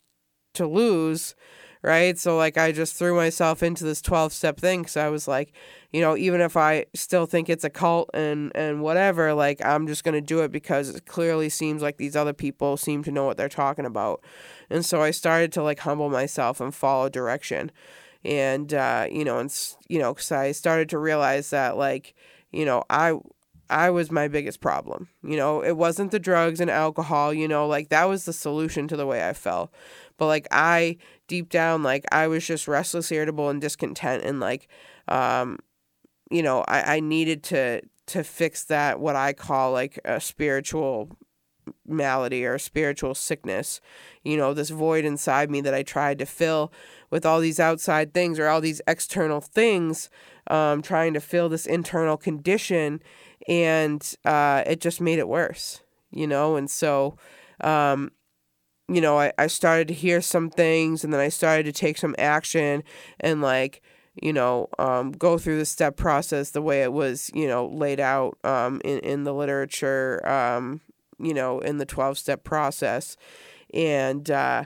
to 0.56 0.68
lose 0.68 1.36
right? 1.82 2.18
So 2.18 2.38
like 2.38 2.58
I 2.58 2.72
just 2.72 2.96
threw 2.96 3.16
myself 3.16 3.64
into 3.64 3.84
this 3.84 4.02
12 4.02 4.34
step 4.34 4.60
thing 4.60 4.84
cuz 4.84 4.98
I 4.98 5.10
was 5.10 5.28
like, 5.28 5.54
you 5.92 6.02
know, 6.02 6.18
even 6.18 6.42
if 6.42 6.58
I 6.58 6.86
still 6.94 7.26
think 7.26 7.50
it's 7.50 7.64
a 7.64 7.70
cult 7.70 8.10
and 8.14 8.52
and 8.56 8.82
whatever, 8.82 9.34
like 9.34 9.64
I'm 9.64 9.88
just 9.88 10.04
going 10.04 10.16
to 10.16 10.22
do 10.22 10.42
it 10.42 10.52
because 10.52 10.90
it 10.90 11.06
clearly 11.06 11.50
seems 11.50 11.82
like 11.82 11.98
these 11.98 12.16
other 12.16 12.34
people 12.34 12.78
seem 12.78 13.04
to 13.04 13.12
know 13.12 13.26
what 13.26 13.38
they're 13.38 13.50
talking 13.50 13.86
about. 13.86 14.24
And 14.70 14.86
so 14.86 15.02
I 15.02 15.12
started 15.12 15.52
to 15.54 15.64
like 15.64 15.80
humble 15.80 16.10
myself 16.10 16.62
and 16.62 16.74
follow 16.74 17.10
direction. 17.10 17.72
And 18.24 18.74
uh, 18.74 19.08
you 19.10 19.24
know, 19.24 19.40
and 19.40 19.54
you 19.88 20.00
know, 20.00 20.14
cuz 20.14 20.32
I 20.32 20.52
started 20.52 20.90
to 20.90 21.00
realize 21.00 21.50
that 21.52 21.78
like, 21.78 22.14
you 22.52 22.66
know, 22.66 22.84
I 22.90 23.14
I 23.70 23.92
was 23.92 24.12
my 24.12 24.28
biggest 24.28 24.62
problem. 24.62 25.10
You 25.24 25.38
know, 25.38 25.64
it 25.64 25.78
wasn't 25.78 26.12
the 26.12 26.20
drugs 26.20 26.60
and 26.60 26.72
alcohol, 26.72 27.34
you 27.34 27.48
know, 27.48 27.68
like 27.68 27.90
that 27.90 28.06
was 28.06 28.26
the 28.26 28.34
solution 28.34 28.88
to 28.88 28.98
the 28.98 29.06
way 29.06 29.28
I 29.28 29.34
felt. 29.34 29.72
But 30.18 30.28
like 30.28 30.48
I 30.52 30.98
deep 31.28 31.50
down, 31.50 31.84
like 31.84 32.06
I 32.12 32.28
was 32.28 32.46
just 32.46 32.68
restless, 32.68 33.12
irritable, 33.12 33.50
and 33.50 33.62
discontent 33.62 34.24
and 34.24 34.40
like 34.40 34.68
um, 35.08 35.60
you 36.32 36.44
know, 36.44 36.64
I, 36.68 36.96
I 36.96 37.00
needed 37.00 37.44
to 37.46 37.82
to 38.08 38.24
fix 38.24 38.64
that 38.66 39.00
what 39.00 39.16
I 39.16 39.34
call 39.34 39.72
like 39.72 40.00
a 40.04 40.20
spiritual 40.20 41.16
malady 41.88 42.46
or 42.46 42.58
spiritual 42.58 43.16
sickness. 43.16 43.82
You 44.24 44.38
know, 44.38 44.54
this 44.54 44.70
void 44.70 45.06
inside 45.06 45.50
me 45.50 45.62
that 45.62 45.74
I 45.74 45.84
tried 45.84 46.20
to 46.20 46.26
fill 46.26 46.72
with 47.10 47.26
all 47.26 47.40
these 47.40 47.60
outside 47.60 48.14
things 48.14 48.40
or 48.40 48.48
all 48.48 48.62
these 48.62 48.82
external 48.88 49.42
things, 49.42 50.10
um, 50.48 50.82
trying 50.82 51.14
to 51.14 51.20
fill 51.22 51.50
this 51.50 51.66
internal 51.66 52.18
condition 52.18 53.02
and 53.48 54.16
uh, 54.26 54.64
it 54.66 54.82
just 54.82 55.02
made 55.02 55.20
it 55.20 55.28
worse, 55.28 55.82
you 56.12 56.28
know? 56.28 56.56
And 56.56 56.70
so, 56.70 57.18
um, 57.62 58.12
you 58.88 59.02
know, 59.02 59.20
I, 59.20 59.32
I 59.38 59.48
started 59.48 59.88
to 59.90 59.94
hear 59.94 60.22
some 60.22 60.50
things 60.50 61.04
and 61.04 61.14
then 61.14 61.20
I 61.20 61.30
started 61.30 61.64
to 61.64 61.72
take 61.72 61.98
some 61.98 62.16
action 62.18 62.84
and 63.20 63.42
like, 63.42 63.82
you 64.22 64.34
know, 64.34 64.68
um, 64.78 65.12
go 65.12 65.38
through 65.38 65.58
the 65.58 65.66
step 65.66 65.96
process 65.96 66.52
the 66.52 66.62
way 66.62 66.82
it 66.84 66.92
was, 66.92 67.32
you 67.34 67.48
know, 67.48 67.68
laid 67.68 68.00
out 68.00 68.38
um, 68.44 68.82
in, 68.84 69.00
in 69.00 69.24
the 69.24 69.34
literature, 69.34 70.28
um, 70.28 70.82
you 71.20 71.34
know, 71.34 71.60
in 71.60 71.78
the 71.78 71.86
12 71.86 72.18
step 72.18 72.44
process. 72.44 73.18
And, 73.74 74.30
uh, 74.30 74.66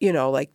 you 0.00 0.12
know, 0.12 0.30
like 0.30 0.54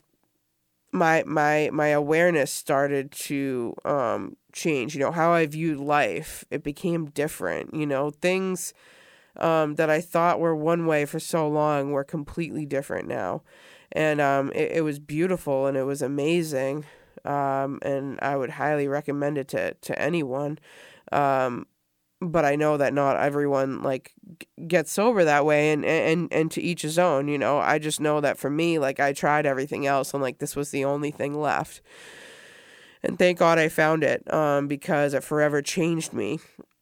my, 0.91 1.24
my, 1.26 1.70
my 1.72 1.88
awareness 1.88 2.51
started 2.51 3.12
to 3.12 3.76
um, 3.86 4.36
change, 4.53 4.95
you 4.95 4.99
know, 4.99 5.12
how 5.12 5.32
I 5.32 5.45
viewed 5.45 5.80
life, 5.80 6.43
it 6.49 6.64
became 6.64 7.08
different, 7.08 7.74
you 7.74 7.86
know, 7.86 8.10
things 8.10 8.74
um, 9.38 9.76
that 9.76 9.89
I 9.89 10.01
thought 10.01 10.39
were 10.39 10.55
one 10.55 10.86
way 10.86 11.05
for 11.05 11.20
so 11.20 11.47
long 11.47 11.91
were 11.91 12.03
completely 12.03 12.66
different 12.66 13.08
now. 13.08 13.43
And 13.91 14.20
um, 14.20 14.51
it, 14.53 14.72
it 14.74 14.82
was 14.82 14.99
beautiful 14.99 15.68
and 15.68 15.78
it 15.78 15.84
was 15.84 16.01
amazing. 16.01 16.86
Um, 17.24 17.80
and 17.82 18.20
I 18.22 18.36
would 18.36 18.51
highly 18.51 18.88
recommend 18.88 19.38
it 19.38 19.47
to, 19.49 19.74
to 19.74 20.01
anyone. 20.01 20.60
Um, 21.12 21.68
but 22.20 22.45
I 22.45 22.55
know 22.55 22.78
that 22.78 22.93
not 22.93 23.18
everyone 23.18 23.84
like 23.84 24.13
gets 24.68 24.91
sober 24.91 25.24
that 25.24 25.45
way 25.45 25.72
and, 25.72 25.86
and, 25.86 26.28
and 26.32 26.51
to 26.51 26.61
each 26.61 26.82
his 26.82 26.97
own, 26.97 27.28
you 27.28 27.38
know, 27.38 27.59
I 27.59 27.80
just 27.80 27.99
know 27.99 28.22
that 28.22 28.38
for 28.38 28.49
me, 28.49 28.80
like 28.80 28.99
I 28.99 29.13
tried 29.13 29.45
everything 29.45 29.86
else 29.86 30.13
and 30.13 30.24
like 30.24 30.39
this 30.39 30.55
was 30.55 30.72
the 30.72 30.86
only 30.86 31.11
thing 31.11 31.39
left 31.39 31.82
and 33.03 33.18
thank 33.18 33.39
God 33.39 33.57
I 33.57 33.70
found 33.70 34.03
it 34.03 34.32
um, 34.34 34.68
because 34.68 35.13
it 35.13 35.24
forever 35.24 35.61
changed 35.61 36.13
me. 36.13 36.39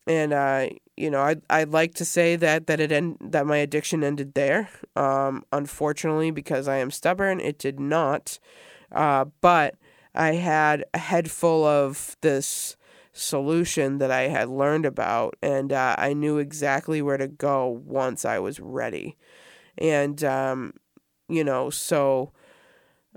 And 0.07 0.33
uh, 0.33 0.67
you 0.95 1.09
know, 1.09 1.21
I'd 1.21 1.41
I'd 1.49 1.69
like 1.69 1.95
to 1.95 2.05
say 2.05 2.35
that 2.35 2.67
that 2.67 2.79
it 2.79 2.91
end, 2.91 3.17
that 3.21 3.45
my 3.45 3.57
addiction 3.57 4.03
ended 4.03 4.33
there. 4.33 4.69
Um, 4.95 5.43
unfortunately, 5.51 6.31
because 6.31 6.67
I 6.67 6.77
am 6.77 6.91
stubborn, 6.91 7.39
it 7.39 7.57
did 7.57 7.79
not. 7.79 8.39
Uh, 8.91 9.25
but 9.41 9.75
I 10.13 10.33
had 10.33 10.85
a 10.93 10.99
head 10.99 11.29
full 11.31 11.65
of 11.65 12.15
this 12.21 12.75
solution 13.15 13.97
that 13.99 14.11
I 14.11 14.23
had 14.23 14.49
learned 14.49 14.85
about, 14.85 15.35
and 15.41 15.71
uh, 15.71 15.95
I 15.97 16.13
knew 16.13 16.37
exactly 16.37 17.01
where 17.01 17.17
to 17.17 17.27
go 17.27 17.67
once 17.85 18.25
I 18.25 18.39
was 18.39 18.59
ready. 18.59 19.17
And 19.77 20.23
um, 20.23 20.73
you 21.27 21.43
know, 21.43 21.69
so 21.69 22.31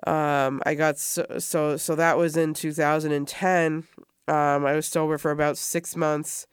um, 0.06 0.62
I 0.64 0.74
got 0.74 0.98
so, 0.98 1.26
so 1.38 1.76
so 1.76 1.94
that 1.96 2.16
was 2.16 2.36
in 2.36 2.54
2010. 2.54 3.84
Um, 4.28 4.66
I 4.66 4.74
was 4.74 4.86
sober 4.86 5.18
for 5.18 5.30
about 5.30 5.58
six 5.58 5.96
months 5.96 6.46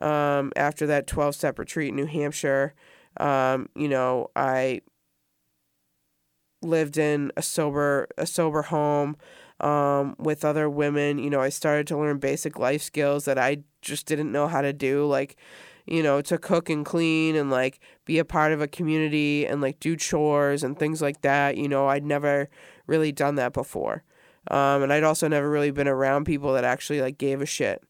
um, 0.00 0.52
after 0.56 0.86
that 0.86 1.06
12 1.06 1.34
step 1.34 1.58
retreat 1.58 1.90
in 1.90 1.96
New 1.96 2.06
Hampshire. 2.06 2.74
Um, 3.18 3.68
you 3.74 3.88
know, 3.88 4.30
I 4.34 4.80
lived 6.62 6.96
in 6.96 7.30
a 7.36 7.42
sober 7.42 8.08
a 8.16 8.26
sober 8.26 8.62
home 8.62 9.16
um, 9.60 10.14
with 10.18 10.44
other 10.44 10.68
women. 10.68 11.18
You 11.18 11.30
know, 11.30 11.40
I 11.40 11.48
started 11.48 11.86
to 11.88 11.98
learn 11.98 12.18
basic 12.18 12.58
life 12.58 12.82
skills 12.82 13.24
that 13.24 13.38
I 13.38 13.58
just 13.82 14.06
didn't 14.06 14.32
know 14.32 14.48
how 14.48 14.62
to 14.62 14.72
do, 14.72 15.06
like 15.06 15.36
you 15.88 16.02
know, 16.02 16.20
to 16.20 16.36
cook 16.36 16.68
and 16.68 16.84
clean 16.84 17.34
and 17.34 17.50
like 17.50 17.80
be 18.04 18.18
a 18.18 18.24
part 18.24 18.52
of 18.52 18.60
a 18.60 18.68
community 18.68 19.46
and 19.46 19.62
like 19.62 19.80
do 19.80 19.96
chores 19.96 20.62
and 20.62 20.78
things 20.78 21.00
like 21.00 21.22
that. 21.22 21.56
You 21.56 21.66
know, 21.66 21.88
I'd 21.88 22.04
never 22.04 22.50
really 22.86 23.10
done 23.10 23.36
that 23.36 23.54
before. 23.54 24.04
Um, 24.50 24.82
and 24.82 24.92
I'd 24.92 25.02
also 25.02 25.28
never 25.28 25.48
really 25.48 25.70
been 25.70 25.88
around 25.88 26.24
people 26.24 26.52
that 26.52 26.64
actually 26.64 27.00
like 27.00 27.16
gave 27.16 27.40
a 27.40 27.46
shit. 27.46 27.82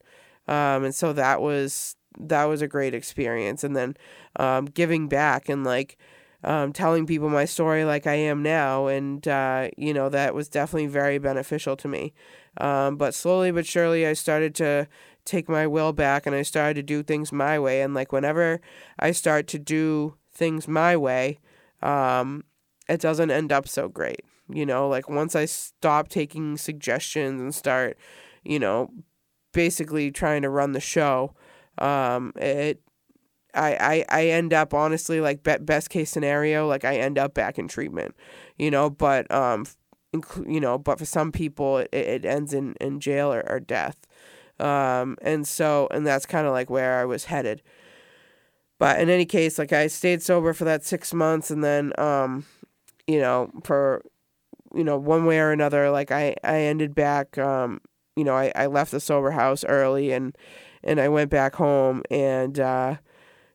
Um, 0.47 0.85
and 0.85 0.95
so 0.95 1.13
that 1.13 1.41
was 1.41 1.95
that 2.17 2.45
was 2.45 2.61
a 2.61 2.67
great 2.67 2.93
experience. 2.93 3.63
And 3.63 3.75
then 3.75 3.97
um, 4.37 4.65
giving 4.65 5.09
back 5.09 5.49
and 5.49 5.65
like 5.65 5.97
um, 6.43 6.71
telling 6.71 7.05
people 7.05 7.29
my 7.29 7.45
story 7.45 7.83
like 7.83 8.07
I 8.07 8.13
am 8.13 8.41
now, 8.41 8.87
and 8.87 9.27
uh, 9.27 9.69
you 9.77 9.93
know 9.93 10.09
that 10.09 10.33
was 10.33 10.47
definitely 10.47 10.87
very 10.87 11.17
beneficial 11.17 11.75
to 11.77 11.87
me. 11.87 12.13
Um, 12.57 12.97
but 12.97 13.13
slowly 13.13 13.51
but 13.51 13.65
surely, 13.65 14.05
I 14.07 14.13
started 14.13 14.55
to 14.55 14.87
take 15.25 15.49
my 15.49 15.67
will 15.67 15.93
back, 15.93 16.25
and 16.25 16.35
I 16.35 16.43
started 16.43 16.75
to 16.75 16.83
do 16.83 17.03
things 17.03 17.31
my 17.31 17.59
way. 17.59 17.81
And 17.81 17.93
like 17.93 18.11
whenever 18.11 18.61
I 18.97 19.11
start 19.11 19.47
to 19.47 19.59
do 19.59 20.15
things 20.31 20.67
my 20.67 20.95
way, 20.95 21.39
um, 21.81 22.43
it 22.87 23.01
doesn't 23.01 23.31
end 23.31 23.51
up 23.51 23.67
so 23.67 23.89
great. 23.89 24.21
You 24.51 24.65
know, 24.65 24.87
like 24.87 25.09
once 25.09 25.35
I 25.35 25.45
stop 25.45 26.07
taking 26.07 26.57
suggestions 26.57 27.39
and 27.41 27.53
start, 27.53 27.97
you 28.43 28.59
know, 28.59 28.89
basically 29.53 30.09
trying 30.09 30.41
to 30.41 30.49
run 30.49 30.71
the 30.71 30.79
show, 30.79 31.35
um, 31.77 32.33
it 32.35 32.81
I, 33.53 34.05
I, 34.09 34.21
I 34.21 34.27
end 34.27 34.53
up 34.53 34.73
honestly 34.73 35.21
like 35.21 35.43
be- 35.43 35.57
best 35.59 35.89
case 35.89 36.09
scenario 36.09 36.67
like 36.67 36.85
I 36.85 36.97
end 36.97 37.17
up 37.17 37.33
back 37.33 37.57
in 37.59 37.67
treatment, 37.67 38.15
you 38.57 38.71
know. 38.71 38.89
But 38.89 39.29
um, 39.31 39.65
inc- 40.13 40.51
you 40.51 40.59
know, 40.59 40.77
but 40.77 40.99
for 40.99 41.05
some 41.05 41.31
people 41.31 41.79
it, 41.79 41.89
it 41.93 42.25
ends 42.25 42.53
in 42.53 42.75
in 42.81 42.99
jail 42.99 43.33
or, 43.33 43.43
or 43.49 43.59
death, 43.59 43.97
um, 44.59 45.17
and 45.21 45.47
so 45.47 45.87
and 45.91 46.05
that's 46.05 46.25
kind 46.25 46.47
of 46.47 46.53
like 46.53 46.69
where 46.69 46.99
I 46.99 47.05
was 47.05 47.25
headed. 47.25 47.61
But 48.77 48.99
in 48.99 49.09
any 49.09 49.25
case, 49.25 49.59
like 49.59 49.73
I 49.73 49.87
stayed 49.87 50.21
sober 50.21 50.53
for 50.53 50.63
that 50.65 50.85
six 50.85 51.13
months, 51.13 51.51
and 51.51 51.63
then 51.63 51.91
um, 51.99 52.45
you 53.07 53.19
know, 53.19 53.51
for 53.63 54.03
you 54.75 54.83
know 54.83 54.97
one 54.97 55.25
way 55.25 55.39
or 55.39 55.51
another, 55.51 55.91
like 55.91 56.11
I 56.11 56.35
I 56.43 56.59
ended 56.61 56.95
back 56.95 57.37
um, 57.37 57.81
you 58.15 58.23
know 58.23 58.35
I 58.35 58.51
I 58.55 58.67
left 58.67 58.91
the 58.91 58.99
sober 58.99 59.31
house 59.31 59.65
early 59.65 60.11
and 60.11 60.37
and 60.83 60.99
I 60.99 61.09
went 61.09 61.31
back 61.31 61.55
home 61.55 62.03
and. 62.11 62.59
uh 62.59 62.97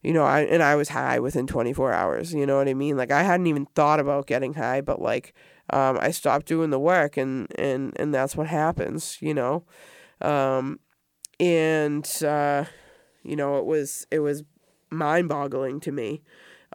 you 0.05 0.13
know, 0.13 0.25
I 0.25 0.43
and 0.43 0.63
I 0.63 0.77
was 0.77 0.91
high 0.91 1.19
within 1.19 1.47
24 1.47 1.93
hours. 1.93 2.35
You 2.35 2.45
know 2.45 2.59
what 2.59 2.69
I 2.69 2.75
mean? 2.75 2.97
Like 2.97 3.11
I 3.11 3.23
hadn't 3.23 3.47
even 3.47 3.67
thought 3.75 3.99
about 3.99 4.27
getting 4.27 4.53
high, 4.55 4.83
but 4.83 5.01
like 5.01 5.35
um, 5.71 5.99
I 6.01 6.11
stopped 6.11 6.47
doing 6.47 6.69
the 6.69 6.79
work, 6.79 7.17
and 7.17 7.49
and 7.59 7.93
and 7.97 8.13
that's 8.15 8.37
what 8.37 8.47
happens. 8.47 9.17
You 9.21 9.33
know, 9.33 9.65
um, 10.21 10.79
and 11.41 12.07
uh, 12.23 12.67
you 13.23 13.35
know 13.35 13.57
it 13.59 13.65
was 13.65 14.07
it 14.11 14.19
was 14.19 14.45
mind 14.91 15.31
boggling 15.31 15.81
to 15.81 15.91
me 15.91 16.23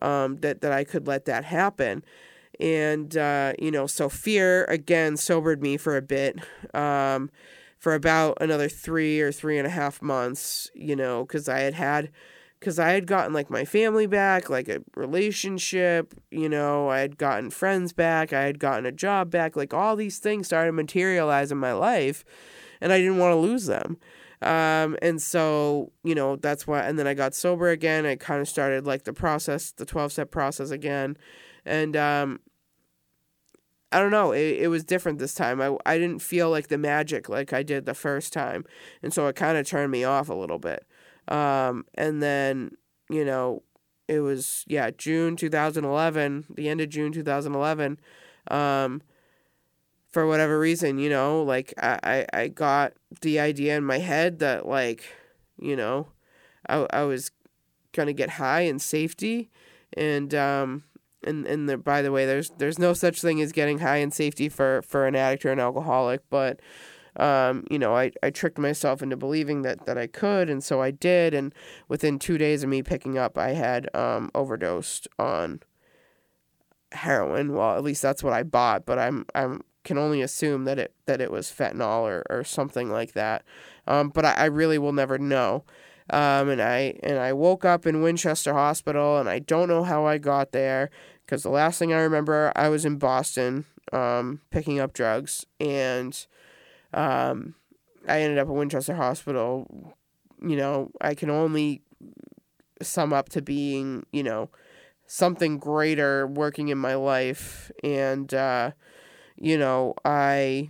um, 0.02 0.38
that 0.38 0.62
that 0.62 0.72
I 0.72 0.84
could 0.84 1.06
let 1.06 1.26
that 1.26 1.46
happen. 1.46 2.04
And 2.60 3.16
uh, 3.16 3.54
you 3.60 3.70
know, 3.70 3.86
so 3.86 4.10
fear 4.10 4.66
again 4.66 5.18
sobered 5.18 5.62
me 5.62 5.78
for 5.78 5.96
a 5.96 6.02
bit. 6.02 6.40
Um, 6.74 7.30
for 7.78 7.94
about 7.94 8.38
another 8.42 8.68
three 8.68 9.22
or 9.22 9.32
three 9.32 9.58
and 9.58 9.66
a 9.66 9.70
half 9.70 10.02
months, 10.02 10.70
you 10.74 10.98
know, 10.98 11.24
because 11.24 11.48
I 11.48 11.60
had 11.60 11.76
had 11.76 12.12
because 12.60 12.78
I 12.78 12.90
had 12.92 13.08
gotten 13.08 13.34
like 13.34 13.50
my 13.50 13.64
family 13.64 14.06
back, 14.06 14.50
like 14.50 14.68
a 14.68 14.82
relationship, 14.96 16.14
you 16.30 16.50
know, 16.50 16.90
I 16.90 17.00
had 17.00 17.18
gotten 17.18 17.50
friends 17.50 17.94
back, 17.94 18.34
I 18.34 18.44
had 18.44 18.60
gotten 18.60 18.86
a 18.86 18.92
job 18.92 19.32
back, 19.32 19.56
like 19.56 19.74
all 19.74 19.96
these 19.96 20.20
things 20.20 20.48
started 20.48 20.78
in 21.52 21.58
my 21.58 21.74
life, 21.74 22.26
and 22.82 22.92
I 22.92 23.00
didn't 23.00 23.18
want 23.18 23.32
to 23.32 23.38
lose 23.38 23.66
them. 23.66 23.98
Um, 24.42 24.98
and 25.02 25.22
so, 25.22 25.92
you 26.04 26.16
know, 26.16 26.36
that's 26.38 26.66
why, 26.66 26.82
and 26.82 26.98
then 26.98 27.08
I 27.08 27.14
got 27.14 27.36
sober 27.36 27.70
again. 27.70 28.06
I 28.06 28.16
kind 28.16 28.42
of 28.42 28.48
started 28.48 28.86
like 28.86 29.04
the 29.04 29.14
process, 29.14 29.72
the 29.72 29.86
12 29.86 30.14
step 30.14 30.32
process 30.32 30.72
again. 30.72 31.18
And, 31.66 31.96
um, 31.98 32.40
I 33.92 34.00
don't 34.00 34.12
know, 34.12 34.32
it, 34.32 34.58
it 34.60 34.68
was 34.68 34.84
different 34.84 35.20
this 35.20 35.34
time. 35.34 35.60
I, 35.62 35.76
I 35.86 35.98
didn't 35.98 36.22
feel 36.22 36.50
like 36.50 36.68
the 36.68 36.78
magic 36.78 37.28
like 37.28 37.54
I 37.54 37.64
did 37.64 37.86
the 37.86 37.94
first 37.94 38.32
time. 38.32 38.66
And 39.02 39.14
so 39.14 39.28
it 39.28 39.36
kind 39.36 39.58
of 39.58 39.68
turned 39.68 39.92
me 39.92 40.04
off 40.04 40.30
a 40.30 40.34
little 40.34 40.60
bit. 40.60 40.86
Um, 41.30 41.86
and 41.96 42.22
then, 42.22 42.72
you 43.10 43.24
know, 43.24 43.64
it 44.08 44.20
was, 44.20 44.66
yeah, 44.68 44.90
June 44.92 45.36
2011, 45.36 46.46
the 46.56 46.68
end 46.68 46.82
of 46.82 46.90
June 46.90 47.12
2011. 47.12 48.00
Um, 48.50 49.02
for 50.12 50.26
whatever 50.26 50.60
reason, 50.60 50.98
you 50.98 51.10
know, 51.10 51.44
like 51.44 51.72
I, 51.78 52.26
I, 52.34 52.48
got 52.48 52.94
the 53.22 53.40
idea 53.40 53.78
in 53.78 53.84
my 53.84 54.00
head 54.00 54.40
that, 54.40 54.68
like, 54.68 55.04
you 55.62 55.76
know, 55.76 56.08
I, 56.68 56.88
I 56.92 57.04
was 57.04 57.30
going 57.94 58.08
to 58.08 58.14
get 58.14 58.32
high 58.32 58.62
in 58.62 58.80
safety. 58.80 59.52
And, 59.96 60.34
um, 60.34 60.84
and 61.24 61.46
and 61.46 61.68
the, 61.68 61.78
by 61.78 62.02
the 62.02 62.12
way, 62.12 62.26
there's 62.26 62.50
there's 62.58 62.80
no 62.80 62.94
such 62.94 63.22
thing 63.22 63.42
as 63.42 63.52
getting 63.52 63.80
high 63.80 63.98
in 63.98 64.12
safety 64.12 64.50
for 64.50 64.82
for 64.82 65.06
an 65.06 65.16
addict 65.16 65.46
or 65.46 65.52
an 65.52 65.60
alcoholic, 65.60 66.22
but 66.30 66.60
um, 67.18 67.66
you 67.70 67.80
know, 67.80 67.96
I, 67.96 68.12
I 68.22 68.30
tricked 68.30 68.58
myself 68.58 69.02
into 69.02 69.18
believing 69.18 69.64
that, 69.64 69.86
that 69.86 69.98
I 69.98 70.08
could, 70.08 70.50
and 70.50 70.64
so 70.64 70.82
I 70.82 70.92
did. 70.92 71.34
And 71.34 71.54
within 71.88 72.20
two 72.20 72.38
days 72.38 72.64
of 72.64 72.70
me 72.70 72.84
picking 72.84 73.18
up, 73.18 73.38
I 73.38 73.50
had 73.52 73.94
um, 73.96 74.32
overdosed 74.36 75.08
on 75.18 75.62
heroin. 76.92 77.54
Well, 77.54 77.76
at 77.76 77.84
least 77.84 78.02
that's 78.02 78.24
what 78.24 78.34
I 78.34 78.44
bought, 78.44 78.86
but 78.86 79.00
I'm 79.00 79.26
I'm 79.36 79.62
can 79.84 79.98
only 79.98 80.22
assume 80.22 80.66
that 80.66 80.78
it 80.78 80.94
that 81.06 81.22
it 81.22 81.32
was 81.32 81.48
fentanyl 81.48 82.02
or, 82.02 82.24
or 82.30 82.44
something 82.44 82.90
like 82.90 83.14
that. 83.14 83.44
Um, 83.88 84.10
but 84.10 84.26
I, 84.26 84.34
I 84.34 84.46
really 84.46 84.78
will 84.78 84.94
never 84.94 85.18
know. 85.18 85.64
Um, 86.12 86.50
and 86.50 86.62
I 86.62 87.00
and 87.04 87.20
I 87.20 87.34
woke 87.34 87.66
up 87.66 87.86
in 87.86 88.02
Winchester 88.02 88.54
Hospital, 88.54 89.18
and 89.20 89.30
I 89.30 89.40
don't 89.40 89.68
know 89.68 89.84
how 89.84 90.06
I 90.06 90.18
got 90.18 90.52
there 90.52 90.90
because 91.26 91.44
the 91.44 91.50
last 91.50 91.78
thing 91.78 91.94
I 91.94 92.00
remember, 92.00 92.52
I 92.56 92.70
was 92.70 92.86
in 92.86 92.98
Boston 92.98 93.66
um, 93.94 94.42
picking 94.50 94.80
up 94.80 94.94
drugs, 94.94 95.46
and 95.60 96.26
um, 96.94 97.56
I 98.08 98.22
ended 98.22 98.38
up 98.40 98.48
at 98.48 98.54
Winchester 98.54 98.96
Hospital. 98.96 99.96
You 100.42 100.56
know, 100.56 100.92
I 101.02 101.16
can 101.16 101.30
only 101.30 101.82
sum 102.82 103.14
up 103.14 103.30
to 103.30 103.42
being, 103.42 104.06
you 104.12 104.24
know, 104.24 104.50
something 105.06 105.58
greater 105.58 106.28
working 106.28 106.70
in 106.70 106.78
my 106.78 106.96
life. 106.96 107.72
And, 107.84 108.34
uh, 108.34 108.72
you 109.38 109.58
know, 109.58 109.96
I. 110.06 110.70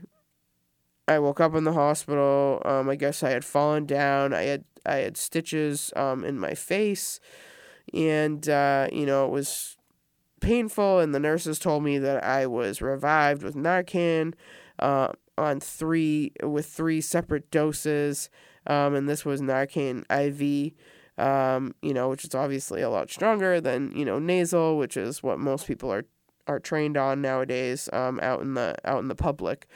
I 1.08 1.18
woke 1.18 1.40
up 1.40 1.56
in 1.56 1.64
the 1.64 1.74
hospital. 1.74 2.62
Um, 2.66 2.88
I 2.88 2.96
guess 2.96 3.24
I 3.24 3.32
had 3.32 3.44
fallen 3.44 3.88
down. 3.88 4.32
I 4.32 4.44
had 4.44 4.64
I 4.86 4.98
had 4.98 5.18
stitches 5.18 5.92
um, 5.96 6.24
in 6.24 6.40
my 6.40 6.54
face, 6.54 7.20
and 7.96 8.48
uh, 8.48 8.88
you 8.92 9.08
know 9.08 9.26
it 9.26 9.32
was 9.32 9.76
painful. 10.40 11.00
And 11.00 11.14
the 11.14 11.20
nurses 11.20 11.58
told 11.58 11.84
me 11.84 11.98
that 11.98 12.24
I 12.24 12.46
was 12.46 12.82
revived 12.82 13.42
with 13.42 13.56
Narcan. 13.56 14.36
Uh, 14.78 15.14
on 15.40 15.60
three 15.60 16.32
with 16.44 16.66
three 16.66 17.02
separate 17.02 17.50
doses, 17.52 18.30
um, 18.68 18.96
and 18.96 19.08
this 19.08 19.26
was 19.26 19.42
Narcan 19.42 20.04
IV. 20.12 20.74
Um, 21.18 21.76
you 21.82 21.94
know, 21.94 22.08
which 22.08 22.24
is 22.24 22.34
obviously 22.34 22.82
a 22.82 22.90
lot 22.90 23.10
stronger 23.10 23.60
than 23.60 23.92
you 23.94 24.06
know 24.06 24.20
nasal, 24.20 24.78
which 24.78 24.96
is 24.96 25.22
what 25.22 25.40
most 25.40 25.68
people 25.68 25.92
are 25.92 26.06
are 26.48 26.60
trained 26.60 26.98
on 26.98 27.22
nowadays 27.22 27.90
um, 27.94 28.20
out 28.22 28.42
in 28.42 28.56
the 28.56 28.76
out 28.84 29.00
in 29.00 29.08
the 29.08 29.16
public. 29.16 29.68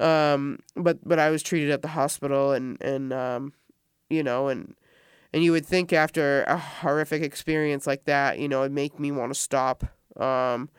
Um, 0.00 0.58
but 0.74 1.06
but 1.06 1.18
I 1.18 1.30
was 1.30 1.42
treated 1.42 1.70
at 1.70 1.82
the 1.82 1.88
hospital, 1.88 2.52
and 2.52 2.80
and 2.80 3.12
um, 3.12 3.52
you 4.08 4.22
know, 4.22 4.48
and 4.48 4.74
and 5.32 5.44
you 5.44 5.52
would 5.52 5.66
think 5.66 5.92
after 5.92 6.44
a 6.44 6.56
horrific 6.56 7.22
experience 7.22 7.86
like 7.86 8.04
that, 8.04 8.38
you 8.38 8.48
know, 8.48 8.60
it'd 8.62 8.72
make 8.72 8.98
me 8.98 9.12
want 9.12 9.32
to 9.32 9.38
stop. 9.38 9.84
Um, 10.16 10.70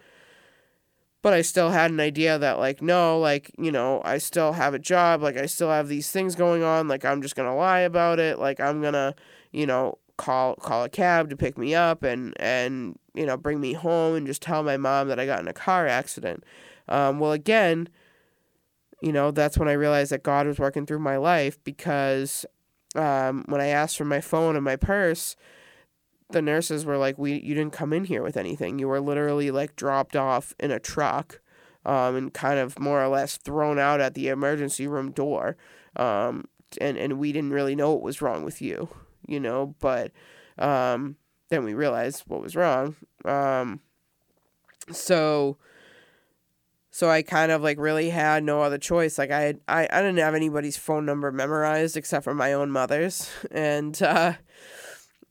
but 1.25 1.33
I 1.33 1.41
still 1.41 1.71
had 1.71 1.89
an 1.89 1.99
idea 1.99 2.37
that 2.37 2.59
like 2.59 2.83
no 2.83 3.17
like 3.17 3.49
you 3.57 3.71
know 3.71 3.99
I 4.05 4.19
still 4.19 4.51
have 4.51 4.75
a 4.75 4.79
job 4.79 5.23
like 5.23 5.37
I 5.37 5.47
still 5.47 5.71
have 5.71 5.87
these 5.87 6.11
things 6.11 6.35
going 6.35 6.61
on 6.61 6.87
like 6.87 7.03
I'm 7.03 7.23
just 7.23 7.35
gonna 7.35 7.55
lie 7.55 7.79
about 7.79 8.19
it 8.19 8.37
like 8.37 8.59
I'm 8.59 8.79
gonna 8.79 9.15
you 9.51 9.65
know 9.65 9.97
call 10.17 10.53
call 10.57 10.83
a 10.83 10.89
cab 10.89 11.31
to 11.31 11.35
pick 11.35 11.57
me 11.57 11.73
up 11.73 12.03
and 12.03 12.39
and 12.39 12.99
you 13.15 13.25
know 13.25 13.37
bring 13.37 13.59
me 13.59 13.73
home 13.73 14.13
and 14.13 14.27
just 14.27 14.43
tell 14.43 14.61
my 14.61 14.77
mom 14.77 15.07
that 15.07 15.19
I 15.19 15.25
got 15.25 15.39
in 15.39 15.47
a 15.47 15.53
car 15.53 15.87
accident. 15.87 16.43
Um, 16.87 17.17
well 17.17 17.31
again 17.31 17.89
you 19.01 19.11
know 19.11 19.31
that's 19.31 19.57
when 19.57 19.67
I 19.67 19.73
realized 19.73 20.11
that 20.11 20.21
God 20.21 20.45
was 20.45 20.59
working 20.59 20.85
through 20.85 20.99
my 20.99 21.17
life 21.17 21.57
because 21.63 22.45
um, 22.95 23.45
when 23.47 23.61
I 23.61 23.69
asked 23.69 23.97
for 23.97 24.05
my 24.05 24.21
phone 24.21 24.55
and 24.55 24.63
my 24.63 24.75
purse 24.75 25.35
the 26.29 26.41
nurses 26.41 26.85
were 26.85 26.97
like, 26.97 27.17
"We 27.17 27.39
you 27.39 27.53
didn't 27.55 27.73
come 27.73 27.93
in 27.93 28.05
here 28.05 28.23
with 28.23 28.37
anything. 28.37 28.79
You 28.79 28.87
were 28.87 28.99
literally 28.99 29.51
like 29.51 29.75
dropped 29.75 30.15
off 30.15 30.53
in 30.59 30.71
a 30.71 30.79
truck, 30.79 31.39
um, 31.85 32.15
and 32.15 32.33
kind 32.33 32.59
of 32.59 32.79
more 32.79 33.03
or 33.03 33.07
less 33.07 33.37
thrown 33.37 33.79
out 33.79 34.01
at 34.01 34.13
the 34.15 34.29
emergency 34.29 34.87
room 34.87 35.11
door. 35.11 35.55
Um, 35.95 36.45
and 36.81 36.97
and 36.97 37.19
we 37.19 37.31
didn't 37.31 37.53
really 37.53 37.75
know 37.75 37.93
what 37.93 38.01
was 38.01 38.21
wrong 38.21 38.43
with 38.43 38.61
you, 38.61 38.89
you 39.27 39.39
know. 39.39 39.75
But 39.79 40.11
um, 40.57 41.17
then 41.49 41.63
we 41.63 41.73
realized 41.73 42.23
what 42.27 42.41
was 42.41 42.55
wrong. 42.55 42.95
Um, 43.23 43.81
so." 44.91 45.57
So 46.91 47.09
I 47.09 47.23
kind 47.23 47.51
of 47.51 47.61
like 47.61 47.77
really 47.77 48.09
had 48.09 48.45
no 48.45 48.61
other 48.61 48.77
choice. 48.77 49.17
Like 49.17 49.29
I 49.29 49.55
I, 49.67 49.85
I 49.91 50.01
didn't 50.01 50.19
have 50.19 50.33
anybody's 50.33 50.77
phone 50.77 51.05
number 51.05 51.29
memorized 51.29 51.97
except 51.97 52.23
for 52.23 52.33
my 52.33 52.53
own 52.53 52.71
mother's. 52.71 53.29
And 53.51 54.01
uh 54.01 54.35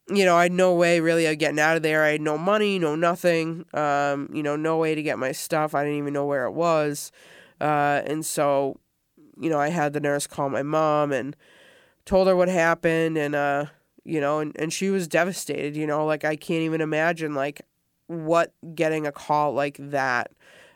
you 0.08 0.24
know, 0.24 0.36
I 0.36 0.44
had 0.44 0.52
no 0.52 0.74
way 0.74 1.00
really 1.00 1.26
of 1.26 1.38
getting 1.38 1.58
out 1.58 1.76
of 1.76 1.82
there. 1.82 2.04
I 2.04 2.10
had 2.10 2.20
no 2.20 2.36
money, 2.36 2.78
no 2.78 2.94
nothing. 2.94 3.64
Um, 3.72 4.28
you 4.32 4.42
know, 4.42 4.56
no 4.56 4.76
way 4.76 4.94
to 4.94 5.02
get 5.02 5.18
my 5.18 5.32
stuff. 5.32 5.74
I 5.74 5.84
didn't 5.84 5.98
even 5.98 6.12
know 6.12 6.26
where 6.26 6.44
it 6.44 6.52
was. 6.52 7.10
Uh, 7.60 8.02
and 8.04 8.24
so, 8.24 8.78
you 9.40 9.48
know, 9.48 9.58
I 9.58 9.68
had 9.68 9.92
the 9.92 10.00
nurse 10.00 10.26
call 10.26 10.50
my 10.50 10.62
mom 10.62 11.12
and 11.12 11.34
told 12.04 12.28
her 12.28 12.36
what 12.36 12.48
happened 12.48 13.16
and 13.16 13.34
uh 13.34 13.66
you 14.04 14.20
know 14.20 14.40
and, 14.40 14.54
and 14.58 14.72
she 14.72 14.90
was 14.90 15.08
devastated 15.08 15.76
you 15.76 15.86
know 15.86 16.04
like 16.04 16.24
i 16.24 16.36
can't 16.36 16.62
even 16.62 16.80
imagine 16.80 17.34
like 17.34 17.62
what 18.06 18.52
getting 18.74 19.06
a 19.06 19.12
call 19.12 19.52
like 19.52 19.76
that 19.80 20.30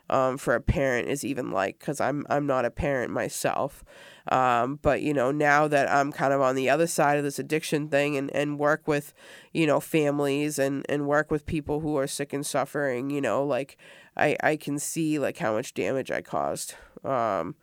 um, 0.09 0.39
for 0.39 0.55
a 0.55 0.61
parent 0.61 1.07
is 1.07 1.23
even 1.23 1.51
like 1.51 1.77
because 1.77 2.01
i'm 2.01 2.25
i'm 2.29 2.47
not 2.47 2.65
a 2.65 2.71
parent 2.71 3.11
myself 3.11 3.83
um, 4.27 4.79
but 4.81 5.01
you 5.01 5.13
know 5.13 5.31
now 5.31 5.67
that 5.67 5.89
i'm 5.91 6.11
kind 6.11 6.33
of 6.33 6.41
on 6.41 6.55
the 6.55 6.69
other 6.69 6.87
side 6.87 7.17
of 7.17 7.23
this 7.23 7.39
addiction 7.39 7.87
thing 7.87 8.17
and, 8.17 8.29
and 8.35 8.59
work 8.59 8.87
with 8.87 9.13
you 9.53 9.65
know 9.65 9.79
families 9.79 10.59
and 10.59 10.85
and 10.89 11.07
work 11.07 11.31
with 11.31 11.45
people 11.45 11.79
who 11.79 11.97
are 11.97 12.07
sick 12.07 12.33
and 12.33 12.45
suffering 12.45 13.09
you 13.09 13.21
know 13.21 13.43
like 13.43 13.77
i 14.17 14.35
i 14.41 14.55
can 14.55 14.77
see 14.77 15.17
like 15.17 15.37
how 15.37 15.53
much 15.53 15.73
damage 15.73 16.11
i 16.11 16.21
caused 16.21 16.75
um, 17.03 17.55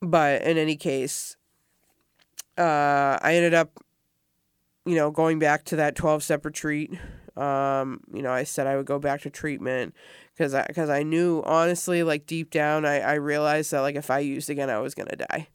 but 0.00 0.42
in 0.42 0.56
any 0.56 0.76
case 0.76 1.36
uh, 2.56 3.18
I 3.20 3.34
ended 3.34 3.54
up, 3.54 3.70
you 4.86 4.94
know, 4.94 5.10
going 5.10 5.38
back 5.38 5.64
to 5.66 5.76
that 5.76 5.96
12 5.96 6.22
step 6.22 6.44
retreat. 6.44 6.92
Um, 7.36 8.00
you 8.12 8.22
know, 8.22 8.32
I 8.32 8.44
said 8.44 8.66
I 8.66 8.76
would 8.76 8.86
go 8.86 8.98
back 8.98 9.22
to 9.22 9.30
treatment 9.30 9.94
because 10.32 10.54
I, 10.54 10.66
cause 10.74 10.88
I 10.88 11.02
knew, 11.02 11.42
honestly, 11.44 12.02
like 12.02 12.26
deep 12.26 12.50
down, 12.50 12.84
I, 12.84 13.00
I 13.00 13.14
realized 13.14 13.70
that, 13.72 13.80
like, 13.80 13.96
if 13.96 14.10
I 14.10 14.20
used 14.20 14.50
again, 14.50 14.70
I 14.70 14.78
was 14.78 14.94
going 14.94 15.08
to 15.08 15.16
die. 15.16 15.48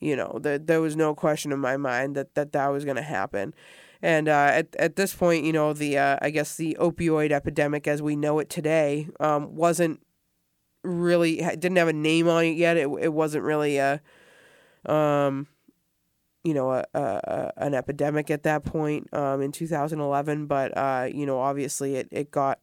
You 0.00 0.14
know, 0.14 0.38
that 0.42 0.68
there 0.68 0.80
was 0.80 0.94
no 0.94 1.14
question 1.14 1.50
in 1.50 1.58
my 1.58 1.76
mind 1.76 2.14
that 2.14 2.34
that, 2.36 2.52
that 2.52 2.68
was 2.68 2.84
going 2.84 2.96
to 2.96 3.02
happen. 3.02 3.52
And 4.00 4.28
uh, 4.28 4.50
at, 4.52 4.76
at 4.76 4.94
this 4.94 5.12
point, 5.12 5.44
you 5.44 5.52
know, 5.52 5.72
the 5.72 5.98
uh, 5.98 6.18
I 6.22 6.30
guess 6.30 6.56
the 6.56 6.76
opioid 6.80 7.32
epidemic 7.32 7.88
as 7.88 8.00
we 8.00 8.14
know 8.14 8.38
it 8.38 8.48
today 8.48 9.08
um, 9.18 9.56
wasn't 9.56 10.00
really 10.84 11.36
didn't 11.36 11.76
have 11.76 11.88
a 11.88 11.92
name 11.92 12.28
on 12.28 12.44
it 12.44 12.56
yet. 12.56 12.76
It 12.76 12.88
it 13.00 13.12
wasn't 13.12 13.44
really 13.44 13.78
a 13.78 14.00
um 14.86 15.48
you 16.44 16.54
know, 16.54 16.72
a, 16.72 16.84
a, 16.94 17.52
an 17.56 17.74
epidemic 17.74 18.30
at 18.30 18.42
that 18.44 18.64
point 18.64 19.12
um, 19.12 19.40
in 19.40 19.52
2011. 19.52 20.46
But, 20.46 20.76
uh, 20.76 21.08
you 21.12 21.26
know, 21.26 21.38
obviously 21.40 21.96
it, 21.96 22.08
it 22.10 22.30
got, 22.30 22.58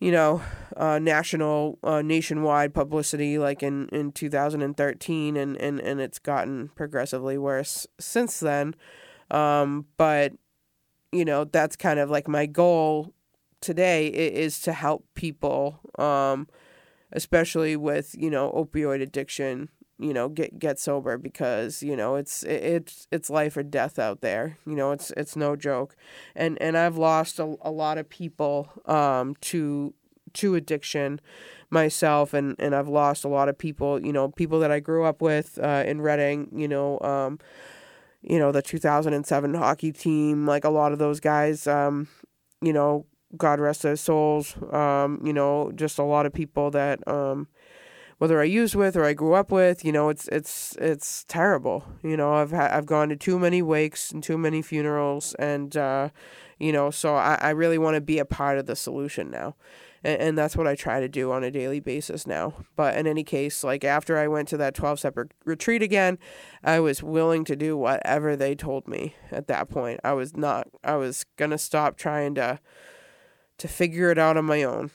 you 0.00 0.10
know, 0.10 0.42
uh, 0.76 0.98
national, 0.98 1.78
uh, 1.82 2.02
nationwide 2.02 2.74
publicity 2.74 3.38
like 3.38 3.62
in, 3.62 3.88
in 3.88 4.12
2013, 4.12 5.36
and, 5.36 5.56
and, 5.56 5.80
and 5.80 6.00
it's 6.00 6.18
gotten 6.18 6.68
progressively 6.74 7.38
worse 7.38 7.86
since 8.00 8.40
then. 8.40 8.74
Um, 9.30 9.86
but, 9.96 10.32
you 11.12 11.24
know, 11.24 11.44
that's 11.44 11.76
kind 11.76 11.98
of 11.98 12.10
like 12.10 12.28
my 12.28 12.46
goal 12.46 13.14
today 13.60 14.08
is 14.08 14.60
to 14.62 14.72
help 14.72 15.06
people, 15.14 15.78
um, 15.98 16.48
especially 17.12 17.76
with, 17.76 18.14
you 18.18 18.28
know, 18.28 18.50
opioid 18.52 19.00
addiction 19.00 19.68
you 20.02 20.12
know 20.12 20.28
get 20.28 20.58
get 20.58 20.78
sober 20.78 21.16
because 21.16 21.82
you 21.82 21.96
know 21.96 22.16
it's 22.16 22.42
it's 22.42 23.06
it's 23.10 23.30
life 23.30 23.56
or 23.56 23.62
death 23.62 23.98
out 23.98 24.20
there 24.20 24.58
you 24.66 24.74
know 24.74 24.92
it's 24.92 25.12
it's 25.16 25.36
no 25.36 25.56
joke. 25.56 25.96
And 26.34 26.60
and 26.60 26.76
I've 26.76 26.96
lost 26.96 27.38
a, 27.38 27.56
a 27.62 27.70
lot 27.70 27.98
of 27.98 28.08
people 28.08 28.68
um 28.86 29.34
to 29.42 29.94
to 30.34 30.54
addiction 30.54 31.20
myself 31.70 32.34
and 32.34 32.56
and 32.58 32.74
I've 32.74 32.88
lost 32.88 33.24
a 33.24 33.28
lot 33.28 33.48
of 33.48 33.56
people 33.56 34.04
you 34.04 34.12
know 34.12 34.28
people 34.28 34.60
that 34.60 34.70
I 34.70 34.80
grew 34.80 35.04
up 35.04 35.22
with 35.22 35.58
uh, 35.62 35.84
in 35.86 36.00
Reading 36.00 36.48
you 36.54 36.68
know 36.68 36.98
um 37.00 37.38
you 38.22 38.38
know 38.38 38.52
the 38.52 38.62
2007 38.62 39.54
hockey 39.54 39.92
team 39.92 40.46
like 40.46 40.64
a 40.64 40.70
lot 40.70 40.92
of 40.92 40.98
those 40.98 41.20
guys 41.20 41.66
um 41.66 42.08
you 42.60 42.72
know 42.72 43.06
god 43.36 43.58
rest 43.60 43.82
their 43.82 43.96
souls 43.96 44.56
um 44.72 45.20
you 45.24 45.32
know 45.32 45.72
just 45.74 45.98
a 45.98 46.02
lot 46.02 46.26
of 46.26 46.32
people 46.32 46.70
that 46.70 47.06
um 47.08 47.48
whether 48.22 48.40
I 48.40 48.44
used 48.44 48.76
with 48.76 48.96
or 48.96 49.04
I 49.04 49.14
grew 49.14 49.32
up 49.32 49.50
with, 49.50 49.84
you 49.84 49.90
know, 49.90 50.08
it's 50.08 50.28
it's 50.28 50.76
it's 50.80 51.24
terrible. 51.24 51.84
You 52.04 52.16
know, 52.16 52.34
I've 52.34 52.52
ha- 52.52 52.70
I've 52.70 52.86
gone 52.86 53.08
to 53.08 53.16
too 53.16 53.36
many 53.36 53.62
wakes 53.62 54.12
and 54.12 54.22
too 54.22 54.38
many 54.38 54.62
funerals, 54.62 55.34
and 55.40 55.76
uh, 55.76 56.10
you 56.60 56.70
know, 56.70 56.92
so 56.92 57.16
I, 57.16 57.36
I 57.40 57.50
really 57.50 57.78
want 57.78 57.96
to 57.96 58.00
be 58.00 58.20
a 58.20 58.24
part 58.24 58.58
of 58.58 58.66
the 58.66 58.76
solution 58.76 59.28
now. 59.28 59.56
And, 60.04 60.22
and 60.22 60.38
that's 60.38 60.56
what 60.56 60.68
I 60.68 60.76
try 60.76 61.00
to 61.00 61.08
do 61.08 61.32
on 61.32 61.42
a 61.42 61.50
daily 61.50 61.80
basis 61.80 62.24
now. 62.24 62.54
But 62.76 62.96
in 62.96 63.08
any 63.08 63.24
case, 63.24 63.64
like 63.64 63.82
after 63.82 64.16
I 64.16 64.28
went 64.28 64.46
to 64.50 64.56
that 64.56 64.76
12 64.76 65.00
step 65.00 65.18
retreat 65.44 65.82
again, 65.82 66.16
I 66.62 66.78
was 66.78 67.02
willing 67.02 67.44
to 67.46 67.56
do 67.56 67.76
whatever 67.76 68.36
they 68.36 68.54
told 68.54 68.86
me 68.86 69.16
at 69.32 69.48
that 69.48 69.68
point. 69.68 69.98
I 70.04 70.12
was 70.12 70.36
not, 70.36 70.68
I 70.84 70.94
was 70.94 71.26
to 71.38 71.58
stop 71.58 71.96
trying 71.96 72.36
to, 72.36 72.60
to 73.58 73.66
figure 73.66 74.12
it 74.12 74.18
out 74.18 74.36
on 74.36 74.44
my 74.44 74.62
own 74.62 74.92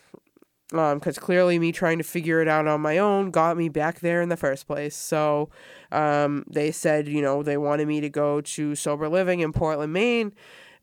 because 0.69 1.17
um, 1.17 1.23
clearly 1.23 1.59
me 1.59 1.71
trying 1.71 1.97
to 1.97 2.03
figure 2.03 2.41
it 2.41 2.47
out 2.47 2.67
on 2.67 2.81
my 2.81 2.97
own 2.97 3.31
got 3.31 3.55
me 3.55 3.69
back 3.69 4.01
there 4.01 4.21
in 4.21 4.29
the 4.29 4.37
first 4.37 4.67
place. 4.67 4.95
So 4.95 5.49
um, 5.91 6.43
they 6.49 6.71
said, 6.71 7.07
you 7.07 7.21
know, 7.21 7.41
they 7.41 7.57
wanted 7.57 7.87
me 7.87 8.01
to 8.01 8.09
go 8.09 8.41
to 8.41 8.75
sober 8.75 9.07
living 9.07 9.39
in 9.39 9.53
Portland, 9.53 9.93
Maine, 9.93 10.33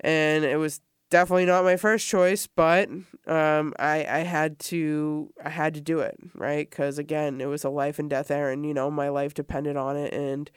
and 0.00 0.44
it 0.44 0.56
was 0.56 0.80
definitely 1.10 1.46
not 1.46 1.64
my 1.64 1.76
first 1.76 2.08
choice, 2.08 2.46
but 2.46 2.88
um, 3.26 3.72
I 3.78 4.04
I 4.08 4.18
had 4.20 4.58
to 4.70 5.32
I 5.44 5.48
had 5.48 5.74
to 5.74 5.80
do 5.80 6.00
it 6.00 6.16
right 6.34 6.68
because 6.68 6.98
again 6.98 7.40
it 7.40 7.46
was 7.46 7.62
a 7.62 7.70
life 7.70 7.98
and 7.98 8.10
death 8.10 8.30
errand. 8.30 8.66
You 8.66 8.74
know, 8.74 8.90
my 8.90 9.08
life 9.10 9.34
depended 9.34 9.76
on 9.76 9.96
it, 9.96 10.12
and 10.12 10.50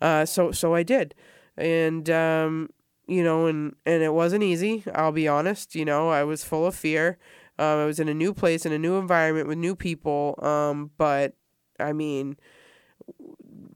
uh, 0.00 0.24
so 0.24 0.50
so 0.52 0.74
I 0.74 0.82
did, 0.82 1.14
and 1.56 2.08
um, 2.10 2.70
you 3.06 3.22
know, 3.22 3.46
and 3.46 3.76
and 3.86 4.02
it 4.02 4.12
wasn't 4.12 4.42
easy. 4.42 4.84
I'll 4.94 5.12
be 5.12 5.28
honest. 5.28 5.74
You 5.74 5.84
know, 5.84 6.08
I 6.08 6.24
was 6.24 6.44
full 6.44 6.66
of 6.66 6.74
fear. 6.74 7.18
Um, 7.58 7.78
I 7.78 7.84
was 7.84 8.00
in 8.00 8.08
a 8.08 8.14
new 8.14 8.34
place 8.34 8.66
in 8.66 8.72
a 8.72 8.78
new 8.78 8.96
environment 8.96 9.48
with 9.48 9.58
new 9.58 9.76
people. 9.76 10.38
Um, 10.42 10.90
but 10.98 11.34
I 11.78 11.92
mean, 11.92 12.36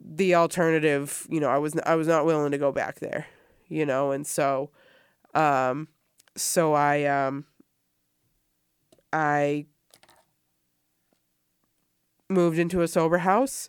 the 0.01 0.35
alternative, 0.35 1.27
you 1.31 1.41
know, 1.41 1.49
I 1.49 1.59
was 1.59 1.75
I 1.85 1.95
was 1.95 2.09
not 2.09 2.25
willing 2.25 2.53
to 2.53 2.59
go 2.59 2.73
back 2.73 3.01
there, 3.01 3.27
you 3.69 3.87
know, 3.87 4.11
and 4.11 4.27
so, 4.27 4.71
um, 5.35 5.89
so 6.37 6.75
I 6.75 7.05
um, 7.05 7.47
I 9.13 9.67
moved 12.29 12.59
into 12.59 12.83
a 12.83 12.89
sober 12.89 13.19
house, 13.19 13.69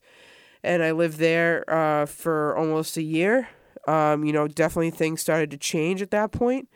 and 0.64 0.84
I 0.84 0.92
lived 0.92 1.18
there 1.20 1.66
uh, 1.70 2.06
for 2.06 2.58
almost 2.58 2.98
a 2.98 3.04
year. 3.04 3.50
Um, 3.88 4.26
you 4.26 4.34
know, 4.34 4.48
definitely 4.48 4.92
things 4.92 5.22
started 5.22 5.52
to 5.52 5.58
change 5.58 6.02
at 6.02 6.12
that 6.12 6.32
point. 6.32 6.70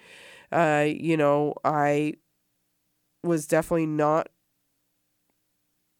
Uh, 0.51 0.87
you 0.87 1.17
know, 1.17 1.55
I 1.65 2.15
was 3.23 3.47
definitely 3.47 3.85
not 3.85 4.29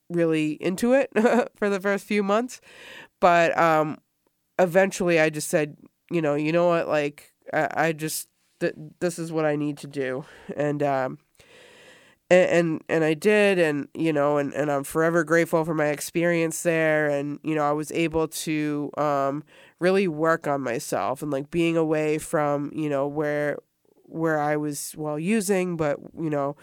really 0.10 0.54
into 0.62 0.94
it 0.94 1.10
for 1.56 1.70
the 1.70 1.80
first 1.80 2.06
few 2.06 2.24
months. 2.24 2.62
But 3.20 3.58
um, 3.58 3.98
eventually 4.60 5.20
I 5.20 5.30
just 5.30 5.50
said, 5.50 5.78
you 6.12 6.22
know, 6.22 6.36
you 6.36 6.52
know 6.52 6.68
what, 6.68 6.88
like, 6.88 7.34
I, 7.54 7.70
I 7.76 7.92
just, 7.94 8.28
th- 8.60 8.76
this 9.00 9.18
is 9.20 9.32
what 9.32 9.46
I 9.46 9.56
need 9.56 9.78
to 9.80 9.88
do. 9.88 10.26
And, 10.56 10.84
um, 10.84 11.18
and, 12.30 12.50
and, 12.50 12.84
and 12.90 13.04
I 13.04 13.14
did, 13.14 13.60
and, 13.60 13.88
you 13.94 14.14
know, 14.14 14.38
and, 14.38 14.54
and 14.54 14.72
I'm 14.72 14.84
forever 14.84 15.24
grateful 15.24 15.64
for 15.66 15.74
my 15.74 15.88
experience 15.88 16.64
there. 16.64 17.10
And, 17.10 17.40
you 17.44 17.56
know, 17.56 17.64
I 17.64 17.72
was 17.72 17.92
able 17.92 18.28
to, 18.28 18.92
um, 18.98 19.44
really 19.80 20.08
work 20.08 20.48
on 20.48 20.62
myself 20.62 21.22
and 21.22 21.32
like 21.32 21.52
being 21.52 21.78
away 21.78 22.18
from, 22.18 22.72
you 22.74 22.90
know, 22.90 23.08
where, 23.08 23.58
where 24.06 24.40
I 24.40 24.58
was 24.58 24.94
well 24.98 25.20
using, 25.20 25.76
but, 25.76 26.00
you 26.20 26.30
know, 26.30 26.56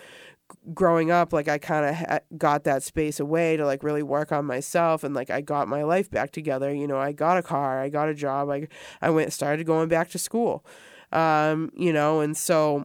growing 0.75 1.11
up 1.11 1.33
like 1.33 1.49
i 1.49 1.59
kind 1.59 1.87
of 1.87 1.95
ha- 1.95 2.21
got 2.37 2.65
that 2.65 2.83
space 2.83 3.21
away 3.21 3.57
to 3.57 3.65
like 3.65 3.83
really 3.83 4.03
work 4.03 4.33
on 4.33 4.45
myself 4.45 5.05
and 5.05 5.15
like 5.15 5.31
i 5.31 5.41
got 5.41 5.69
my 5.69 5.83
life 5.83 6.11
back 6.11 6.31
together 6.31 6.73
you 6.73 6.87
know 6.87 6.99
i 6.99 7.13
got 7.13 7.37
a 7.37 7.43
car 7.43 7.81
i 7.81 7.89
got 7.89 8.09
a 8.09 8.15
job 8.15 8.49
i, 8.51 8.67
I 9.01 9.11
went 9.11 9.33
started 9.33 9.67
going 9.67 9.89
back 9.89 10.11
to 10.11 10.19
school 10.19 10.65
um, 11.13 11.71
you 11.77 11.93
know 11.93 12.21
and 12.21 12.37
so 12.37 12.85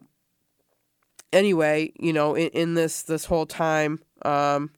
anyway 1.32 1.91
you 1.99 2.13
know 2.13 2.36
in, 2.36 2.49
in 2.49 2.74
this 2.74 3.03
this 3.03 3.26
whole 3.26 3.45
time 3.45 3.99
um, 4.24 4.72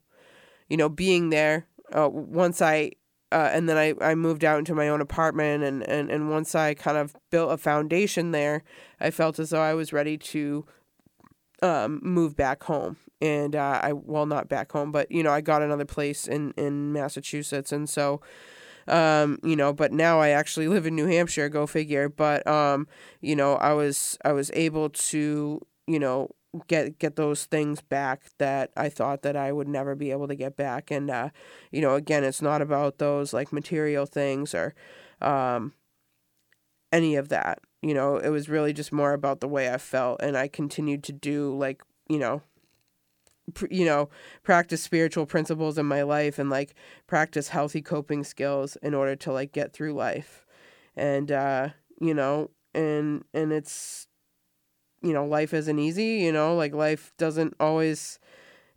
you 0.69 0.77
know 0.77 0.89
being 0.89 1.29
there 1.29 1.67
uh, 1.93 2.09
once 2.09 2.61
i 2.61 2.91
uh, 3.31 3.49
and 3.51 3.67
then 3.67 3.77
I, 3.77 3.93
I 3.99 4.15
moved 4.15 4.45
out 4.45 4.59
into 4.59 4.73
my 4.73 4.87
own 4.87 5.01
apartment 5.01 5.63
and, 5.63 5.83
and, 5.83 6.09
and 6.09 6.29
once 6.29 6.55
I 6.55 6.73
kind 6.73 6.97
of 6.97 7.15
built 7.29 7.51
a 7.51 7.57
foundation 7.57 8.31
there, 8.31 8.63
I 9.01 9.11
felt 9.11 9.37
as 9.37 9.49
though 9.49 9.61
I 9.61 9.73
was 9.73 9.91
ready 9.91 10.17
to 10.17 10.65
um, 11.61 11.99
move 12.03 12.35
back 12.35 12.63
home. 12.63 12.97
And 13.21 13.55
uh, 13.55 13.79
I, 13.83 13.93
well, 13.93 14.25
not 14.27 14.47
back 14.47 14.71
home, 14.71 14.91
but, 14.91 15.11
you 15.11 15.23
know, 15.23 15.31
I 15.31 15.41
got 15.41 15.61
another 15.63 15.85
place 15.85 16.27
in, 16.27 16.51
in 16.51 16.93
Massachusetts. 16.93 17.71
And 17.71 17.89
so, 17.89 18.21
um, 18.87 19.39
you 19.43 19.55
know, 19.55 19.73
but 19.73 19.91
now 19.91 20.19
I 20.19 20.29
actually 20.29 20.67
live 20.67 20.85
in 20.85 20.95
New 20.95 21.07
Hampshire, 21.07 21.49
go 21.49 21.67
figure. 21.67 22.09
But, 22.09 22.45
um, 22.47 22.87
you 23.21 23.35
know, 23.35 23.55
I 23.55 23.73
was, 23.73 24.17
I 24.23 24.33
was 24.33 24.51
able 24.53 24.89
to, 24.89 25.61
you 25.87 25.99
know, 25.99 26.29
get 26.67 26.97
get 26.97 27.15
those 27.17 27.45
things 27.45 27.81
back 27.81 28.23
that 28.39 28.71
I 28.75 28.89
thought 28.89 29.21
that 29.23 29.35
I 29.35 29.51
would 29.51 29.67
never 29.67 29.95
be 29.95 30.11
able 30.11 30.27
to 30.27 30.35
get 30.35 30.55
back 30.55 30.89
and 30.89 31.09
uh 31.09 31.29
you 31.71 31.81
know 31.81 31.93
again 31.95 32.23
it's 32.23 32.41
not 32.41 32.61
about 32.61 32.97
those 32.97 33.33
like 33.33 33.53
material 33.53 34.05
things 34.07 34.55
or 34.55 34.73
um 35.21 35.73
any 36.91 37.15
of 37.15 37.29
that 37.29 37.59
you 37.81 37.93
know 37.93 38.17
it 38.17 38.29
was 38.29 38.49
really 38.49 38.73
just 38.73 38.91
more 38.91 39.13
about 39.13 39.39
the 39.39 39.47
way 39.47 39.71
i 39.71 39.77
felt 39.77 40.21
and 40.21 40.37
i 40.37 40.47
continued 40.47 41.03
to 41.03 41.11
do 41.11 41.55
like 41.55 41.81
you 42.09 42.19
know 42.19 42.41
pr- 43.53 43.67
you 43.69 43.85
know 43.85 44.09
practice 44.43 44.81
spiritual 44.81 45.25
principles 45.25 45.77
in 45.77 45.85
my 45.85 46.01
life 46.01 46.39
and 46.39 46.49
like 46.49 46.75
practice 47.07 47.49
healthy 47.49 47.81
coping 47.81 48.23
skills 48.23 48.75
in 48.81 48.93
order 48.93 49.15
to 49.15 49.31
like 49.31 49.51
get 49.51 49.73
through 49.73 49.93
life. 49.93 50.45
And 50.95 51.31
uh, 51.31 51.69
you 51.99 52.13
know, 52.13 52.51
and 52.73 53.23
and 53.33 53.51
it's 53.51 54.07
you 55.01 55.13
know, 55.13 55.25
life 55.25 55.53
isn't 55.53 55.79
easy, 55.79 56.17
you 56.23 56.31
know, 56.31 56.55
like 56.55 56.73
life 56.73 57.13
doesn't 57.17 57.53
always 57.59 58.19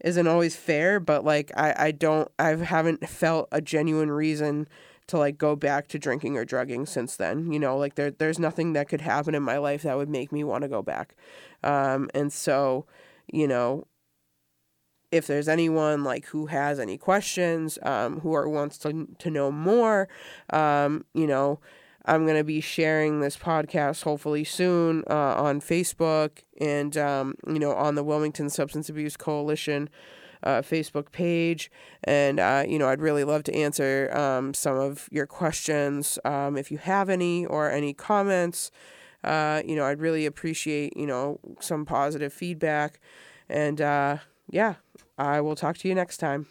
isn't 0.05 0.27
always 0.27 0.57
fair, 0.57 1.01
but 1.01 1.25
like 1.25 1.51
I 1.57 1.75
I 1.77 1.91
don't 1.93 2.31
I 2.39 2.51
haven't 2.57 3.09
felt 3.09 3.49
a 3.53 3.61
genuine 3.61 4.11
reason 4.11 4.69
to 5.11 5.19
like 5.19 5.39
go 5.39 5.57
back 5.57 5.89
to 5.89 5.99
drinking 5.99 6.37
or 6.37 6.45
drugging 6.45 6.87
since 6.87 7.17
then. 7.17 7.53
You 7.53 7.59
know, 7.59 7.77
like 7.77 7.95
there 7.97 8.11
there's 8.11 8.39
nothing 8.39 8.73
that 8.73 8.89
could 8.89 9.01
happen 9.01 9.35
in 9.35 9.43
my 9.43 9.59
life 9.59 9.83
that 9.83 9.97
would 9.97 10.09
make 10.09 10.33
me 10.33 10.45
want 10.45 10.63
to 10.63 10.69
go 10.69 10.83
back. 10.83 11.15
Um, 11.63 12.09
and 12.15 12.33
so, 12.33 12.87
you 13.33 13.47
know, 13.47 13.87
if 15.11 15.27
there's 15.27 15.49
anyone 15.49 16.05
like 16.05 16.27
who 16.27 16.47
has 16.47 16.79
any 16.79 16.97
questions, 16.97 17.79
um, 17.83 18.21
who 18.21 18.33
are 18.35 18.49
wants 18.49 18.79
to 18.79 19.09
to 19.19 19.31
know 19.31 19.51
more, 19.51 20.09
um, 20.51 21.05
you 21.15 21.27
know, 21.27 21.61
I'm 22.07 22.27
gonna 22.27 22.45
be 22.45 22.61
sharing 22.61 23.21
this 23.21 23.37
podcast 23.37 24.05
hopefully 24.05 24.45
soon 24.45 25.05
uh, 25.11 25.35
on 25.37 25.61
Facebook 25.61 26.43
and 26.61 26.97
um, 26.97 27.35
you 27.47 27.59
know 27.59 27.73
on 27.73 27.95
the 27.97 28.05
Wilmington 28.05 28.49
Substance 28.49 28.89
Abuse 28.89 29.17
Coalition 29.17 29.91
uh, 30.43 30.63
Facebook 30.63 31.13
page. 31.13 31.71
And, 32.05 32.41
uh, 32.41 32.65
you 32.67 32.79
know, 32.79 32.89
I'd 32.89 33.01
really 33.01 33.25
love 33.25 33.45
to 33.45 33.55
answer 33.55 34.11
um, 34.17 34.55
some 34.55 34.77
of 34.77 35.09
your 35.11 35.27
questions 35.27 36.19
um, 36.25 36.57
if 36.57 36.71
you 36.71 36.79
have 36.79 37.09
any 37.09 37.47
or 37.47 37.71
any 37.71 37.93
comments. 37.93 38.71
Uh, 39.23 39.63
you 39.65 39.77
know, 39.77 39.85
I'd 39.85 40.01
really 40.01 40.27
appreciate, 40.27 40.97
you 40.97 41.07
know, 41.07 41.39
some 41.61 41.85
positive 41.85 42.33
feedback. 42.33 43.01
And 43.49 43.81
uh, 43.81 44.19
yeah, 44.49 44.77
I 45.19 45.41
will 45.41 45.57
talk 45.57 45.77
to 45.79 45.89
you 45.89 45.95
next 45.95 46.19
time. 46.19 46.47